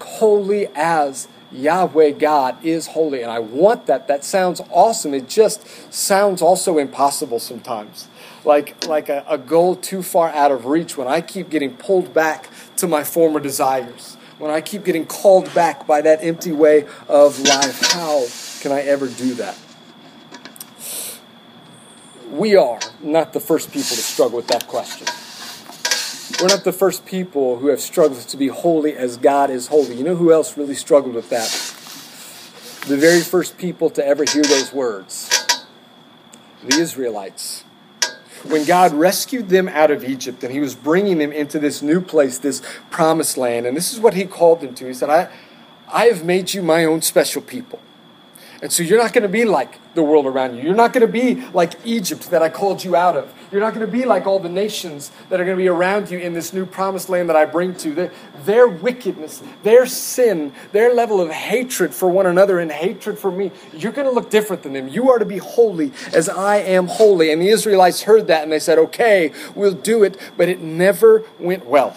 holy 0.00 0.68
as 0.74 1.28
Yahweh 1.52 2.12
God 2.12 2.64
is 2.64 2.88
holy, 2.88 3.20
and 3.20 3.30
I 3.30 3.38
want 3.38 3.84
that. 3.86 4.08
That 4.08 4.24
sounds 4.24 4.62
awesome. 4.70 5.12
It 5.12 5.28
just 5.28 5.92
sounds 5.92 6.40
also 6.40 6.78
impossible 6.78 7.38
sometimes. 7.38 8.08
Like, 8.44 8.86
like 8.86 9.10
a, 9.10 9.24
a 9.28 9.36
goal 9.36 9.76
too 9.76 10.02
far 10.02 10.30
out 10.30 10.50
of 10.50 10.64
reach 10.64 10.96
when 10.96 11.06
I 11.06 11.20
keep 11.20 11.50
getting 11.50 11.76
pulled 11.76 12.14
back 12.14 12.48
to 12.76 12.88
my 12.88 13.04
former 13.04 13.38
desires 13.38 14.16
when 14.42 14.50
I 14.50 14.60
keep 14.60 14.82
getting 14.84 15.06
called 15.06 15.54
back 15.54 15.86
by 15.86 16.00
that 16.00 16.24
empty 16.24 16.50
way 16.50 16.84
of 17.06 17.38
life, 17.38 17.92
how 17.92 18.26
can 18.60 18.72
I 18.72 18.80
ever 18.80 19.06
do 19.06 19.34
that? 19.34 19.56
We 22.28 22.56
are 22.56 22.80
not 23.00 23.34
the 23.34 23.38
first 23.38 23.68
people 23.68 23.90
to 23.90 24.02
struggle 24.02 24.38
with 24.38 24.48
that 24.48 24.66
question. 24.66 25.06
We're 26.40 26.52
not 26.52 26.64
the 26.64 26.72
first 26.72 27.06
people 27.06 27.58
who 27.58 27.68
have 27.68 27.80
struggled 27.80 28.18
to 28.18 28.36
be 28.36 28.48
holy 28.48 28.96
as 28.96 29.16
God 29.16 29.48
is 29.48 29.68
holy. 29.68 29.94
You 29.94 30.02
know 30.02 30.16
who 30.16 30.32
else 30.32 30.56
really 30.56 30.74
struggled 30.74 31.14
with 31.14 31.30
that? 31.30 31.48
The 32.88 32.96
very 32.96 33.20
first 33.20 33.58
people 33.58 33.90
to 33.90 34.04
ever 34.04 34.24
hear 34.24 34.42
those 34.42 34.72
words 34.72 35.28
the 36.64 36.80
Israelites 36.80 37.62
when 38.44 38.64
God 38.64 38.92
rescued 38.92 39.48
them 39.48 39.68
out 39.68 39.90
of 39.90 40.04
Egypt 40.04 40.42
and 40.42 40.52
he 40.52 40.60
was 40.60 40.74
bringing 40.74 41.18
them 41.18 41.32
into 41.32 41.58
this 41.58 41.82
new 41.82 42.00
place, 42.00 42.38
this 42.38 42.62
promised 42.90 43.36
land. 43.36 43.66
And 43.66 43.76
this 43.76 43.92
is 43.92 44.00
what 44.00 44.14
he 44.14 44.24
called 44.24 44.60
them 44.60 44.74
to. 44.74 44.86
He 44.86 44.94
said, 44.94 45.10
I, 45.10 45.30
I 45.92 46.06
have 46.06 46.24
made 46.24 46.54
you 46.54 46.62
my 46.62 46.84
own 46.84 47.02
special 47.02 47.42
people. 47.42 47.80
And 48.62 48.72
so 48.72 48.82
you're 48.82 49.02
not 49.02 49.12
going 49.12 49.22
to 49.22 49.28
be 49.28 49.44
like 49.44 49.94
the 49.94 50.02
world 50.02 50.24
around 50.24 50.56
you. 50.56 50.62
You're 50.62 50.74
not 50.74 50.92
going 50.92 51.06
to 51.06 51.12
be 51.12 51.44
like 51.52 51.74
Egypt 51.84 52.30
that 52.30 52.42
I 52.42 52.48
called 52.48 52.84
you 52.84 52.94
out 52.94 53.16
of. 53.16 53.32
You're 53.52 53.60
not 53.60 53.74
going 53.74 53.84
to 53.84 53.92
be 53.92 54.06
like 54.06 54.26
all 54.26 54.38
the 54.38 54.48
nations 54.48 55.12
that 55.28 55.38
are 55.38 55.44
going 55.44 55.58
to 55.58 55.62
be 55.62 55.68
around 55.68 56.10
you 56.10 56.18
in 56.18 56.32
this 56.32 56.54
new 56.54 56.64
promised 56.64 57.10
land 57.10 57.28
that 57.28 57.36
I 57.36 57.44
bring 57.44 57.74
to. 57.76 57.94
Their, 57.94 58.12
their 58.44 58.66
wickedness, 58.66 59.42
their 59.62 59.84
sin, 59.84 60.54
their 60.72 60.94
level 60.94 61.20
of 61.20 61.30
hatred 61.30 61.92
for 61.92 62.08
one 62.08 62.24
another 62.24 62.58
and 62.58 62.72
hatred 62.72 63.18
for 63.18 63.30
me, 63.30 63.52
you're 63.74 63.92
going 63.92 64.08
to 64.08 64.12
look 64.12 64.30
different 64.30 64.62
than 64.62 64.72
them. 64.72 64.88
You 64.88 65.10
are 65.10 65.18
to 65.18 65.26
be 65.26 65.36
holy 65.36 65.92
as 66.14 66.30
I 66.30 66.56
am 66.56 66.86
holy. 66.86 67.30
And 67.30 67.42
the 67.42 67.48
Israelites 67.48 68.02
heard 68.02 68.26
that 68.28 68.42
and 68.42 68.50
they 68.50 68.58
said, 68.58 68.78
okay, 68.78 69.32
we'll 69.54 69.74
do 69.74 70.02
it. 70.02 70.18
But 70.38 70.48
it 70.48 70.62
never 70.62 71.24
went 71.38 71.66
well. 71.66 71.96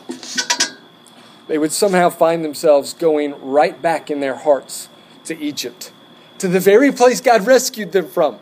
They 1.47 1.57
would 1.57 1.71
somehow 1.71 2.09
find 2.09 2.43
themselves 2.43 2.93
going 2.93 3.39
right 3.41 3.81
back 3.81 4.11
in 4.11 4.19
their 4.19 4.35
hearts 4.35 4.89
to 5.23 5.39
Egypt 5.39 5.93
to 6.37 6.47
the 6.47 6.59
very 6.59 6.91
place 6.91 7.21
God 7.21 7.45
rescued 7.45 7.91
them 7.91 8.07
from, 8.07 8.39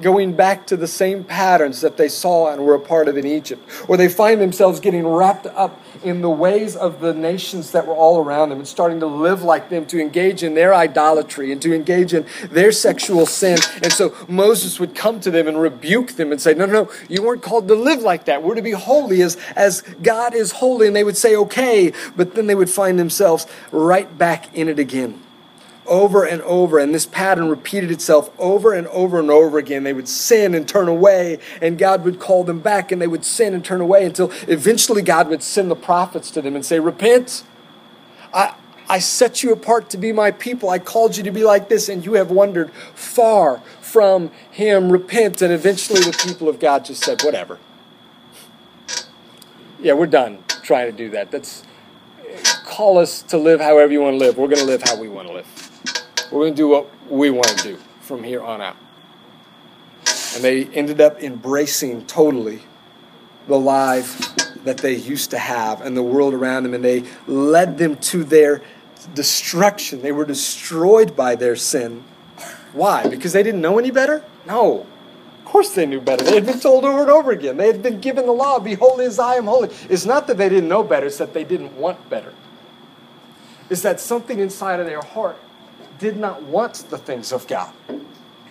going 0.00 0.34
back 0.34 0.66
to 0.66 0.76
the 0.76 0.86
same 0.86 1.24
patterns 1.24 1.80
that 1.80 1.96
they 1.96 2.08
saw 2.08 2.52
and 2.52 2.64
were 2.64 2.74
a 2.74 2.80
part 2.80 3.08
of 3.08 3.16
in 3.16 3.26
Egypt, 3.26 3.62
or 3.88 3.96
they 3.96 4.08
find 4.08 4.40
themselves 4.40 4.80
getting 4.80 5.06
wrapped 5.06 5.46
up 5.46 5.80
in 6.04 6.22
the 6.22 6.30
ways 6.30 6.76
of 6.76 7.00
the 7.00 7.12
nations 7.12 7.72
that 7.72 7.86
were 7.86 7.94
all 7.94 8.18
around 8.18 8.50
them 8.50 8.58
and 8.58 8.68
starting 8.68 9.00
to 9.00 9.06
live 9.06 9.42
like 9.42 9.68
them, 9.68 9.84
to 9.86 10.00
engage 10.00 10.42
in 10.42 10.54
their 10.54 10.74
idolatry 10.74 11.50
and 11.52 11.60
to 11.62 11.74
engage 11.74 12.14
in 12.14 12.24
their 12.50 12.72
sexual 12.72 13.26
sin. 13.26 13.58
And 13.82 13.92
so 13.92 14.14
Moses 14.28 14.78
would 14.78 14.94
come 14.94 15.20
to 15.20 15.30
them 15.30 15.48
and 15.48 15.60
rebuke 15.60 16.12
them 16.12 16.32
and 16.32 16.40
say, 16.40 16.54
No, 16.54 16.66
no, 16.66 16.84
no, 16.84 16.92
you 17.08 17.22
weren't 17.22 17.42
called 17.42 17.68
to 17.68 17.74
live 17.74 18.02
like 18.02 18.26
that. 18.26 18.42
We're 18.42 18.54
to 18.54 18.62
be 18.62 18.72
holy 18.72 19.22
as, 19.22 19.36
as 19.56 19.82
God 20.02 20.34
is 20.34 20.52
holy. 20.52 20.86
And 20.86 20.96
they 20.96 21.04
would 21.04 21.16
say, 21.16 21.34
Okay, 21.36 21.92
but 22.16 22.34
then 22.34 22.46
they 22.46 22.54
would 22.54 22.70
find 22.70 22.98
themselves 22.98 23.46
right 23.72 24.16
back 24.16 24.54
in 24.54 24.68
it 24.68 24.78
again 24.78 25.22
over 25.88 26.24
and 26.24 26.42
over, 26.42 26.78
and 26.78 26.94
this 26.94 27.06
pattern 27.06 27.48
repeated 27.48 27.90
itself 27.90 28.30
over 28.38 28.72
and 28.72 28.86
over 28.88 29.18
and 29.18 29.30
over 29.30 29.58
again. 29.58 29.82
They 29.82 29.92
would 29.92 30.08
sin 30.08 30.54
and 30.54 30.68
turn 30.68 30.88
away, 30.88 31.38
and 31.60 31.78
God 31.78 32.04
would 32.04 32.20
call 32.20 32.44
them 32.44 32.60
back, 32.60 32.92
and 32.92 33.00
they 33.00 33.06
would 33.06 33.24
sin 33.24 33.54
and 33.54 33.64
turn 33.64 33.80
away 33.80 34.04
until 34.04 34.30
eventually 34.46 35.02
God 35.02 35.28
would 35.28 35.42
send 35.42 35.70
the 35.70 35.76
prophets 35.76 36.30
to 36.32 36.42
them 36.42 36.54
and 36.54 36.64
say, 36.64 36.78
Repent. 36.78 37.44
I, 38.32 38.54
I 38.88 39.00
set 39.00 39.42
you 39.42 39.52
apart 39.52 39.90
to 39.90 39.98
be 39.98 40.12
my 40.12 40.30
people. 40.30 40.70
I 40.70 40.78
called 40.78 41.16
you 41.16 41.22
to 41.24 41.30
be 41.30 41.44
like 41.44 41.68
this, 41.68 41.88
and 41.88 42.04
you 42.04 42.14
have 42.14 42.30
wandered 42.30 42.70
far 42.94 43.60
from 43.80 44.30
Him. 44.50 44.90
Repent. 44.90 45.42
And 45.42 45.52
eventually 45.52 46.00
the 46.00 46.16
people 46.26 46.48
of 46.48 46.58
God 46.58 46.84
just 46.84 47.04
said, 47.04 47.22
Whatever. 47.22 47.58
Yeah, 49.80 49.92
we're 49.92 50.06
done 50.06 50.42
trying 50.62 50.90
to 50.90 50.96
do 50.96 51.10
that. 51.10 51.30
That's 51.30 51.62
call 52.64 52.98
us 52.98 53.22
to 53.22 53.38
live 53.38 53.60
however 53.60 53.92
you 53.92 54.00
want 54.00 54.14
to 54.14 54.18
live. 54.18 54.36
We're 54.36 54.48
going 54.48 54.58
to 54.58 54.64
live 54.64 54.82
how 54.82 55.00
we 55.00 55.08
want 55.08 55.28
to 55.28 55.34
live. 55.34 55.67
We're 56.30 56.40
going 56.40 56.54
to 56.54 56.56
do 56.56 56.68
what 56.68 57.10
we 57.10 57.30
want 57.30 57.48
to 57.48 57.62
do 57.62 57.78
from 58.00 58.22
here 58.22 58.42
on 58.42 58.60
out. 58.60 58.76
And 60.34 60.44
they 60.44 60.66
ended 60.66 61.00
up 61.00 61.22
embracing 61.22 62.06
totally 62.06 62.62
the 63.46 63.58
life 63.58 64.34
that 64.64 64.78
they 64.78 64.94
used 64.94 65.30
to 65.30 65.38
have 65.38 65.80
and 65.80 65.96
the 65.96 66.02
world 66.02 66.34
around 66.34 66.64
them, 66.64 66.74
and 66.74 66.84
they 66.84 67.04
led 67.26 67.78
them 67.78 67.96
to 67.96 68.24
their 68.24 68.62
destruction. 69.14 70.02
They 70.02 70.12
were 70.12 70.26
destroyed 70.26 71.16
by 71.16 71.34
their 71.34 71.56
sin. 71.56 72.04
Why? 72.74 73.06
Because 73.08 73.32
they 73.32 73.42
didn't 73.42 73.62
know 73.62 73.78
any 73.78 73.90
better? 73.90 74.22
No. 74.46 74.86
Of 75.38 75.44
course 75.46 75.74
they 75.74 75.86
knew 75.86 76.00
better. 76.00 76.24
They 76.24 76.34
had 76.34 76.44
been 76.44 76.60
told 76.60 76.84
over 76.84 77.00
and 77.00 77.10
over 77.10 77.30
again. 77.30 77.56
They 77.56 77.68
had 77.68 77.82
been 77.82 78.00
given 78.00 78.26
the 78.26 78.32
law, 78.32 78.58
be 78.58 78.74
holy 78.74 79.06
as 79.06 79.18
I 79.18 79.36
am 79.36 79.46
holy. 79.46 79.70
It's 79.88 80.04
not 80.04 80.26
that 80.26 80.36
they 80.36 80.50
didn't 80.50 80.68
know 80.68 80.82
better, 80.82 81.06
it's 81.06 81.16
that 81.18 81.32
they 81.32 81.44
didn't 81.44 81.74
want 81.74 82.10
better. 82.10 82.34
It's 83.70 83.82
that 83.82 83.98
something 83.98 84.38
inside 84.38 84.80
of 84.80 84.86
their 84.86 85.00
heart 85.00 85.38
did 85.98 86.16
not 86.16 86.42
want 86.42 86.74
the 86.90 86.98
things 86.98 87.32
of 87.32 87.46
God, 87.46 87.72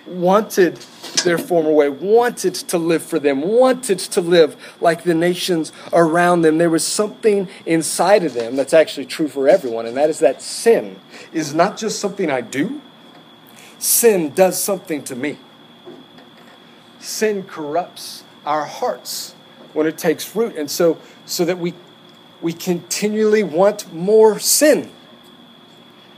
wanted 0.06 0.78
their 1.24 1.38
former 1.38 1.72
way, 1.72 1.90
wanted 1.90 2.54
to 2.56 2.78
live 2.78 3.04
for 3.04 3.20
them, 3.20 3.42
wanted 3.42 4.00
to 4.00 4.22
live 4.22 4.56
like 4.82 5.04
the 5.04 5.14
nations 5.14 5.72
around 5.94 6.42
them. 6.42 6.58
There 6.58 6.70
was 6.70 6.86
something 6.86 7.48
inside 7.66 8.24
of 8.24 8.34
them 8.34 8.56
that's 8.56 8.74
actually 8.74 9.06
true 9.06 9.28
for 9.28 9.48
everyone, 9.48 9.86
and 9.86 9.98
that 9.98 10.10
is 10.10 10.20
that 10.20 10.42
sin 10.42 11.00
is 11.34 11.54
not 11.54 11.78
just 11.78 12.00
something 12.00 12.30
I 12.30 12.42
do, 12.42 12.82
sin 13.80 14.34
does 14.34 14.62
something 14.62 15.04
to 15.06 15.16
me. 15.16 15.38
Sin 17.00 17.44
corrupts 17.44 18.24
our 18.46 18.66
hearts 18.66 19.34
when 19.74 19.88
it 19.88 19.98
takes 19.98 20.36
root, 20.36 20.56
and 20.56 20.70
so, 20.70 20.98
so 21.26 21.46
that 21.46 21.60
we, 21.60 21.74
we 22.42 22.54
continually 22.54 23.44
want 23.44 23.92
more 23.94 24.40
sin 24.40 24.92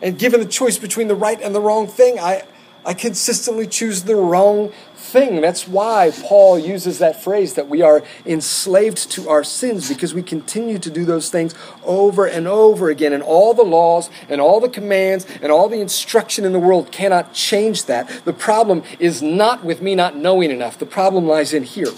and 0.01 0.17
given 0.17 0.39
the 0.39 0.45
choice 0.45 0.77
between 0.77 1.07
the 1.07 1.15
right 1.15 1.41
and 1.41 1.53
the 1.53 1.61
wrong 1.61 1.87
thing, 1.87 2.19
I, 2.19 2.43
I 2.85 2.93
consistently 2.93 3.67
choose 3.67 4.03
the 4.03 4.15
wrong 4.15 4.71
thing. 4.95 5.41
That's 5.41 5.67
why 5.67 6.11
Paul 6.23 6.57
uses 6.57 6.99
that 6.99 7.21
phrase 7.21 7.55
that 7.55 7.67
we 7.67 7.81
are 7.81 8.03
enslaved 8.25 9.11
to 9.11 9.27
our 9.27 9.43
sins 9.43 9.89
because 9.89 10.13
we 10.13 10.23
continue 10.23 10.79
to 10.79 10.89
do 10.89 11.03
those 11.03 11.29
things 11.29 11.53
over 11.83 12.25
and 12.25 12.47
over 12.47 12.89
again. 12.89 13.11
And 13.11 13.23
all 13.23 13.53
the 13.53 13.63
laws 13.63 14.09
and 14.29 14.39
all 14.39 14.59
the 14.59 14.69
commands 14.69 15.25
and 15.41 15.51
all 15.51 15.67
the 15.67 15.81
instruction 15.81 16.45
in 16.45 16.53
the 16.53 16.59
world 16.59 16.91
cannot 16.91 17.33
change 17.33 17.85
that. 17.85 18.07
The 18.23 18.33
problem 18.33 18.83
is 18.99 19.21
not 19.21 19.63
with 19.63 19.81
me 19.81 19.95
not 19.95 20.15
knowing 20.15 20.51
enough, 20.51 20.77
the 20.77 20.85
problem 20.85 21.27
lies 21.27 21.53
in 21.53 21.63
here. 21.63 21.91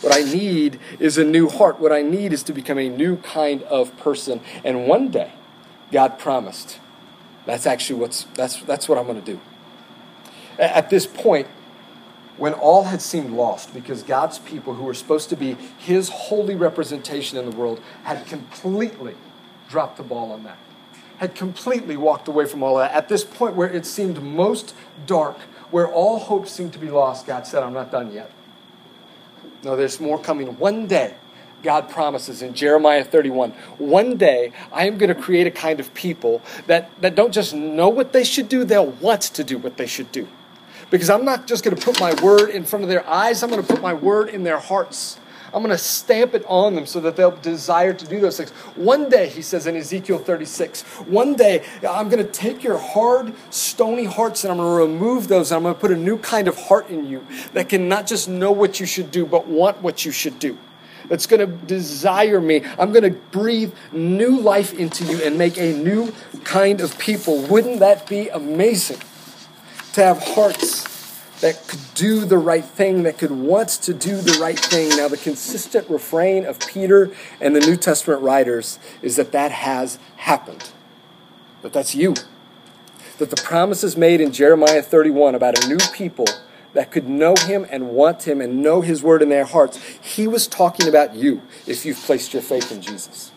What 0.00 0.14
I 0.14 0.22
need 0.22 0.78
is 1.00 1.18
a 1.18 1.24
new 1.24 1.48
heart. 1.48 1.80
What 1.80 1.90
I 1.90 2.02
need 2.02 2.32
is 2.32 2.42
to 2.44 2.52
become 2.52 2.78
a 2.78 2.88
new 2.88 3.16
kind 3.16 3.62
of 3.64 3.96
person. 3.96 4.40
And 4.62 4.86
one 4.86 5.08
day, 5.08 5.32
God 5.92 6.18
promised 6.18 6.78
That's 7.46 7.66
actually 7.66 8.00
what's 8.00 8.24
that's 8.34 8.60
that's 8.62 8.88
what 8.88 8.98
I'm 8.98 9.06
going 9.06 9.20
to 9.20 9.32
do. 9.32 9.40
At 10.58 10.90
this 10.90 11.06
point, 11.06 11.46
when 12.36 12.52
all 12.54 12.84
had 12.84 13.00
seemed 13.00 13.30
lost 13.30 13.72
because 13.72 14.02
God's 14.02 14.38
people, 14.38 14.74
who 14.74 14.84
were 14.84 14.94
supposed 14.94 15.28
to 15.30 15.36
be 15.36 15.56
His 15.78 16.08
holy 16.08 16.54
representation 16.54 17.38
in 17.38 17.48
the 17.48 17.56
world, 17.56 17.80
had 18.04 18.26
completely 18.26 19.14
dropped 19.68 19.96
the 19.96 20.02
ball 20.02 20.32
on 20.32 20.44
that, 20.44 20.58
had 21.18 21.34
completely 21.34 21.96
walked 21.96 22.28
away 22.28 22.46
from 22.46 22.62
all 22.62 22.76
that. 22.76 22.92
At 22.92 23.08
this 23.08 23.24
point 23.24 23.54
where 23.54 23.68
it 23.68 23.86
seemed 23.86 24.22
most 24.22 24.74
dark, 25.06 25.38
where 25.70 25.86
all 25.86 26.18
hope 26.18 26.48
seemed 26.48 26.72
to 26.72 26.78
be 26.78 26.90
lost, 26.90 27.26
God 27.26 27.46
said, 27.46 27.62
I'm 27.62 27.72
not 27.72 27.90
done 27.90 28.12
yet. 28.12 28.30
No, 29.62 29.76
there's 29.76 30.00
more 30.00 30.18
coming. 30.18 30.46
One 30.58 30.86
day, 30.86 31.14
God 31.62 31.88
promises 31.88 32.42
in 32.42 32.54
Jeremiah 32.54 33.04
31 33.04 33.50
one 33.78 34.16
day 34.16 34.52
I 34.72 34.86
am 34.86 34.98
going 34.98 35.08
to 35.14 35.20
create 35.20 35.46
a 35.46 35.50
kind 35.50 35.80
of 35.80 35.92
people 35.94 36.42
that, 36.66 36.90
that 37.00 37.14
don't 37.14 37.32
just 37.32 37.54
know 37.54 37.88
what 37.88 38.12
they 38.12 38.24
should 38.24 38.48
do, 38.48 38.64
they'll 38.64 38.86
want 38.86 39.22
to 39.22 39.44
do 39.44 39.58
what 39.58 39.76
they 39.76 39.86
should 39.86 40.12
do. 40.12 40.28
Because 40.90 41.10
I'm 41.10 41.24
not 41.24 41.46
just 41.46 41.64
going 41.64 41.76
to 41.76 41.84
put 41.84 41.98
my 41.98 42.14
word 42.22 42.50
in 42.50 42.64
front 42.64 42.84
of 42.84 42.88
their 42.88 43.06
eyes, 43.08 43.42
I'm 43.42 43.50
going 43.50 43.62
to 43.62 43.68
put 43.68 43.82
my 43.82 43.94
word 43.94 44.28
in 44.28 44.44
their 44.44 44.58
hearts. 44.58 45.18
I'm 45.54 45.62
going 45.62 45.74
to 45.74 45.78
stamp 45.78 46.34
it 46.34 46.44
on 46.48 46.74
them 46.74 46.86
so 46.86 47.00
that 47.00 47.16
they'll 47.16 47.36
desire 47.36 47.94
to 47.94 48.06
do 48.06 48.20
those 48.20 48.36
things. 48.36 48.50
One 48.74 49.08
day, 49.08 49.28
he 49.28 49.40
says 49.42 49.66
in 49.66 49.76
Ezekiel 49.76 50.18
36, 50.18 50.82
one 51.06 51.34
day 51.34 51.64
I'm 51.88 52.08
going 52.08 52.24
to 52.24 52.30
take 52.30 52.62
your 52.62 52.78
hard, 52.78 53.32
stony 53.50 54.04
hearts 54.04 54.44
and 54.44 54.50
I'm 54.50 54.58
going 54.58 54.68
to 54.68 54.92
remove 54.92 55.28
those 55.28 55.50
and 55.50 55.56
I'm 55.56 55.62
going 55.62 55.74
to 55.74 55.80
put 55.80 55.92
a 55.92 55.96
new 55.96 56.18
kind 56.18 56.46
of 56.46 56.58
heart 56.58 56.90
in 56.90 57.06
you 57.06 57.26
that 57.54 57.68
can 57.68 57.88
not 57.88 58.06
just 58.06 58.28
know 58.28 58.52
what 58.52 58.80
you 58.80 58.86
should 58.86 59.10
do, 59.10 59.24
but 59.24 59.46
want 59.46 59.80
what 59.82 60.04
you 60.04 60.12
should 60.12 60.38
do. 60.38 60.58
That's 61.08 61.26
going 61.26 61.40
to 61.40 61.66
desire 61.66 62.40
me. 62.40 62.62
I'm 62.78 62.92
going 62.92 63.04
to 63.04 63.18
breathe 63.30 63.72
new 63.92 64.38
life 64.40 64.74
into 64.74 65.04
you 65.04 65.22
and 65.22 65.38
make 65.38 65.58
a 65.58 65.72
new 65.72 66.12
kind 66.44 66.80
of 66.80 66.98
people. 66.98 67.42
Wouldn't 67.42 67.80
that 67.80 68.08
be 68.08 68.28
amazing? 68.28 69.00
To 69.94 70.02
have 70.02 70.22
hearts 70.22 70.84
that 71.40 71.66
could 71.68 71.80
do 71.94 72.24
the 72.24 72.38
right 72.38 72.64
thing, 72.64 73.02
that 73.04 73.18
could 73.18 73.30
want 73.30 73.68
to 73.68 73.94
do 73.94 74.16
the 74.16 74.38
right 74.40 74.58
thing. 74.58 74.96
Now, 74.96 75.08
the 75.08 75.16
consistent 75.16 75.88
refrain 75.88 76.44
of 76.44 76.58
Peter 76.60 77.10
and 77.40 77.54
the 77.54 77.60
New 77.60 77.76
Testament 77.76 78.22
writers 78.22 78.78
is 79.02 79.16
that 79.16 79.32
that 79.32 79.52
has 79.52 79.98
happened. 80.16 80.70
That 81.62 81.72
that's 81.72 81.94
you. 81.94 82.14
That 83.18 83.30
the 83.30 83.42
promises 83.42 83.96
made 83.96 84.20
in 84.20 84.32
Jeremiah 84.32 84.82
31 84.82 85.34
about 85.34 85.64
a 85.64 85.68
new 85.68 85.78
people 85.92 86.26
that 86.76 86.90
could 86.90 87.08
know 87.08 87.34
him 87.34 87.66
and 87.70 87.88
want 87.88 88.28
him 88.28 88.40
and 88.40 88.62
know 88.62 88.82
his 88.82 89.02
word 89.02 89.22
in 89.22 89.30
their 89.30 89.46
hearts, 89.46 89.78
he 90.00 90.28
was 90.28 90.46
talking 90.46 90.86
about 90.86 91.14
you 91.14 91.40
if 91.66 91.86
you've 91.86 91.98
placed 91.98 92.34
your 92.34 92.42
faith 92.42 92.70
in 92.70 92.82
Jesus 92.82 93.32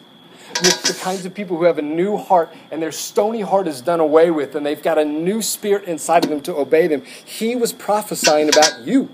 with 0.62 0.84
the 0.84 0.94
kinds 1.02 1.26
of 1.26 1.34
people 1.34 1.58
who 1.58 1.64
have 1.64 1.78
a 1.78 1.82
new 1.82 2.18
heart 2.18 2.54
and 2.70 2.82
their 2.82 2.92
stony 2.92 3.42
heart 3.42 3.68
is 3.68 3.82
done 3.82 4.00
away 4.00 4.30
with 4.30 4.56
and 4.56 4.66
they've 4.66 4.82
got 4.82 4.98
a 4.98 5.06
new 5.06 5.42
spirit 5.42 5.86
inside 5.86 6.24
of 6.26 6.30
them 6.30 6.42
to 6.42 6.54
obey 6.54 6.88
them. 6.88 7.02
He 7.24 7.56
was 7.56 7.72
prophesying 7.72 8.50
about 8.50 8.80
you 8.82 9.10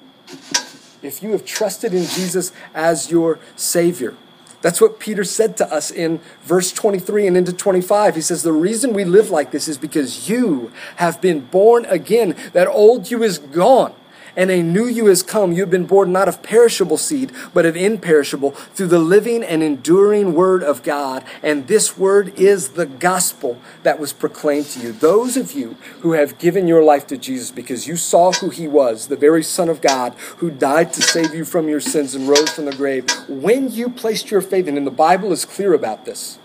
if 1.03 1.21
you 1.21 1.31
have 1.31 1.45
trusted 1.45 1.93
in 1.93 2.05
Jesus 2.05 2.51
as 2.73 3.11
your 3.11 3.37
Savior. 3.55 4.15
That's 4.61 4.81
what 4.81 4.99
Peter 4.99 5.23
said 5.23 5.55
to 5.57 5.71
us 5.71 5.91
in 5.91 6.19
verse 6.41 6.71
23 6.71 7.27
and 7.27 7.37
into 7.37 7.53
25. 7.53 8.15
He 8.15 8.21
says, 8.21 8.41
The 8.41 8.51
reason 8.51 8.93
we 8.93 9.05
live 9.05 9.29
like 9.29 9.51
this 9.51 9.67
is 9.67 9.77
because 9.77 10.27
you 10.27 10.71
have 10.95 11.21
been 11.21 11.41
born 11.41 11.85
again. 11.85 12.35
That 12.53 12.67
old 12.67 13.11
you 13.11 13.21
is 13.21 13.37
gone 13.37 13.93
and 14.35 14.51
a 14.51 14.61
new 14.61 14.85
you 14.85 15.05
has 15.07 15.23
come. 15.23 15.51
You 15.51 15.61
have 15.61 15.71
been 15.71 15.85
born 15.85 16.11
not 16.11 16.27
of 16.27 16.43
perishable 16.43 16.97
seed, 16.97 17.31
but 17.53 17.65
of 17.65 17.75
imperishable, 17.75 18.51
through 18.51 18.87
the 18.87 18.99
living 18.99 19.43
and 19.43 19.63
enduring 19.63 20.33
word 20.33 20.63
of 20.63 20.83
God. 20.83 21.23
And 21.41 21.67
this 21.67 21.97
word 21.97 22.37
is 22.39 22.69
the 22.69 22.85
gospel 22.85 23.57
that 23.83 23.99
was 23.99 24.13
proclaimed 24.13 24.67
to 24.67 24.79
you. 24.79 24.91
Those 24.91 25.37
of 25.37 25.53
you 25.53 25.77
who 26.01 26.13
have 26.13 26.37
given 26.37 26.67
your 26.67 26.83
life 26.83 27.07
to 27.07 27.17
Jesus 27.17 27.51
because 27.51 27.87
you 27.87 27.95
saw 27.95 28.31
who 28.33 28.49
he 28.49 28.67
was, 28.67 29.07
the 29.07 29.15
very 29.15 29.43
Son 29.43 29.69
of 29.69 29.81
God, 29.81 30.13
who 30.37 30.51
died 30.51 30.93
to 30.93 31.01
save 31.01 31.33
you 31.33 31.45
from 31.45 31.69
your 31.69 31.81
sins 31.81 32.15
and 32.15 32.27
rose 32.27 32.49
from 32.49 32.65
the 32.65 32.75
grave, 32.75 33.09
when 33.27 33.71
you 33.71 33.89
placed 33.89 34.31
your 34.31 34.41
faith 34.41 34.67
in, 34.67 34.77
and 34.77 34.87
the 34.87 34.91
Bible 34.91 35.31
is 35.31 35.45
clear 35.45 35.73
about 35.73 36.05
this, 36.05 36.39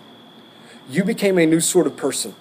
you 0.88 1.05
became 1.05 1.38
a 1.38 1.47
new 1.47 1.61
sort 1.61 1.86
of 1.86 1.97
person. 1.97 2.34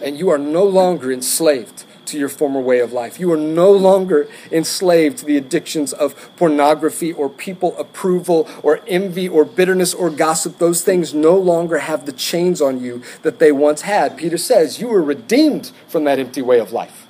And 0.00 0.18
you 0.18 0.28
are 0.28 0.38
no 0.38 0.64
longer 0.64 1.10
enslaved 1.10 1.84
to 2.06 2.18
your 2.18 2.28
former 2.28 2.60
way 2.60 2.80
of 2.80 2.92
life. 2.92 3.18
You 3.18 3.32
are 3.32 3.36
no 3.36 3.70
longer 3.70 4.28
enslaved 4.50 5.18
to 5.18 5.24
the 5.24 5.36
addictions 5.36 5.92
of 5.92 6.36
pornography 6.36 7.12
or 7.12 7.28
people 7.28 7.76
approval 7.78 8.48
or 8.62 8.80
envy 8.86 9.28
or 9.28 9.44
bitterness 9.44 9.94
or 9.94 10.10
gossip. 10.10 10.58
Those 10.58 10.82
things 10.82 11.14
no 11.14 11.36
longer 11.36 11.78
have 11.78 12.06
the 12.06 12.12
chains 12.12 12.60
on 12.60 12.80
you 12.80 13.02
that 13.22 13.38
they 13.38 13.52
once 13.52 13.82
had. 13.82 14.16
Peter 14.16 14.38
says 14.38 14.80
you 14.80 14.88
were 14.88 15.02
redeemed 15.02 15.72
from 15.88 16.04
that 16.04 16.18
empty 16.18 16.42
way 16.42 16.58
of 16.58 16.72
life. 16.72 17.06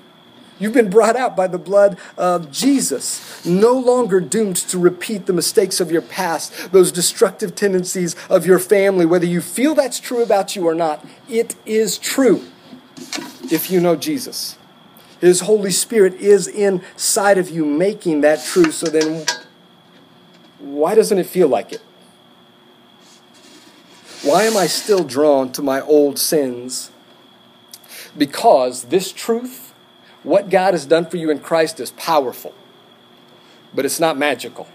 You've 0.59 0.73
been 0.73 0.91
brought 0.91 1.17
out 1.17 1.37
by 1.37 1.49
the 1.49 1.59
blood 1.59 1.99
of 2.17 2.53
Jesus, 2.53 3.45
no 3.45 3.73
longer 3.73 4.21
doomed 4.21 4.57
to 4.57 4.79
repeat 4.79 5.27
the 5.27 5.33
mistakes 5.33 5.81
of 5.81 5.91
your 5.91 6.03
past, 6.03 6.71
those 6.71 6.93
destructive 6.93 7.57
tendencies 7.57 8.15
of 8.31 8.47
your 8.47 8.61
family, 8.61 9.05
whether 9.05 9.27
you 9.27 9.41
feel 9.41 9.75
that's 9.75 9.99
true 9.99 10.23
about 10.23 10.55
you 10.55 10.67
or 10.67 10.75
not. 10.75 11.05
It 11.29 11.57
is 11.67 11.99
true 11.99 12.45
if 13.51 13.69
you 13.69 13.81
know 13.81 13.97
Jesus. 13.97 14.57
His 15.25 15.41
Holy 15.41 15.71
Spirit 15.71 16.17
is 16.17 16.47
inside 16.47 17.39
of 17.39 17.49
you 17.49 17.65
making 17.65 18.21
that 18.21 18.45
true. 18.45 18.71
So 18.71 18.89
then, 18.89 19.25
why 20.59 20.95
doesn't 20.95 21.17
it 21.17 21.25
feel 21.25 21.49
like 21.49 21.73
it? 21.73 21.81
Why 24.23 24.43
am 24.43 24.55
I 24.55 24.67
still 24.67 25.03
drawn 25.03 25.51
to 25.53 25.63
my 25.63 25.81
old 25.81 26.19
sins? 26.19 26.91
Because 28.19 28.85
this 28.85 29.13
truth, 29.13 29.73
what 30.25 30.51
God 30.51 30.75
has 30.75 30.85
done 30.85 31.07
for 31.07 31.17
you 31.17 31.31
in 31.31 31.39
Christ, 31.39 31.81
is 31.81 31.93
powerful, 31.93 32.55
but 33.73 33.87
it's 33.87 33.99
not 33.99 34.19
magical. 34.19 34.69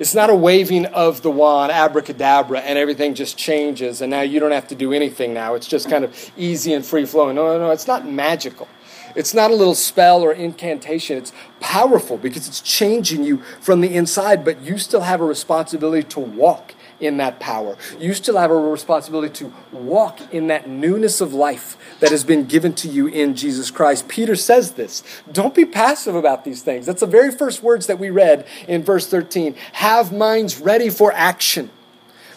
It's 0.00 0.16
not 0.16 0.28
a 0.28 0.34
waving 0.34 0.86
of 0.86 1.22
the 1.22 1.30
wand, 1.30 1.70
abracadabra, 1.70 2.62
and 2.62 2.76
everything 2.76 3.14
just 3.14 3.38
changes, 3.38 4.00
and 4.00 4.10
now 4.10 4.22
you 4.22 4.40
don't 4.40 4.50
have 4.50 4.66
to 4.68 4.74
do 4.74 4.92
anything 4.92 5.32
now. 5.32 5.54
It's 5.54 5.68
just 5.68 5.88
kind 5.88 6.04
of 6.04 6.32
easy 6.36 6.72
and 6.72 6.84
free 6.84 7.06
flowing. 7.06 7.36
No, 7.36 7.46
no, 7.46 7.58
no, 7.60 7.70
it's 7.70 7.86
not 7.86 8.04
magical. 8.04 8.66
It's 9.14 9.34
not 9.34 9.50
a 9.50 9.54
little 9.54 9.74
spell 9.74 10.22
or 10.22 10.32
incantation. 10.32 11.18
It's 11.18 11.32
powerful 11.60 12.16
because 12.16 12.48
it's 12.48 12.60
changing 12.60 13.24
you 13.24 13.38
from 13.60 13.80
the 13.80 13.94
inside, 13.94 14.44
but 14.44 14.60
you 14.60 14.78
still 14.78 15.02
have 15.02 15.20
a 15.20 15.24
responsibility 15.24 16.06
to 16.10 16.20
walk 16.20 16.74
in 17.00 17.16
that 17.18 17.40
power. 17.40 17.76
You 17.98 18.14
still 18.14 18.38
have 18.38 18.50
a 18.50 18.56
responsibility 18.56 19.32
to 19.34 19.52
walk 19.72 20.20
in 20.32 20.46
that 20.48 20.68
newness 20.68 21.20
of 21.20 21.34
life 21.34 21.76
that 22.00 22.10
has 22.10 22.24
been 22.24 22.44
given 22.44 22.72
to 22.74 22.88
you 22.88 23.06
in 23.06 23.34
Jesus 23.34 23.70
Christ. 23.70 24.08
Peter 24.08 24.36
says 24.36 24.72
this. 24.72 25.02
Don't 25.30 25.54
be 25.54 25.64
passive 25.64 26.14
about 26.14 26.44
these 26.44 26.62
things. 26.62 26.86
That's 26.86 27.00
the 27.00 27.06
very 27.06 27.30
first 27.30 27.62
words 27.62 27.86
that 27.86 27.98
we 27.98 28.10
read 28.10 28.46
in 28.68 28.82
verse 28.82 29.06
13. 29.06 29.54
Have 29.72 30.12
minds 30.12 30.60
ready 30.60 30.90
for 30.90 31.12
action. 31.12 31.70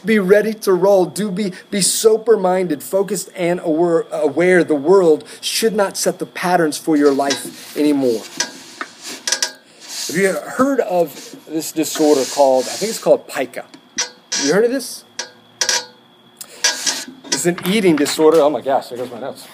Be 0.08 0.20
ready 0.20 0.54
to 0.54 0.72
roll. 0.72 1.06
Do 1.06 1.30
be, 1.30 1.52
be 1.70 1.82
sober 1.82 2.38
minded, 2.38 2.82
focused, 2.82 3.30
and 3.36 3.60
aware, 3.60 4.06
aware 4.10 4.64
the 4.64 4.74
world 4.74 5.26
should 5.42 5.74
not 5.76 5.98
set 5.98 6.18
the 6.18 6.26
patterns 6.26 6.78
for 6.78 6.96
your 6.96 7.12
life 7.12 7.76
anymore. 7.76 8.22
Have 10.08 10.16
you 10.16 10.32
heard 10.52 10.80
of 10.80 11.36
this 11.50 11.74
disorder 11.74 12.24
called, 12.34 12.64
I 12.64 12.70
think 12.70 12.90
it's 12.92 13.04
called 13.04 13.28
pica? 13.28 13.66
You 14.46 14.54
heard 14.54 14.64
of 14.64 14.72
this? 14.72 15.04
It's 17.26 17.46
an 17.46 17.60
eating 17.68 17.98
disorder. 17.98 18.40
Oh 18.40 18.50
my 18.50 18.62
gosh, 18.62 18.88
there 18.88 18.98
goes 18.98 19.12
my 19.12 19.20
notes. 19.20 19.46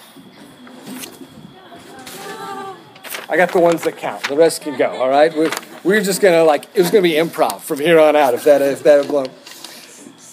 I 3.28 3.38
got 3.38 3.52
the 3.52 3.60
ones 3.60 3.82
that 3.86 3.98
count. 3.98 4.28
The 4.30 4.38
rest 4.38 4.62
can 4.62 4.78
go, 4.78 4.92
all 5.02 5.10
right? 5.10 5.36
We're, 5.36 5.50
we're 5.84 6.02
just 6.04 6.22
to, 6.22 6.44
like, 6.44 6.66
it 6.76 6.82
was 6.82 6.92
to 6.92 7.02
be 7.02 7.14
improv 7.14 7.62
from 7.62 7.80
here 7.80 8.00
on 8.00 8.16
out 8.16 8.36
if 8.36 8.44
that, 8.44 8.62
if 8.62 8.84
that 8.84 9.08
blown. 9.08 9.30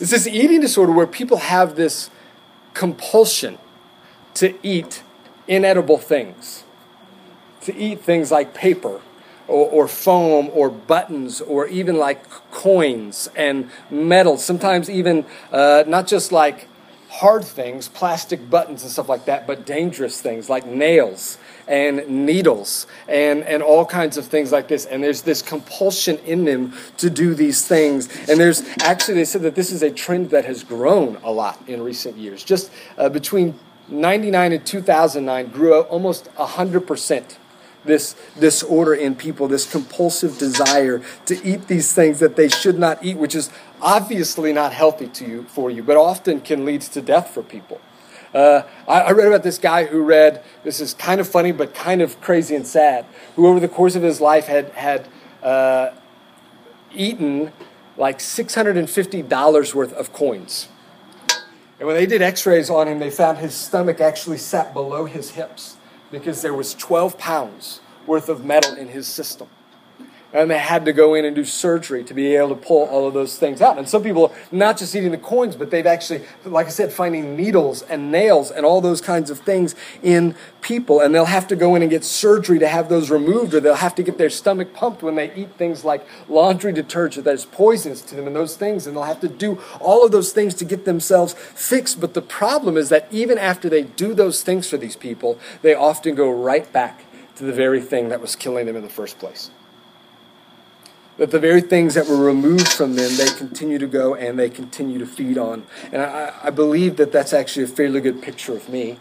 It's 0.00 0.10
this 0.10 0.26
eating 0.26 0.62
disorder 0.62 0.92
where 0.92 1.06
people 1.06 1.36
have 1.36 1.76
this 1.76 2.08
compulsion 2.72 3.58
to 4.34 4.54
eat 4.66 5.02
inedible 5.46 5.98
things, 5.98 6.64
to 7.62 7.76
eat 7.76 8.00
things 8.00 8.30
like 8.30 8.54
paper 8.54 9.02
or, 9.46 9.68
or, 9.68 9.88
foam 9.88 10.48
or 10.54 10.70
buttons 10.70 11.42
or 11.42 11.66
even 11.66 11.96
like 11.96 12.30
coins 12.50 13.28
and 13.36 13.68
metal. 13.90 14.38
Sometimes 14.38 14.88
even 14.88 15.26
uh, 15.52 15.84
not 15.86 16.06
just 16.06 16.32
like 16.32 16.66
hard 17.10 17.44
things, 17.44 17.88
plastic 17.88 18.48
buttons 18.48 18.82
and 18.82 18.90
stuff 18.90 19.08
like 19.08 19.26
that, 19.26 19.46
but 19.46 19.66
dangerous 19.66 20.20
things 20.20 20.48
like 20.48 20.64
nails 20.64 21.36
and 21.68 22.06
needles 22.08 22.86
and, 23.08 23.42
and 23.44 23.62
all 23.62 23.84
kinds 23.84 24.16
of 24.16 24.26
things 24.26 24.52
like 24.52 24.68
this. 24.68 24.86
And 24.86 25.02
there's 25.02 25.22
this 25.22 25.42
compulsion 25.42 26.18
in 26.18 26.44
them 26.44 26.74
to 26.98 27.10
do 27.10 27.34
these 27.34 27.66
things. 27.66 28.08
And 28.28 28.40
there's 28.40 28.62
actually, 28.80 29.14
they 29.14 29.24
said 29.24 29.42
that 29.42 29.54
this 29.54 29.70
is 29.70 29.82
a 29.82 29.90
trend 29.90 30.30
that 30.30 30.44
has 30.44 30.64
grown 30.64 31.16
a 31.22 31.30
lot 31.30 31.60
in 31.68 31.82
recent 31.82 32.16
years. 32.16 32.42
Just 32.42 32.70
uh, 32.98 33.08
between 33.08 33.58
99 33.88 34.52
and 34.52 34.66
2009, 34.66 35.48
grew 35.48 35.80
almost 35.82 36.32
100% 36.34 37.36
this 37.84 38.14
disorder 38.38 38.94
in 38.94 39.14
people, 39.14 39.48
this 39.48 39.70
compulsive 39.70 40.38
desire 40.38 41.02
to 41.26 41.42
eat 41.44 41.66
these 41.66 41.92
things 41.92 42.18
that 42.20 42.36
they 42.36 42.48
should 42.48 42.78
not 42.78 43.02
eat, 43.02 43.16
which 43.16 43.34
is 43.34 43.50
obviously 43.80 44.52
not 44.52 44.72
healthy 44.72 45.06
to 45.08 45.26
you 45.26 45.42
for 45.44 45.70
you, 45.70 45.82
but 45.82 45.96
often 45.96 46.40
can 46.40 46.64
lead 46.64 46.82
to 46.82 47.00
death 47.00 47.30
for 47.30 47.42
people. 47.42 47.80
Uh, 48.34 48.62
I, 48.86 49.00
I 49.00 49.10
read 49.12 49.26
about 49.26 49.42
this 49.42 49.58
guy 49.58 49.84
who 49.84 50.02
read, 50.02 50.42
this 50.62 50.80
is 50.80 50.94
kind 50.94 51.20
of 51.20 51.28
funny, 51.28 51.52
but 51.52 51.74
kind 51.74 52.00
of 52.00 52.20
crazy 52.20 52.54
and 52.54 52.66
sad, 52.66 53.04
who 53.36 53.46
over 53.46 53.60
the 53.60 53.68
course 53.68 53.96
of 53.96 54.02
his 54.02 54.20
life 54.20 54.46
had, 54.46 54.70
had 54.70 55.08
uh, 55.42 55.90
eaten 56.94 57.52
like 57.96 58.18
$650 58.18 59.74
worth 59.74 59.92
of 59.92 60.12
coins. 60.12 60.68
And 61.78 61.86
when 61.86 61.96
they 61.96 62.06
did 62.06 62.22
x 62.22 62.46
rays 62.46 62.70
on 62.70 62.86
him, 62.88 62.98
they 62.98 63.10
found 63.10 63.38
his 63.38 63.54
stomach 63.54 64.00
actually 64.00 64.38
sat 64.38 64.72
below 64.72 65.06
his 65.06 65.30
hips 65.30 65.76
because 66.10 66.42
there 66.42 66.54
was 66.54 66.74
12 66.74 67.18
pounds 67.18 67.80
worth 68.06 68.28
of 68.28 68.44
metal 68.44 68.74
in 68.74 68.88
his 68.88 69.06
system 69.06 69.48
and 70.32 70.50
they 70.50 70.58
had 70.58 70.84
to 70.84 70.92
go 70.92 71.14
in 71.14 71.24
and 71.24 71.34
do 71.34 71.44
surgery 71.44 72.04
to 72.04 72.14
be 72.14 72.36
able 72.36 72.50
to 72.50 72.54
pull 72.54 72.86
all 72.86 73.08
of 73.08 73.14
those 73.14 73.36
things 73.36 73.60
out. 73.60 73.78
And 73.78 73.88
some 73.88 74.02
people, 74.02 74.32
not 74.52 74.78
just 74.78 74.94
eating 74.94 75.10
the 75.10 75.18
coins, 75.18 75.56
but 75.56 75.70
they've 75.70 75.86
actually, 75.86 76.22
like 76.44 76.66
I 76.66 76.70
said, 76.70 76.92
finding 76.92 77.36
needles 77.36 77.82
and 77.82 78.12
nails 78.12 78.50
and 78.50 78.64
all 78.64 78.80
those 78.80 79.00
kinds 79.00 79.30
of 79.30 79.40
things 79.40 79.74
in 80.02 80.36
people. 80.60 81.00
And 81.00 81.14
they'll 81.14 81.24
have 81.24 81.48
to 81.48 81.56
go 81.56 81.74
in 81.74 81.82
and 81.82 81.90
get 81.90 82.04
surgery 82.04 82.58
to 82.60 82.68
have 82.68 82.88
those 82.88 83.10
removed, 83.10 83.54
or 83.54 83.60
they'll 83.60 83.74
have 83.74 83.94
to 83.96 84.02
get 84.02 84.18
their 84.18 84.30
stomach 84.30 84.72
pumped 84.72 85.02
when 85.02 85.16
they 85.16 85.34
eat 85.34 85.52
things 85.54 85.84
like 85.84 86.06
laundry 86.28 86.72
detergent 86.72 87.24
that's 87.24 87.44
poisonous 87.44 88.02
to 88.02 88.14
them 88.14 88.26
and 88.26 88.36
those 88.36 88.56
things. 88.56 88.86
And 88.86 88.96
they'll 88.96 89.04
have 89.04 89.20
to 89.20 89.28
do 89.28 89.60
all 89.80 90.04
of 90.04 90.12
those 90.12 90.32
things 90.32 90.54
to 90.56 90.64
get 90.64 90.84
themselves 90.84 91.34
fixed. 91.34 92.00
But 92.00 92.14
the 92.14 92.22
problem 92.22 92.76
is 92.76 92.88
that 92.90 93.08
even 93.10 93.36
after 93.36 93.68
they 93.68 93.82
do 93.82 94.14
those 94.14 94.42
things 94.42 94.68
for 94.68 94.76
these 94.76 94.96
people, 94.96 95.38
they 95.62 95.74
often 95.74 96.14
go 96.14 96.30
right 96.30 96.72
back 96.72 97.04
to 97.36 97.44
the 97.44 97.52
very 97.52 97.80
thing 97.80 98.10
that 98.10 98.20
was 98.20 98.36
killing 98.36 98.66
them 98.66 98.76
in 98.76 98.82
the 98.82 98.88
first 98.88 99.18
place 99.18 99.50
that 101.20 101.30
the 101.30 101.38
very 101.38 101.60
things 101.60 101.96
that 101.96 102.06
were 102.06 102.16
removed 102.16 102.66
from 102.66 102.94
them, 102.94 103.14
they 103.18 103.26
continue 103.26 103.76
to 103.76 103.86
go 103.86 104.14
and 104.14 104.38
they 104.38 104.48
continue 104.48 104.98
to 104.98 105.04
feed 105.04 105.36
on. 105.36 105.64
And 105.92 106.00
I, 106.00 106.32
I 106.44 106.48
believe 106.48 106.96
that 106.96 107.12
that's 107.12 107.34
actually 107.34 107.64
a 107.64 107.66
fairly 107.66 108.00
good 108.00 108.22
picture 108.22 108.54
of 108.54 108.70
me. 108.70 108.98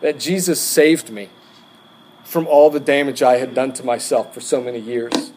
That 0.00 0.20
Jesus 0.20 0.60
saved 0.60 1.10
me 1.10 1.28
from 2.22 2.46
all 2.46 2.70
the 2.70 2.78
damage 2.78 3.20
I 3.20 3.38
had 3.38 3.52
done 3.52 3.72
to 3.72 3.82
myself 3.82 4.32
for 4.32 4.40
so 4.40 4.60
many 4.60 4.78
years. 4.78 5.32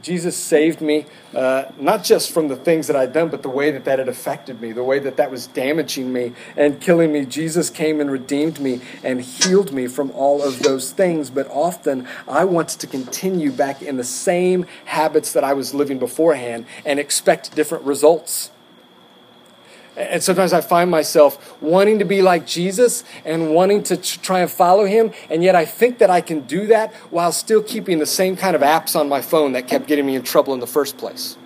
Jesus 0.00 0.36
saved 0.36 0.80
me, 0.80 1.04
uh, 1.34 1.64
not 1.78 2.02
just 2.02 2.32
from 2.32 2.48
the 2.48 2.56
things 2.56 2.86
that 2.86 2.96
I'd 2.96 3.12
done, 3.12 3.28
but 3.28 3.42
the 3.42 3.50
way 3.50 3.70
that 3.70 3.84
that 3.84 3.98
had 3.98 4.08
affected 4.08 4.60
me, 4.60 4.72
the 4.72 4.82
way 4.82 4.98
that 4.98 5.18
that 5.18 5.30
was 5.30 5.46
damaging 5.48 6.12
me 6.12 6.32
and 6.56 6.80
killing 6.80 7.12
me. 7.12 7.26
Jesus 7.26 7.68
came 7.68 8.00
and 8.00 8.10
redeemed 8.10 8.58
me 8.58 8.80
and 9.04 9.20
healed 9.20 9.72
me 9.72 9.86
from 9.88 10.10
all 10.12 10.42
of 10.42 10.60
those 10.60 10.92
things. 10.92 11.28
But 11.28 11.46
often 11.50 12.08
I 12.26 12.44
want 12.44 12.70
to 12.70 12.86
continue 12.86 13.52
back 13.52 13.82
in 13.82 13.96
the 13.96 14.04
same 14.04 14.66
habits 14.86 15.32
that 15.32 15.44
I 15.44 15.52
was 15.52 15.74
living 15.74 15.98
beforehand 15.98 16.64
and 16.86 16.98
expect 16.98 17.54
different 17.54 17.84
results. 17.84 18.51
And 19.96 20.22
sometimes 20.22 20.52
I 20.52 20.62
find 20.62 20.90
myself 20.90 21.60
wanting 21.60 21.98
to 21.98 22.04
be 22.04 22.22
like 22.22 22.46
Jesus 22.46 23.04
and 23.24 23.54
wanting 23.54 23.82
to 23.84 23.96
try 23.96 24.40
and 24.40 24.50
follow 24.50 24.86
him, 24.86 25.12
and 25.28 25.42
yet 25.42 25.54
I 25.54 25.64
think 25.64 25.98
that 25.98 26.08
I 26.08 26.20
can 26.20 26.40
do 26.40 26.66
that 26.68 26.94
while 27.10 27.32
still 27.32 27.62
keeping 27.62 27.98
the 27.98 28.06
same 28.06 28.36
kind 28.36 28.56
of 28.56 28.62
apps 28.62 28.98
on 28.98 29.08
my 29.08 29.20
phone 29.20 29.52
that 29.52 29.68
kept 29.68 29.86
getting 29.86 30.06
me 30.06 30.14
in 30.14 30.22
trouble 30.22 30.54
in 30.54 30.60
the 30.60 30.66
first 30.66 30.96
place. 30.96 31.36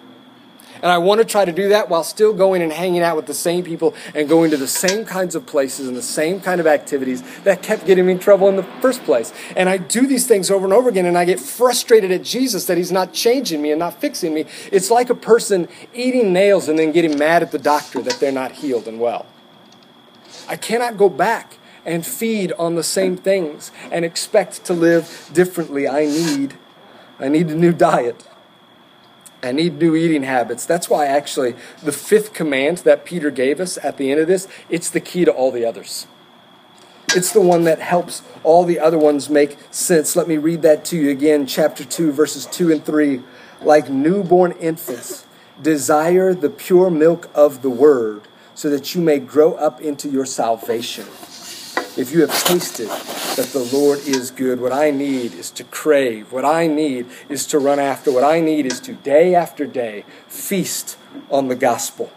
And 0.86 0.92
I 0.92 0.98
want 0.98 1.18
to 1.20 1.24
try 1.24 1.44
to 1.44 1.50
do 1.50 1.70
that 1.70 1.88
while 1.88 2.04
still 2.04 2.32
going 2.32 2.62
and 2.62 2.72
hanging 2.72 3.02
out 3.02 3.16
with 3.16 3.26
the 3.26 3.34
same 3.34 3.64
people 3.64 3.92
and 4.14 4.28
going 4.28 4.52
to 4.52 4.56
the 4.56 4.68
same 4.68 5.04
kinds 5.04 5.34
of 5.34 5.44
places 5.44 5.88
and 5.88 5.96
the 5.96 6.00
same 6.00 6.38
kind 6.38 6.60
of 6.60 6.68
activities 6.68 7.24
that 7.40 7.60
kept 7.60 7.86
getting 7.86 8.06
me 8.06 8.12
in 8.12 8.20
trouble 8.20 8.48
in 8.48 8.54
the 8.54 8.62
first 8.62 9.02
place. 9.02 9.32
And 9.56 9.68
I 9.68 9.78
do 9.78 10.06
these 10.06 10.28
things 10.28 10.48
over 10.48 10.64
and 10.64 10.72
over 10.72 10.88
again 10.88 11.04
and 11.04 11.18
I 11.18 11.24
get 11.24 11.40
frustrated 11.40 12.12
at 12.12 12.22
Jesus 12.22 12.66
that 12.66 12.76
he's 12.76 12.92
not 12.92 13.12
changing 13.12 13.60
me 13.60 13.72
and 13.72 13.80
not 13.80 14.00
fixing 14.00 14.32
me. 14.32 14.44
It's 14.70 14.88
like 14.88 15.10
a 15.10 15.16
person 15.16 15.66
eating 15.92 16.32
nails 16.32 16.68
and 16.68 16.78
then 16.78 16.92
getting 16.92 17.18
mad 17.18 17.42
at 17.42 17.50
the 17.50 17.58
doctor 17.58 18.00
that 18.02 18.20
they're 18.20 18.30
not 18.30 18.52
healed 18.52 18.86
and 18.86 19.00
well. 19.00 19.26
I 20.46 20.54
cannot 20.54 20.96
go 20.96 21.08
back 21.08 21.58
and 21.84 22.06
feed 22.06 22.52
on 22.60 22.76
the 22.76 22.84
same 22.84 23.16
things 23.16 23.72
and 23.90 24.04
expect 24.04 24.64
to 24.66 24.72
live 24.72 25.30
differently. 25.32 25.88
I 25.88 26.06
need 26.06 26.54
I 27.18 27.26
need 27.28 27.48
a 27.48 27.56
new 27.56 27.72
diet. 27.72 28.24
I 29.46 29.52
need 29.52 29.78
new 29.78 29.94
eating 29.94 30.24
habits. 30.24 30.66
That's 30.66 30.90
why 30.90 31.06
actually 31.06 31.54
the 31.82 31.92
fifth 31.92 32.32
command 32.32 32.78
that 32.78 33.04
Peter 33.04 33.30
gave 33.30 33.60
us 33.60 33.78
at 33.82 33.96
the 33.96 34.10
end 34.10 34.20
of 34.20 34.26
this, 34.26 34.48
it's 34.68 34.90
the 34.90 35.00
key 35.00 35.24
to 35.24 35.32
all 35.32 35.50
the 35.50 35.64
others. 35.64 36.06
It's 37.14 37.32
the 37.32 37.40
one 37.40 37.64
that 37.64 37.78
helps 37.78 38.22
all 38.42 38.64
the 38.64 38.78
other 38.78 38.98
ones 38.98 39.30
make 39.30 39.56
sense. 39.70 40.16
Let 40.16 40.28
me 40.28 40.36
read 40.36 40.62
that 40.62 40.84
to 40.86 40.96
you 40.96 41.10
again, 41.10 41.46
chapter 41.46 41.84
2, 41.84 42.12
verses 42.12 42.46
2 42.46 42.72
and 42.72 42.84
3. 42.84 43.22
Like 43.62 43.88
newborn 43.88 44.52
infants, 44.52 45.24
desire 45.62 46.34
the 46.34 46.50
pure 46.50 46.90
milk 46.90 47.30
of 47.34 47.62
the 47.62 47.70
word, 47.70 48.22
so 48.54 48.68
that 48.68 48.94
you 48.94 49.00
may 49.00 49.18
grow 49.18 49.54
up 49.54 49.80
into 49.80 50.10
your 50.10 50.26
salvation 50.26 51.06
if 51.96 52.10
you 52.12 52.20
have 52.20 52.44
tasted 52.44 52.90
that 53.36 53.52
the 53.52 53.64
Lord 53.64 54.00
is 54.00 54.30
good, 54.30 54.60
what 54.60 54.72
I 54.72 54.90
need 54.90 55.34
is 55.34 55.50
to 55.52 55.64
crave. 55.64 56.32
What 56.32 56.44
I 56.44 56.66
need 56.66 57.06
is 57.28 57.46
to 57.46 57.58
run 57.58 57.78
after. 57.78 58.10
What 58.10 58.24
I 58.24 58.40
need 58.40 58.66
is 58.66 58.80
to 58.80 58.94
day 58.94 59.34
after 59.34 59.66
day 59.66 60.04
feast 60.26 60.98
on 61.30 61.48
the 61.48 61.54
gospel. 61.54 62.10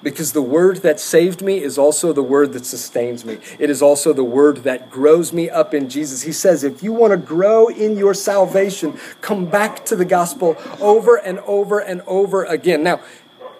Because 0.00 0.32
the 0.32 0.42
word 0.42 0.78
that 0.78 1.00
saved 1.00 1.42
me 1.42 1.60
is 1.60 1.76
also 1.76 2.12
the 2.12 2.22
word 2.22 2.52
that 2.52 2.64
sustains 2.64 3.24
me. 3.24 3.38
It 3.58 3.68
is 3.68 3.82
also 3.82 4.12
the 4.12 4.22
word 4.22 4.58
that 4.58 4.90
grows 4.90 5.32
me 5.32 5.50
up 5.50 5.74
in 5.74 5.88
Jesus. 5.88 6.22
He 6.22 6.30
says, 6.30 6.62
if 6.62 6.84
you 6.84 6.92
want 6.92 7.10
to 7.10 7.16
grow 7.16 7.66
in 7.66 7.96
your 7.96 8.14
salvation, 8.14 8.96
come 9.20 9.46
back 9.46 9.84
to 9.86 9.96
the 9.96 10.04
gospel 10.04 10.56
over 10.80 11.16
and 11.16 11.40
over 11.40 11.80
and 11.80 12.02
over 12.06 12.44
again. 12.44 12.84
Now, 12.84 13.00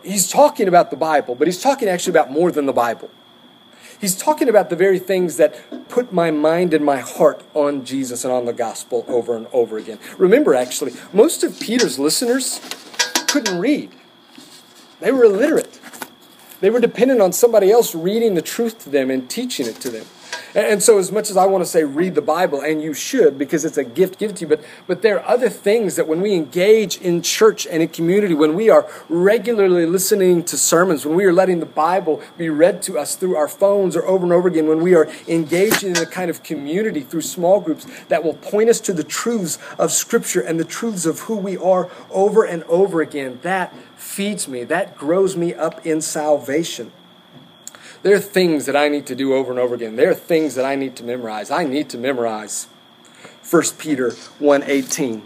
he's 0.05 0.31
talking 0.31 0.69
about 0.69 0.91
the 0.91 0.97
Bible, 0.97 1.35
but 1.35 1.49
he's 1.49 1.61
talking 1.61 1.89
actually 1.89 2.13
about 2.13 2.31
more 2.31 2.53
than 2.53 2.67
the 2.67 2.73
Bible. 2.73 3.11
He's 4.01 4.17
talking 4.17 4.49
about 4.49 4.71
the 4.71 4.77
very 4.77 4.99
things 4.99 5.37
that 5.39 5.89
put 5.89 6.13
my 6.13 6.31
mind 6.31 6.73
and 6.73 6.85
my 6.85 6.99
heart 6.99 7.43
on 7.55 7.85
Jesus 7.85 8.25
and 8.25 8.33
on 8.33 8.45
the 8.45 8.53
gospel 8.53 9.05
over 9.09 9.37
and 9.37 9.47
over 9.53 9.77
again. 9.77 9.99
Remember, 10.17 10.55
actually, 10.55 10.93
most 11.13 11.43
of 11.43 11.59
Peter's 11.59 11.99
listeners 11.99 12.61
couldn't 13.27 13.59
read, 13.59 13.91
they 15.01 15.13
were 15.13 15.25
illiterate. 15.25 15.81
They 16.61 16.71
were 16.71 16.81
dependent 16.81 17.21
on 17.21 17.33
somebody 17.33 17.71
else 17.71 17.95
reading 17.95 18.35
the 18.35 18.43
truth 18.43 18.81
to 18.81 18.91
them 18.91 19.11
and 19.11 19.31
teaching 19.31 19.67
it 19.67 19.77
to 19.77 19.91
them. 19.91 20.07
And 20.55 20.83
so, 20.83 20.99
as 20.99 21.13
much 21.13 21.29
as 21.29 21.37
I 21.37 21.45
want 21.45 21.63
to 21.63 21.71
say 21.71 21.85
read 21.85 22.15
the 22.15 22.23
Bible, 22.23 22.61
and 22.61 22.81
you 22.81 22.95
should 22.95 23.37
because 23.37 23.65
it's 23.67 23.77
a 23.77 23.85
gift 23.85 24.19
given 24.19 24.35
to 24.37 24.41
you, 24.43 24.49
but, 24.49 24.65
but 24.87 25.03
there 25.03 25.21
are 25.21 25.29
other 25.29 25.51
things 25.51 25.97
that 25.97 26.09
when 26.09 26.23
we 26.23 26.35
engage 26.35 26.97
in 26.99 27.21
church 27.21 27.67
and 27.67 27.83
in 27.83 27.89
community, 27.91 28.33
when 28.33 28.55
we 28.55 28.71
are 28.71 28.89
regularly 29.11 29.85
listening 29.85 30.43
to 30.45 30.57
sermons, 30.57 31.05
when 31.05 31.17
we 31.17 31.25
are 31.25 31.33
letting 31.33 31.61
the 31.61 31.67
Bible 31.67 32.23
be 32.39 32.49
read 32.49 32.81
to 32.83 32.99
us 32.99 33.15
through 33.15 33.37
our 33.37 33.49
phones 33.49 33.95
or 33.95 34.07
over 34.07 34.25
and 34.25 34.33
over 34.33 34.49
again, 34.49 34.67
when 34.67 34.83
we 34.83 34.95
are 34.95 35.09
engaging 35.27 35.91
in 35.91 35.97
a 35.99 36.07
kind 36.07 36.31
of 36.31 36.43
community 36.43 37.01
through 37.01 37.21
small 37.21 37.61
groups 37.61 37.87
that 38.09 38.25
will 38.25 38.35
point 38.35 38.71
us 38.71 38.81
to 38.81 38.95
the 38.95 39.05
truths 39.05 39.59
of 39.79 39.93
Scripture 39.93 40.41
and 40.41 40.59
the 40.59 40.65
truths 40.65 41.05
of 41.05 41.21
who 41.21 41.37
we 41.37 41.59
are 41.59 41.91
over 42.11 42.45
and 42.45 42.63
over 42.65 43.03
again, 43.03 43.39
that 43.43 43.75
feeds 43.97 44.49
me, 44.49 44.65
that 44.65 44.97
grows 44.97 45.37
me 45.37 45.53
up 45.53 45.85
in 45.85 46.01
salvation. 46.01 46.91
There 48.03 48.15
are 48.15 48.21
things 48.21 48.67
that 48.67 48.77
I 48.77 48.89
need 48.89 49.07
to 49.07 49.15
do 49.15 49.35
over 49.35 49.51
and 49.51 49.59
over 49.59 49.75
again. 49.75 49.97
There 49.97 50.11
are 50.11 50.15
things 50.15 50.55
that 50.55 50.65
I 50.65 50.77
need 50.77 50.95
to 50.97 51.05
memorize. 51.05 51.51
I 51.51 51.65
need 51.65 51.89
to 51.91 51.99
memorize 51.99 52.67
1 53.49 53.63
Peter 53.79 54.11
1:18. 54.39 55.23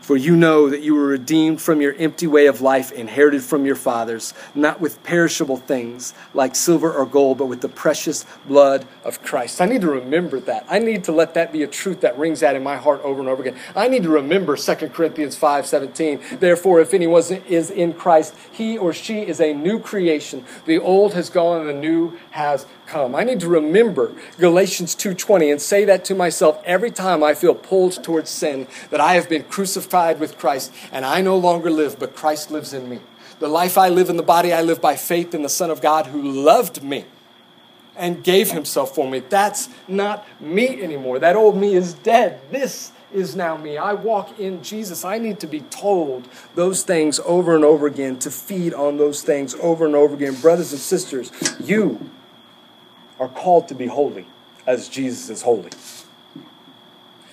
For 0.00 0.16
you 0.16 0.34
know 0.34 0.68
that 0.70 0.80
you 0.80 0.94
were 0.94 1.06
redeemed 1.06 1.60
from 1.60 1.80
your 1.80 1.94
empty 1.94 2.26
way 2.26 2.46
of 2.46 2.60
life 2.60 2.90
inherited 2.90 3.42
from 3.42 3.66
your 3.66 3.76
fathers, 3.76 4.34
not 4.54 4.80
with 4.80 5.02
perishable 5.02 5.58
things 5.58 6.14
like 6.34 6.56
silver 6.56 6.92
or 6.92 7.04
gold, 7.06 7.38
but 7.38 7.46
with 7.46 7.60
the 7.60 7.68
precious 7.68 8.24
blood 8.46 8.86
of 9.04 9.22
Christ. 9.22 9.60
I 9.60 9.66
need 9.66 9.82
to 9.82 9.90
remember 9.90 10.40
that. 10.40 10.64
I 10.68 10.78
need 10.78 11.04
to 11.04 11.12
let 11.12 11.34
that 11.34 11.52
be 11.52 11.62
a 11.62 11.66
truth 11.66 12.00
that 12.00 12.18
rings 12.18 12.42
out 12.42 12.56
in 12.56 12.62
my 12.62 12.76
heart 12.76 13.02
over 13.02 13.20
and 13.20 13.28
over 13.28 13.42
again. 13.42 13.56
I 13.76 13.88
need 13.88 14.02
to 14.04 14.08
remember 14.08 14.56
2 14.56 14.92
Corinthians 14.92 15.36
5:17. 15.36 16.40
Therefore, 16.40 16.80
if 16.80 16.94
anyone 16.94 17.22
is 17.48 17.70
in 17.70 17.92
Christ, 17.92 18.34
he 18.50 18.78
or 18.78 18.92
she 18.92 19.20
is 19.20 19.40
a 19.40 19.52
new 19.52 19.78
creation. 19.78 20.44
The 20.64 20.78
old 20.78 21.14
has 21.14 21.28
gone 21.28 21.60
and 21.60 21.68
the 21.68 21.74
new 21.74 22.18
has 22.30 22.66
come. 22.90 23.14
I 23.14 23.22
need 23.22 23.40
to 23.40 23.48
remember 23.48 24.12
Galatians 24.38 24.96
2:20 24.96 25.50
and 25.50 25.62
say 25.62 25.84
that 25.84 26.04
to 26.06 26.14
myself 26.14 26.60
every 26.64 26.90
time 26.90 27.22
I 27.22 27.34
feel 27.34 27.54
pulled 27.54 28.02
towards 28.02 28.30
sin 28.30 28.66
that 28.90 29.00
I 29.00 29.14
have 29.14 29.28
been 29.28 29.44
crucified 29.44 30.18
with 30.18 30.36
Christ 30.36 30.72
and 30.90 31.06
I 31.06 31.20
no 31.20 31.36
longer 31.36 31.70
live 31.70 31.98
but 31.98 32.16
Christ 32.16 32.50
lives 32.50 32.74
in 32.74 32.90
me. 32.90 32.98
The 33.38 33.48
life 33.48 33.78
I 33.78 33.88
live 33.88 34.10
in 34.10 34.16
the 34.16 34.24
body 34.24 34.52
I 34.52 34.62
live 34.62 34.80
by 34.80 34.96
faith 34.96 35.34
in 35.34 35.42
the 35.42 35.48
Son 35.48 35.70
of 35.70 35.80
God 35.80 36.06
who 36.06 36.20
loved 36.20 36.82
me 36.82 37.04
and 37.96 38.24
gave 38.24 38.50
himself 38.50 38.94
for 38.94 39.08
me. 39.08 39.20
That's 39.20 39.68
not 39.86 40.26
me 40.40 40.82
anymore. 40.82 41.20
That 41.20 41.36
old 41.36 41.56
me 41.56 41.74
is 41.74 41.94
dead. 41.94 42.40
This 42.50 42.90
is 43.12 43.36
now 43.36 43.56
me. 43.56 43.76
I 43.76 43.92
walk 43.92 44.38
in 44.38 44.62
Jesus. 44.62 45.04
I 45.04 45.18
need 45.18 45.38
to 45.40 45.46
be 45.46 45.60
told 45.60 46.28
those 46.54 46.82
things 46.82 47.20
over 47.24 47.54
and 47.54 47.64
over 47.64 47.86
again, 47.86 48.18
to 48.20 48.30
feed 48.30 48.72
on 48.74 48.98
those 48.98 49.22
things 49.22 49.54
over 49.60 49.86
and 49.86 49.94
over 49.94 50.14
again. 50.14 50.34
Brothers 50.34 50.72
and 50.72 50.80
sisters, 50.80 51.30
you 51.60 52.10
are 53.20 53.28
called 53.28 53.68
to 53.68 53.74
be 53.74 53.86
holy 53.86 54.26
as 54.66 54.88
Jesus 54.88 55.30
is 55.30 55.42
holy. 55.42 55.70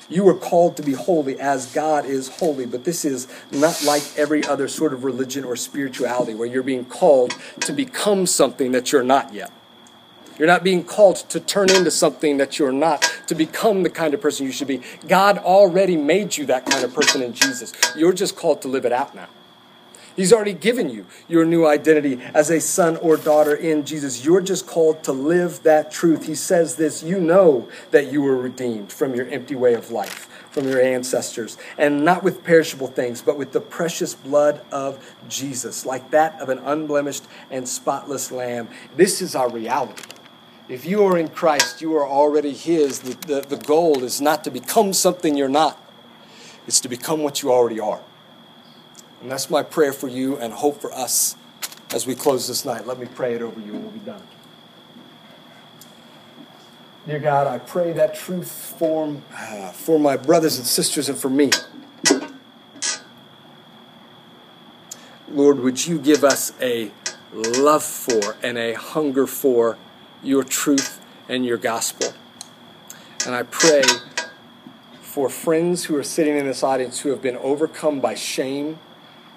You 0.09 0.27
are 0.29 0.35
called 0.35 0.77
to 0.77 0.83
be 0.83 0.93
holy 0.93 1.39
as 1.39 1.73
God 1.73 2.05
is 2.05 2.27
holy, 2.39 2.65
but 2.65 2.83
this 2.83 3.03
is 3.03 3.27
not 3.51 3.83
like 3.83 4.03
every 4.17 4.45
other 4.45 4.67
sort 4.67 4.93
of 4.93 5.03
religion 5.03 5.43
or 5.43 5.55
spirituality 5.55 6.33
where 6.33 6.47
you're 6.47 6.63
being 6.63 6.85
called 6.85 7.35
to 7.61 7.73
become 7.73 8.25
something 8.25 8.71
that 8.73 8.91
you're 8.91 9.03
not 9.03 9.33
yet. 9.33 9.51
You're 10.37 10.47
not 10.47 10.63
being 10.63 10.83
called 10.83 11.17
to 11.29 11.39
turn 11.39 11.71
into 11.71 11.89
something 11.89 12.37
that 12.37 12.59
you're 12.59 12.71
not, 12.71 13.01
to 13.27 13.35
become 13.35 13.83
the 13.83 13.89
kind 13.89 14.13
of 14.13 14.21
person 14.21 14.45
you 14.45 14.51
should 14.51 14.67
be. 14.67 14.81
God 15.07 15.39
already 15.39 15.97
made 15.97 16.37
you 16.37 16.45
that 16.45 16.65
kind 16.65 16.83
of 16.83 16.93
person 16.93 17.21
in 17.21 17.33
Jesus. 17.33 17.73
You're 17.95 18.13
just 18.13 18.35
called 18.35 18.61
to 18.61 18.67
live 18.67 18.85
it 18.85 18.91
out 18.91 19.15
now. 19.15 19.27
He's 20.17 20.33
already 20.33 20.53
given 20.53 20.89
you 20.89 21.05
your 21.27 21.45
new 21.45 21.67
identity 21.67 22.19
as 22.33 22.49
a 22.49 22.59
son 22.59 22.97
or 22.97 23.17
daughter 23.17 23.53
in 23.53 23.85
Jesus. 23.85 24.25
You're 24.25 24.41
just 24.41 24.65
called 24.65 25.03
to 25.03 25.11
live 25.11 25.61
that 25.61 25.91
truth. 25.91 26.25
He 26.25 26.33
says 26.33 26.75
this 26.75 27.03
you 27.03 27.19
know 27.19 27.69
that 27.91 28.11
you 28.11 28.23
were 28.23 28.35
redeemed 28.35 28.91
from 28.91 29.13
your 29.13 29.27
empty 29.27 29.53
way 29.53 29.75
of 29.75 29.91
life, 29.91 30.27
from 30.49 30.67
your 30.67 30.81
ancestors, 30.81 31.55
and 31.77 32.03
not 32.03 32.23
with 32.23 32.43
perishable 32.43 32.87
things, 32.87 33.21
but 33.21 33.37
with 33.37 33.51
the 33.51 33.61
precious 33.61 34.15
blood 34.15 34.59
of 34.71 35.15
Jesus, 35.29 35.85
like 35.85 36.09
that 36.09 36.41
of 36.41 36.49
an 36.49 36.57
unblemished 36.65 37.25
and 37.51 37.69
spotless 37.69 38.31
lamb. 38.31 38.69
This 38.95 39.21
is 39.21 39.35
our 39.35 39.51
reality. 39.51 40.01
If 40.67 40.83
you 40.83 41.03
are 41.03 41.19
in 41.19 41.27
Christ, 41.27 41.79
you 41.79 41.95
are 41.95 42.07
already 42.07 42.53
His. 42.53 42.99
The, 43.01 43.13
the, 43.27 43.41
the 43.41 43.63
goal 43.63 44.03
is 44.03 44.19
not 44.19 44.43
to 44.45 44.49
become 44.49 44.93
something 44.93 45.37
you're 45.37 45.47
not, 45.47 45.79
it's 46.65 46.79
to 46.79 46.89
become 46.89 47.21
what 47.21 47.43
you 47.43 47.51
already 47.51 47.79
are. 47.79 48.01
And 49.21 49.31
that's 49.31 49.49
my 49.49 49.63
prayer 49.63 49.93
for 49.93 50.07
you 50.07 50.37
and 50.37 50.53
hope 50.53 50.79
for 50.79 50.93
us 50.93 51.35
as 51.93 52.05
we 52.05 52.15
close 52.15 52.47
this 52.47 52.65
night. 52.65 52.85
Let 52.85 52.99
me 52.99 53.07
pray 53.13 53.33
it 53.33 53.41
over 53.41 53.59
you 53.59 53.73
and 53.73 53.83
we'll 53.83 53.91
be 53.91 53.99
done. 53.99 54.21
Dear 57.07 57.19
God, 57.19 57.47
I 57.47 57.57
pray 57.57 57.93
that 57.93 58.15
truth 58.15 58.51
form 58.51 59.23
uh, 59.33 59.71
for 59.71 59.97
my 59.97 60.17
brothers 60.17 60.57
and 60.57 60.67
sisters 60.67 61.07
and 61.07 61.17
for 61.17 61.29
me. 61.29 61.51
Lord, 65.29 65.59
would 65.59 65.87
you 65.87 65.99
give 65.99 66.23
us 66.23 66.51
a 66.61 66.91
love 67.33 67.83
for 67.83 68.35
and 68.43 68.57
a 68.57 68.73
hunger 68.73 69.25
for 69.25 69.77
your 70.21 70.43
truth 70.43 70.99
and 71.29 71.45
your 71.45 71.57
gospel? 71.57 72.13
And 73.25 73.33
I 73.35 73.43
pray 73.43 73.83
for 75.01 75.29
friends 75.29 75.85
who 75.85 75.95
are 75.95 76.03
sitting 76.03 76.37
in 76.37 76.45
this 76.45 76.63
audience 76.63 76.99
who 76.99 77.09
have 77.09 77.21
been 77.21 77.37
overcome 77.37 77.99
by 77.99 78.15
shame 78.15 78.79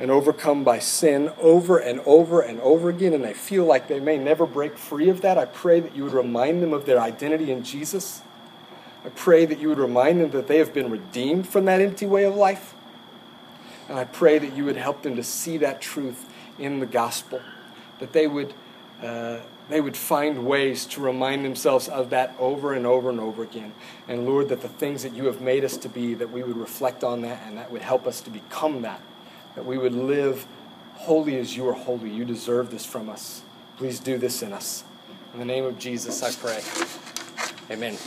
and 0.00 0.10
overcome 0.10 0.64
by 0.64 0.78
sin 0.78 1.30
over 1.38 1.76
and 1.76 2.00
over 2.00 2.40
and 2.40 2.58
over 2.60 2.88
again, 2.88 3.12
and 3.12 3.22
they 3.22 3.34
feel 3.34 3.66
like 3.66 3.86
they 3.86 4.00
may 4.00 4.16
never 4.16 4.46
break 4.46 4.78
free 4.78 5.10
of 5.10 5.20
that, 5.20 5.36
I 5.36 5.44
pray 5.44 5.78
that 5.78 5.94
you 5.94 6.04
would 6.04 6.14
remind 6.14 6.62
them 6.62 6.72
of 6.72 6.86
their 6.86 6.98
identity 6.98 7.52
in 7.52 7.62
Jesus. 7.62 8.22
I 9.04 9.10
pray 9.10 9.44
that 9.44 9.58
you 9.58 9.68
would 9.68 9.78
remind 9.78 10.22
them 10.22 10.30
that 10.30 10.48
they 10.48 10.56
have 10.56 10.72
been 10.72 10.90
redeemed 10.90 11.46
from 11.46 11.66
that 11.66 11.82
empty 11.82 12.06
way 12.06 12.24
of 12.24 12.34
life. 12.34 12.74
And 13.90 13.98
I 13.98 14.04
pray 14.04 14.38
that 14.38 14.56
you 14.56 14.64
would 14.64 14.76
help 14.76 15.02
them 15.02 15.16
to 15.16 15.22
see 15.22 15.58
that 15.58 15.82
truth 15.82 16.26
in 16.58 16.80
the 16.80 16.86
gospel, 16.86 17.42
that 17.98 18.14
they 18.14 18.26
would, 18.26 18.54
uh, 19.02 19.40
they 19.68 19.82
would 19.82 19.98
find 19.98 20.46
ways 20.46 20.86
to 20.86 21.02
remind 21.02 21.44
themselves 21.44 21.88
of 21.88 22.08
that 22.10 22.34
over 22.38 22.72
and 22.72 22.86
over 22.86 23.10
and 23.10 23.20
over 23.20 23.42
again. 23.42 23.74
And 24.08 24.24
Lord, 24.24 24.48
that 24.48 24.62
the 24.62 24.68
things 24.68 25.02
that 25.02 25.12
you 25.12 25.26
have 25.26 25.42
made 25.42 25.62
us 25.62 25.76
to 25.78 25.90
be, 25.90 26.14
that 26.14 26.30
we 26.30 26.42
would 26.42 26.56
reflect 26.56 27.04
on 27.04 27.20
that 27.22 27.42
and 27.46 27.58
that 27.58 27.70
would 27.70 27.82
help 27.82 28.06
us 28.06 28.22
to 28.22 28.30
become 28.30 28.80
that 28.82 29.02
that 29.60 29.66
we 29.66 29.76
would 29.76 29.92
live 29.92 30.46
holy 30.94 31.36
as 31.36 31.54
you 31.54 31.68
are 31.68 31.74
holy. 31.74 32.08
You 32.08 32.24
deserve 32.24 32.70
this 32.70 32.86
from 32.86 33.10
us. 33.10 33.42
Please 33.76 34.00
do 34.00 34.16
this 34.16 34.42
in 34.42 34.54
us. 34.54 34.84
In 35.34 35.38
the 35.38 35.44
name 35.44 35.66
of 35.66 35.78
Jesus, 35.78 36.22
I 36.22 36.32
pray. 36.32 36.62
Amen. 37.70 37.98